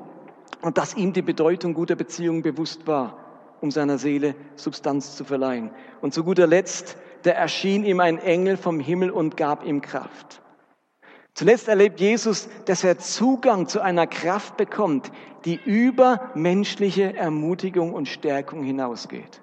und 0.60 0.76
dass 0.76 0.94
ihm 0.94 1.14
die 1.14 1.22
Bedeutung 1.22 1.72
guter 1.72 1.96
Beziehungen 1.96 2.42
bewusst 2.42 2.86
war, 2.86 3.16
um 3.62 3.70
seiner 3.70 3.96
Seele 3.96 4.34
Substanz 4.56 5.16
zu 5.16 5.24
verleihen. 5.24 5.70
Und 6.02 6.12
zu 6.12 6.22
guter 6.22 6.46
Letzt, 6.46 6.98
da 7.22 7.30
erschien 7.30 7.84
ihm 7.84 8.00
ein 8.00 8.18
Engel 8.18 8.58
vom 8.58 8.78
Himmel 8.78 9.10
und 9.10 9.38
gab 9.38 9.64
ihm 9.64 9.80
Kraft. 9.80 10.42
Zuletzt 11.34 11.68
erlebt 11.68 11.98
Jesus, 11.98 12.48
dass 12.66 12.84
er 12.84 12.98
Zugang 12.98 13.66
zu 13.66 13.80
einer 13.80 14.06
Kraft 14.06 14.58
bekommt, 14.58 15.10
die 15.44 15.60
über 15.64 16.30
menschliche 16.34 17.16
Ermutigung 17.16 17.92
und 17.92 18.08
Stärkung 18.08 18.62
hinausgeht. 18.62 19.40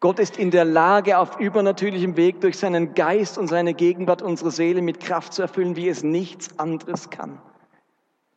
Gott 0.00 0.18
ist 0.18 0.38
in 0.38 0.50
der 0.50 0.64
Lage, 0.64 1.18
auf 1.18 1.38
übernatürlichem 1.38 2.16
Weg 2.16 2.40
durch 2.40 2.58
seinen 2.58 2.94
Geist 2.94 3.36
und 3.36 3.48
seine 3.48 3.74
Gegenwart 3.74 4.22
unsere 4.22 4.50
Seele 4.50 4.80
mit 4.80 5.00
Kraft 5.00 5.34
zu 5.34 5.42
erfüllen, 5.42 5.76
wie 5.76 5.88
es 5.88 6.02
nichts 6.02 6.58
anderes 6.58 7.10
kann. 7.10 7.38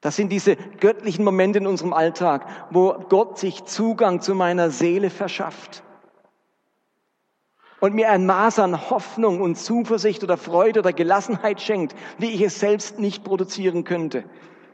Das 0.01 0.17
sind 0.17 0.29
diese 0.29 0.57
göttlichen 0.57 1.23
Momente 1.23 1.59
in 1.59 1.67
unserem 1.67 1.93
Alltag, 1.93 2.45
wo 2.71 2.93
Gott 3.07 3.39
sich 3.39 3.63
Zugang 3.63 4.19
zu 4.19 4.35
meiner 4.35 4.69
Seele 4.69 5.09
verschafft 5.09 5.83
und 7.83 7.95
mir 7.95 8.11
ein 8.11 8.25
Maß 8.25 8.59
an 8.59 8.89
Hoffnung 8.89 9.41
und 9.41 9.57
Zuversicht 9.57 10.23
oder 10.23 10.37
Freude 10.37 10.79
oder 10.79 10.93
Gelassenheit 10.93 11.59
schenkt, 11.59 11.93
wie 12.17 12.31
ich 12.31 12.39
es 12.39 12.57
selbst 12.57 12.97
nicht 12.97 13.25
produzieren 13.25 13.83
könnte. 13.83 14.23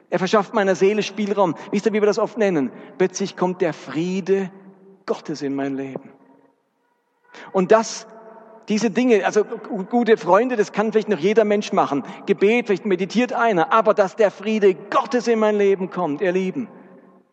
Er 0.09 0.19
verschafft 0.19 0.53
meiner 0.53 0.75
Seele 0.75 1.03
Spielraum. 1.03 1.55
Wisst 1.71 1.85
ihr, 1.85 1.93
wie 1.93 2.01
wir 2.01 2.07
das 2.07 2.19
oft 2.19 2.37
nennen? 2.37 2.71
Plötzlich 2.97 3.37
kommt 3.37 3.61
der 3.61 3.73
Friede 3.73 4.51
Gottes 5.05 5.41
in 5.41 5.55
mein 5.55 5.75
Leben. 5.75 6.11
Und 7.51 7.71
das, 7.71 8.07
diese 8.69 8.89
Dinge, 8.89 9.25
also 9.25 9.43
gute 9.43 10.17
Freunde, 10.17 10.55
das 10.55 10.71
kann 10.71 10.91
vielleicht 10.91 11.09
noch 11.09 11.19
jeder 11.19 11.45
Mensch 11.45 11.73
machen. 11.73 12.03
Gebet, 12.25 12.67
vielleicht 12.67 12.85
meditiert 12.85 13.33
einer. 13.33 13.71
Aber 13.71 13.93
dass 13.93 14.15
der 14.15 14.31
Friede 14.31 14.73
Gottes 14.73 15.27
in 15.27 15.39
mein 15.39 15.57
Leben 15.57 15.91
kommt, 15.91 16.21
ihr 16.21 16.31
Lieben, 16.31 16.67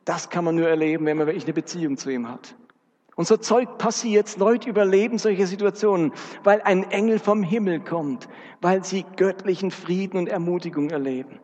das 0.05 0.29
kann 0.29 0.45
man 0.45 0.55
nur 0.55 0.69
erleben, 0.69 1.07
wenn 1.07 1.17
man 1.17 1.27
wirklich 1.27 1.45
eine 1.45 1.55
Beziehung 1.55 1.97
zu 1.97 2.11
ihm 2.11 2.29
hat. 2.29 2.55
Und 3.17 3.27
so 3.27 3.39
Zeug 3.39 3.79
passiert, 3.79 4.37
Leute 4.37 4.69
überleben 4.69 5.17
solche 5.17 5.47
Situationen, 5.47 6.13
weil 6.45 6.61
ein 6.61 6.91
Engel 6.91 7.19
vom 7.19 7.43
Himmel 7.43 7.81
kommt, 7.81 8.29
weil 8.61 8.85
sie 8.85 9.07
göttlichen 9.17 9.71
Frieden 9.71 10.19
und 10.19 10.29
Ermutigung 10.29 10.91
erleben. 10.91 11.41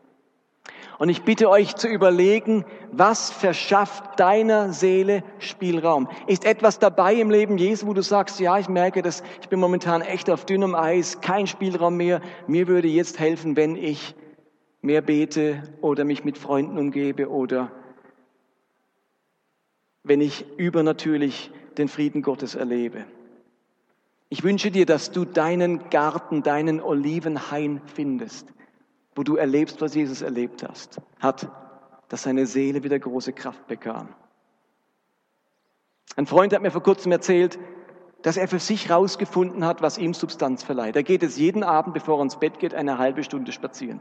Und 0.99 1.09
ich 1.09 1.23
bitte 1.23 1.49
euch 1.49 1.75
zu 1.75 1.87
überlegen, 1.87 2.65
was 2.91 3.31
verschafft 3.31 4.19
deiner 4.19 4.73
Seele 4.73 5.23
Spielraum? 5.39 6.07
Ist 6.27 6.45
etwas 6.45 6.79
dabei 6.79 7.15
im 7.15 7.31
Leben 7.31 7.57
Jesu, 7.57 7.87
wo 7.87 7.93
du 7.93 8.01
sagst, 8.01 8.39
ja, 8.39 8.57
ich 8.59 8.69
merke 8.69 9.01
dass 9.01 9.23
ich 9.41 9.49
bin 9.49 9.59
momentan 9.59 10.01
echt 10.01 10.29
auf 10.29 10.45
dünnem 10.45 10.75
Eis, 10.75 11.21
kein 11.21 11.47
Spielraum 11.47 11.97
mehr. 11.97 12.21
Mir 12.47 12.67
würde 12.67 12.87
jetzt 12.87 13.19
helfen, 13.19 13.55
wenn 13.55 13.75
ich 13.75 14.15
mehr 14.81 15.01
bete 15.01 15.63
oder 15.81 16.03
mich 16.03 16.23
mit 16.23 16.37
Freunden 16.37 16.77
umgebe 16.77 17.29
oder 17.29 17.71
wenn 20.03 20.21
ich 20.21 20.45
übernatürlich 20.57 21.51
den 21.77 21.87
Frieden 21.87 22.21
Gottes 22.21 22.55
erlebe. 22.55 23.05
Ich 24.29 24.43
wünsche 24.43 24.71
dir, 24.71 24.85
dass 24.85 25.11
du 25.11 25.25
deinen 25.25 25.89
Garten, 25.89 26.43
deinen 26.43 26.81
Olivenhain 26.81 27.81
findest, 27.85 28.47
wo 29.15 29.23
du 29.23 29.35
erlebst, 29.35 29.81
was 29.81 29.95
Jesus 29.95 30.21
erlebt 30.21 30.63
hast, 30.67 31.01
hat, 31.19 31.49
dass 32.09 32.23
seine 32.23 32.45
Seele 32.45 32.83
wieder 32.83 32.99
große 32.99 33.33
Kraft 33.33 33.67
bekam. 33.67 34.09
Ein 36.15 36.27
Freund 36.27 36.53
hat 36.53 36.61
mir 36.61 36.71
vor 36.71 36.83
kurzem 36.83 37.11
erzählt, 37.11 37.57
dass 38.21 38.37
er 38.37 38.47
für 38.47 38.59
sich 38.59 38.89
herausgefunden 38.89 39.65
hat, 39.65 39.81
was 39.81 39.97
ihm 39.97 40.13
Substanz 40.13 40.63
verleiht. 40.63 40.95
Er 40.95 41.03
geht 41.03 41.23
es 41.23 41.37
jeden 41.37 41.63
Abend, 41.63 41.93
bevor 41.93 42.19
er 42.19 42.23
ins 42.23 42.39
Bett 42.39 42.59
geht, 42.59 42.73
eine 42.73 42.97
halbe 42.97 43.23
Stunde 43.23 43.51
spazieren. 43.51 43.99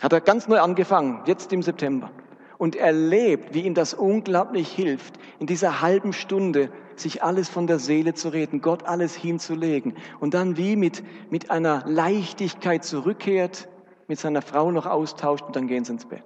Hat 0.00 0.12
er 0.12 0.20
ganz 0.20 0.48
neu 0.48 0.60
angefangen, 0.60 1.22
jetzt 1.26 1.52
im 1.52 1.62
September 1.62 2.10
und 2.58 2.76
erlebt, 2.76 3.54
wie 3.54 3.62
ihm 3.62 3.74
das 3.74 3.94
unglaublich 3.94 4.68
hilft, 4.68 5.18
in 5.38 5.46
dieser 5.46 5.80
halben 5.80 6.12
Stunde 6.12 6.70
sich 7.00 7.22
alles 7.22 7.48
von 7.48 7.66
der 7.66 7.78
Seele 7.78 8.14
zu 8.14 8.28
reden, 8.28 8.60
Gott 8.60 8.84
alles 8.84 9.14
hinzulegen 9.14 9.94
und 10.20 10.34
dann 10.34 10.56
wie 10.56 10.76
mit, 10.76 11.02
mit 11.30 11.50
einer 11.50 11.84
Leichtigkeit 11.86 12.84
zurückkehrt, 12.84 13.68
mit 14.08 14.18
seiner 14.18 14.42
Frau 14.42 14.70
noch 14.70 14.86
austauscht 14.86 15.44
und 15.44 15.56
dann 15.56 15.66
gehen 15.66 15.84
sie 15.84 15.92
ins 15.92 16.06
Bett. 16.06 16.24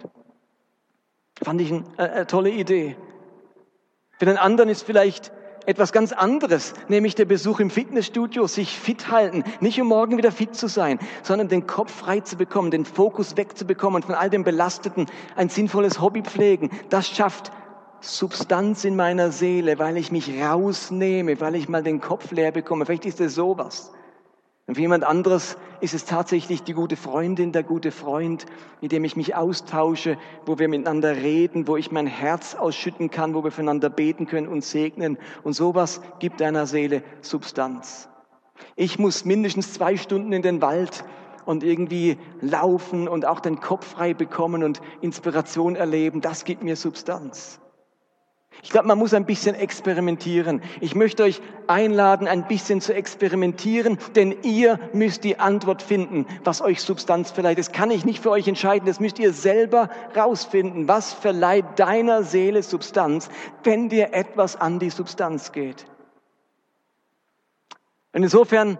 Fand 1.42 1.60
ich 1.60 1.72
eine, 1.72 1.84
eine 1.96 2.26
tolle 2.26 2.50
Idee. 2.50 2.96
Für 4.18 4.26
den 4.26 4.36
anderen 4.36 4.68
ist 4.68 4.82
vielleicht 4.82 5.32
etwas 5.66 5.92
ganz 5.92 6.12
anderes, 6.12 6.74
nämlich 6.88 7.14
der 7.14 7.24
Besuch 7.26 7.60
im 7.60 7.70
Fitnessstudio, 7.70 8.46
sich 8.46 8.78
fit 8.78 9.10
halten, 9.10 9.44
nicht 9.60 9.80
um 9.80 9.88
morgen 9.88 10.16
wieder 10.16 10.32
fit 10.32 10.54
zu 10.54 10.68
sein, 10.68 10.98
sondern 11.22 11.48
den 11.48 11.66
Kopf 11.66 11.92
frei 11.92 12.20
zu 12.20 12.36
bekommen, 12.36 12.70
den 12.70 12.84
Fokus 12.84 13.36
wegzubekommen 13.36 14.02
von 14.02 14.14
all 14.14 14.30
dem 14.30 14.44
Belasteten, 14.44 15.06
ein 15.36 15.48
sinnvolles 15.48 16.00
Hobby 16.00 16.22
pflegen. 16.22 16.70
Das 16.88 17.08
schafft 17.08 17.52
Substanz 18.00 18.84
in 18.84 18.96
meiner 18.96 19.30
Seele, 19.30 19.78
weil 19.78 19.96
ich 19.96 20.10
mich 20.10 20.42
rausnehme, 20.42 21.40
weil 21.40 21.54
ich 21.54 21.68
mal 21.68 21.82
den 21.82 22.00
Kopf 22.00 22.30
leer 22.30 22.52
bekomme. 22.52 22.86
Vielleicht 22.86 23.06
ist 23.06 23.20
es 23.20 23.34
sowas. 23.34 23.92
Und 24.66 24.76
für 24.76 24.82
jemand 24.82 25.04
anderes 25.04 25.56
ist 25.80 25.94
es 25.94 26.04
tatsächlich 26.04 26.62
die 26.62 26.74
gute 26.74 26.96
Freundin, 26.96 27.50
der 27.50 27.64
gute 27.64 27.90
Freund, 27.90 28.46
mit 28.80 28.92
dem 28.92 29.04
ich 29.04 29.16
mich 29.16 29.34
austausche, 29.34 30.16
wo 30.46 30.58
wir 30.58 30.68
miteinander 30.68 31.16
reden, 31.16 31.66
wo 31.66 31.76
ich 31.76 31.90
mein 31.90 32.06
Herz 32.06 32.54
ausschütten 32.54 33.10
kann, 33.10 33.34
wo 33.34 33.42
wir 33.42 33.50
füreinander 33.50 33.90
beten 33.90 34.26
können 34.26 34.46
und 34.46 34.64
segnen. 34.64 35.18
Und 35.42 35.54
sowas 35.54 36.00
gibt 36.20 36.40
deiner 36.40 36.66
Seele 36.66 37.02
Substanz. 37.20 38.08
Ich 38.76 38.98
muss 38.98 39.24
mindestens 39.24 39.72
zwei 39.72 39.96
Stunden 39.96 40.32
in 40.32 40.42
den 40.42 40.62
Wald 40.62 41.04
und 41.46 41.64
irgendwie 41.64 42.16
laufen 42.40 43.08
und 43.08 43.26
auch 43.26 43.40
den 43.40 43.60
Kopf 43.60 43.86
frei 43.86 44.14
bekommen 44.14 44.62
und 44.62 44.80
Inspiration 45.00 45.74
erleben. 45.74 46.20
Das 46.20 46.44
gibt 46.44 46.62
mir 46.62 46.76
Substanz. 46.76 47.60
Ich 48.62 48.70
glaube, 48.70 48.88
man 48.88 48.98
muss 48.98 49.14
ein 49.14 49.24
bisschen 49.24 49.54
experimentieren. 49.54 50.60
Ich 50.80 50.94
möchte 50.94 51.22
euch 51.22 51.40
einladen, 51.66 52.28
ein 52.28 52.46
bisschen 52.46 52.80
zu 52.80 52.94
experimentieren, 52.94 53.98
denn 54.14 54.36
ihr 54.42 54.78
müsst 54.92 55.24
die 55.24 55.38
Antwort 55.38 55.82
finden, 55.82 56.26
was 56.44 56.60
euch 56.60 56.82
Substanz 56.82 57.30
verleiht. 57.30 57.58
Das 57.58 57.72
kann 57.72 57.90
ich 57.90 58.04
nicht 58.04 58.20
für 58.20 58.30
euch 58.30 58.46
entscheiden, 58.46 58.86
das 58.86 59.00
müsst 59.00 59.18
ihr 59.18 59.32
selber 59.32 59.88
rausfinden. 60.14 60.88
Was 60.88 61.12
verleiht 61.12 61.64
deiner 61.78 62.22
Seele 62.22 62.62
Substanz, 62.62 63.28
wenn 63.64 63.88
dir 63.88 64.12
etwas 64.12 64.56
an 64.56 64.78
die 64.78 64.90
Substanz 64.90 65.52
geht? 65.52 65.86
Und 68.12 68.22
insofern 68.22 68.78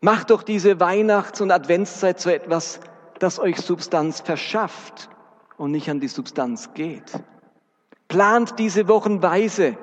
macht 0.00 0.30
doch 0.30 0.42
diese 0.42 0.78
Weihnachts- 0.78 1.40
und 1.40 1.50
Adventszeit 1.50 2.20
zu 2.20 2.32
etwas, 2.32 2.80
das 3.18 3.38
euch 3.38 3.56
Substanz 3.56 4.20
verschafft 4.20 5.08
und 5.56 5.70
nicht 5.70 5.88
an 5.88 6.00
die 6.00 6.08
Substanz 6.08 6.74
geht. 6.74 7.12
Plant 8.08 8.58
diese 8.58 8.88
Wochen 8.88 9.22
weise. 9.22 9.76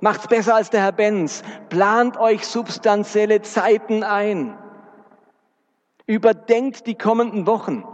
Macht's 0.00 0.28
besser 0.28 0.54
als 0.54 0.70
der 0.70 0.82
Herr 0.82 0.92
Benz. 0.92 1.42
Plant 1.68 2.16
euch 2.16 2.46
substanzielle 2.46 3.42
Zeiten 3.42 4.02
ein. 4.02 4.56
Überdenkt 6.06 6.86
die 6.86 6.94
kommenden 6.94 7.46
Wochen, 7.46 7.84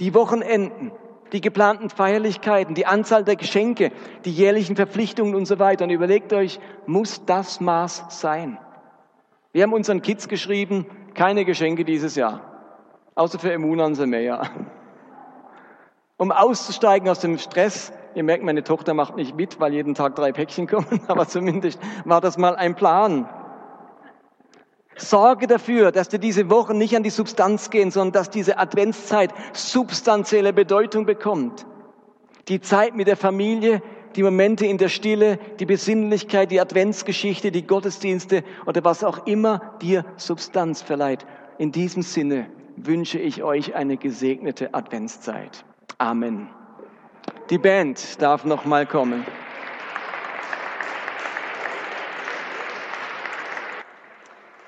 die 0.00 0.14
Wochenenden, 0.14 0.90
die 1.32 1.40
geplanten 1.40 1.90
Feierlichkeiten, 1.90 2.74
die 2.74 2.86
Anzahl 2.86 3.24
der 3.24 3.36
Geschenke, 3.36 3.92
die 4.24 4.32
jährlichen 4.32 4.74
Verpflichtungen 4.74 5.34
und 5.34 5.46
so 5.46 5.58
weiter. 5.58 5.84
Und 5.84 5.90
überlegt 5.90 6.32
euch, 6.32 6.58
muss 6.86 7.24
das 7.26 7.60
Maß 7.60 8.06
sein? 8.08 8.58
Wir 9.52 9.62
haben 9.62 9.72
unseren 9.72 10.02
Kids 10.02 10.28
geschrieben, 10.28 10.86
keine 11.14 11.44
Geschenke 11.44 11.84
dieses 11.84 12.16
Jahr. 12.16 12.40
Außer 13.14 13.38
für 13.38 13.52
Emunan 13.52 13.94
Semeya. 13.94 14.48
Um 16.16 16.32
auszusteigen 16.32 17.08
aus 17.08 17.20
dem 17.20 17.38
Stress, 17.38 17.92
Ihr 18.14 18.24
merkt, 18.24 18.42
meine 18.42 18.64
Tochter 18.64 18.94
macht 18.94 19.16
nicht 19.16 19.36
mit, 19.36 19.60
weil 19.60 19.72
jeden 19.72 19.94
Tag 19.94 20.16
drei 20.16 20.32
Päckchen 20.32 20.66
kommen, 20.66 21.00
aber 21.08 21.28
zumindest 21.28 21.78
war 22.04 22.20
das 22.20 22.38
mal 22.38 22.56
ein 22.56 22.74
Plan. 22.74 23.28
Sorge 24.96 25.46
dafür, 25.46 25.92
dass 25.92 26.08
dir 26.08 26.18
diese 26.18 26.50
Wochen 26.50 26.76
nicht 26.76 26.96
an 26.96 27.02
die 27.02 27.10
Substanz 27.10 27.70
gehen, 27.70 27.90
sondern 27.90 28.12
dass 28.12 28.30
diese 28.30 28.58
Adventszeit 28.58 29.32
substanzielle 29.52 30.52
Bedeutung 30.52 31.06
bekommt. 31.06 31.66
Die 32.48 32.60
Zeit 32.60 32.96
mit 32.96 33.06
der 33.06 33.16
Familie, 33.16 33.82
die 34.16 34.22
Momente 34.22 34.66
in 34.66 34.78
der 34.78 34.88
Stille, 34.88 35.38
die 35.58 35.66
Besinnlichkeit, 35.66 36.50
die 36.50 36.60
Adventsgeschichte, 36.60 37.52
die 37.52 37.66
Gottesdienste 37.66 38.42
oder 38.66 38.84
was 38.84 39.04
auch 39.04 39.26
immer 39.26 39.76
dir 39.80 40.04
Substanz 40.16 40.82
verleiht. 40.82 41.24
In 41.58 41.72
diesem 41.72 42.02
Sinne 42.02 42.50
wünsche 42.76 43.18
ich 43.18 43.42
euch 43.42 43.74
eine 43.74 43.96
gesegnete 43.96 44.74
Adventszeit. 44.74 45.64
Amen. 45.98 46.48
Die 47.50 47.58
Band 47.58 48.22
darf 48.22 48.44
noch 48.44 48.64
mal 48.64 48.86
kommen. 48.86 49.26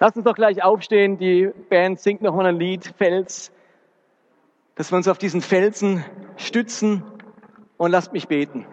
Lass 0.00 0.16
uns 0.16 0.24
doch 0.24 0.34
gleich 0.34 0.64
aufstehen. 0.64 1.16
Die 1.16 1.52
Band 1.70 2.00
singt 2.00 2.22
noch 2.22 2.34
mal 2.34 2.44
ein 2.44 2.58
Lied, 2.58 2.92
Fels, 2.98 3.52
dass 4.74 4.90
wir 4.90 4.96
uns 4.96 5.06
auf 5.06 5.16
diesen 5.16 5.42
Felsen 5.42 6.04
stützen 6.36 7.04
und 7.76 7.92
lasst 7.92 8.12
mich 8.12 8.26
beten. 8.26 8.66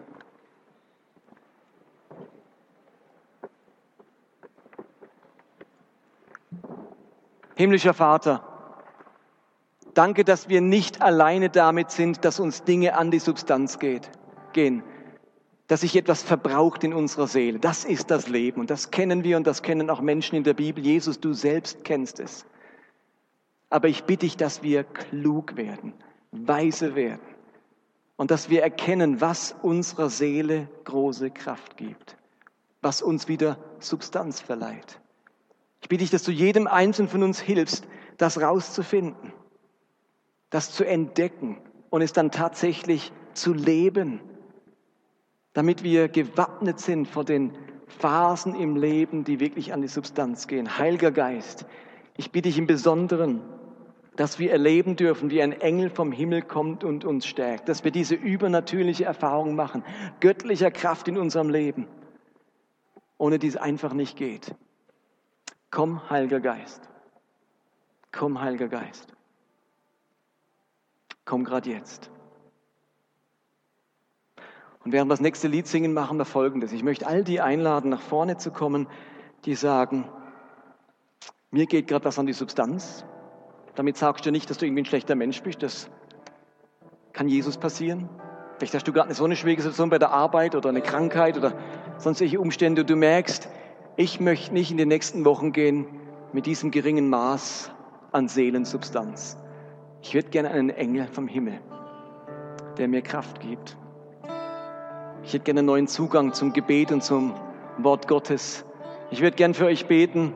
Himmlischer 7.55 7.93
Vater, 7.93 8.48
danke, 9.99 10.23
dass 10.23 10.47
wir 10.47 10.61
nicht 10.61 11.01
alleine 11.01 11.49
damit 11.49 11.91
sind, 11.91 12.23
dass 12.23 12.39
uns 12.39 12.63
Dinge 12.63 12.95
an 12.95 13.11
die 13.11 13.19
Substanz 13.19 13.79
geht, 13.79 14.09
gehen, 14.53 14.81
dass 15.67 15.81
sich 15.81 15.93
etwas 15.97 16.23
verbraucht 16.23 16.85
in 16.85 16.93
unserer 16.93 17.27
Seele. 17.27 17.59
Das 17.59 17.83
ist 17.83 18.09
das 18.09 18.29
Leben 18.29 18.61
und 18.61 18.69
das 18.69 18.91
kennen 18.91 19.25
wir 19.25 19.35
und 19.35 19.45
das 19.45 19.61
kennen 19.61 19.89
auch 19.89 19.99
Menschen 19.99 20.37
in 20.37 20.45
der 20.45 20.53
Bibel. 20.53 20.81
Jesus, 20.81 21.19
du 21.19 21.33
selbst 21.33 21.83
kennst 21.83 22.21
es. 22.21 22.45
Aber 23.69 23.89
ich 23.89 24.05
bitte 24.05 24.25
dich, 24.25 24.37
dass 24.37 24.63
wir 24.63 24.85
klug 24.85 25.57
werden, 25.57 25.93
weise 26.31 26.95
werden 26.95 27.19
und 28.15 28.31
dass 28.31 28.49
wir 28.49 28.63
erkennen, 28.63 29.19
was 29.19 29.53
unserer 29.61 30.09
Seele 30.09 30.69
große 30.85 31.29
Kraft 31.29 31.75
gibt, 31.75 32.15
was 32.81 33.01
uns 33.01 33.27
wieder 33.27 33.57
Substanz 33.79 34.39
verleiht. 34.39 35.01
Ich 35.81 35.89
bitte 35.89 36.03
dich, 36.03 36.09
dass 36.09 36.23
du 36.23 36.31
jedem 36.31 36.67
Einzelnen 36.67 37.09
von 37.09 37.21
uns 37.21 37.41
hilfst, 37.41 37.85
das 38.17 38.39
rauszufinden, 38.39 39.33
das 40.49 40.71
zu 40.71 40.83
entdecken 40.83 41.57
und 41.89 42.01
es 42.01 42.13
dann 42.13 42.31
tatsächlich 42.31 43.11
zu 43.33 43.53
leben, 43.53 44.21
damit 45.53 45.83
wir 45.83 46.07
gewappnet 46.07 46.79
sind 46.79 47.07
vor 47.07 47.23
den 47.23 47.57
Phasen 47.87 48.55
im 48.55 48.75
Leben, 48.75 49.23
die 49.23 49.39
wirklich 49.39 49.73
an 49.73 49.81
die 49.81 49.87
Substanz 49.87 50.47
gehen. 50.47 50.77
Heiliger 50.77 51.11
Geist, 51.11 51.65
ich 52.17 52.31
bitte 52.31 52.49
dich 52.49 52.57
im 52.57 52.67
Besonderen, 52.67 53.41
dass 54.15 54.37
wir 54.37 54.51
erleben 54.51 54.95
dürfen, 54.95 55.31
wie 55.31 55.41
ein 55.41 55.53
Engel 55.53 55.89
vom 55.89 56.11
Himmel 56.11 56.41
kommt 56.41 56.83
und 56.83 57.05
uns 57.05 57.25
stärkt, 57.25 57.69
dass 57.69 57.83
wir 57.83 57.91
diese 57.91 58.15
übernatürliche 58.15 59.05
Erfahrung 59.05 59.55
machen, 59.55 59.83
göttlicher 60.19 60.71
Kraft 60.71 61.07
in 61.07 61.17
unserem 61.17 61.49
Leben, 61.49 61.87
ohne 63.17 63.39
die 63.39 63.47
es 63.47 63.55
einfach 63.55 63.93
nicht 63.93 64.17
geht. 64.17 64.53
Komm, 65.71 66.09
Heiliger 66.09 66.39
Geist. 66.39 66.81
Komm, 68.11 68.41
Heiliger 68.41 68.67
Geist. 68.67 69.13
Komm 71.29 71.43
gerade 71.43 71.69
jetzt. 71.69 72.09
Und 74.83 74.91
während 74.91 75.09
wir 75.09 75.13
das 75.13 75.21
nächste 75.21 75.47
Lied 75.47 75.67
singen, 75.67 75.93
machen 75.93 76.17
wir 76.17 76.25
Folgendes. 76.25 76.71
Ich 76.71 76.81
möchte 76.81 77.05
all 77.05 77.23
die 77.23 77.39
einladen, 77.39 77.91
nach 77.91 78.01
vorne 78.01 78.37
zu 78.37 78.49
kommen, 78.49 78.87
die 79.45 79.53
sagen, 79.53 80.09
mir 81.51 81.67
geht 81.67 81.87
gerade 81.87 82.03
was 82.05 82.17
an 82.17 82.25
die 82.25 82.33
Substanz. 82.33 83.05
Damit 83.75 83.95
sagst 83.95 84.25
du 84.25 84.31
nicht, 84.31 84.49
dass 84.49 84.57
du 84.57 84.65
irgendwie 84.65 84.81
ein 84.81 84.85
schlechter 84.85 85.13
Mensch 85.13 85.43
bist. 85.43 85.61
Das 85.61 85.91
kann 87.13 87.27
Jesus 87.27 87.57
passieren. 87.57 88.09
Vielleicht 88.57 88.73
hast 88.73 88.87
du 88.87 88.91
gerade 88.91 89.13
so 89.13 89.23
eine 89.23 89.35
schwierige 89.35 89.61
Situation 89.61 89.91
bei 89.91 89.99
der 89.99 90.09
Arbeit 90.09 90.55
oder 90.55 90.69
eine 90.69 90.81
Krankheit 90.81 91.37
oder 91.37 91.53
sonstige 91.99 92.39
Umstände 92.39 92.85
du 92.85 92.95
merkst, 92.95 93.49
ich 93.97 94.19
möchte 94.19 94.51
nicht 94.51 94.71
in 94.71 94.77
den 94.77 94.87
nächsten 94.87 95.25
Wochen 95.25 95.51
gehen 95.51 95.85
mit 96.33 96.47
diesem 96.47 96.71
geringen 96.71 97.07
Maß 97.07 97.69
an 98.13 98.27
Seelensubstanz. 98.27 99.37
Ich 100.01 100.13
würde 100.13 100.29
gerne 100.29 100.51
einen 100.51 100.69
Engel 100.69 101.07
vom 101.07 101.27
Himmel, 101.27 101.59
der 102.77 102.87
mir 102.87 103.01
Kraft 103.01 103.41
gibt. 103.41 103.77
Ich 105.23 105.33
hätte 105.33 105.43
gerne 105.43 105.59
einen 105.59 105.67
neuen 105.67 105.87
Zugang 105.87 106.33
zum 106.33 106.53
Gebet 106.53 106.91
und 106.91 107.03
zum 107.03 107.33
Wort 107.77 108.07
Gottes. 108.07 108.65
Ich 109.11 109.21
würde 109.21 109.35
gerne 109.35 109.53
für 109.53 109.65
euch 109.65 109.85
beten, 109.87 110.33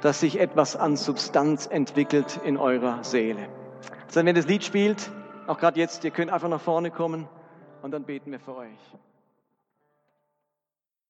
dass 0.00 0.20
sich 0.20 0.40
etwas 0.40 0.76
an 0.76 0.96
Substanz 0.96 1.66
entwickelt 1.66 2.40
in 2.44 2.56
eurer 2.56 3.04
Seele. 3.04 3.48
Also 4.06 4.24
wenn 4.24 4.34
das 4.34 4.46
Lied 4.46 4.64
spielt, 4.64 5.10
auch 5.46 5.58
gerade 5.58 5.78
jetzt, 5.78 6.04
ihr 6.04 6.10
könnt 6.10 6.30
einfach 6.30 6.48
nach 6.48 6.60
vorne 6.60 6.90
kommen 6.90 7.28
und 7.82 7.90
dann 7.90 8.04
beten 8.04 8.30
wir 8.30 8.40
für 8.40 8.56
euch. 8.56 8.78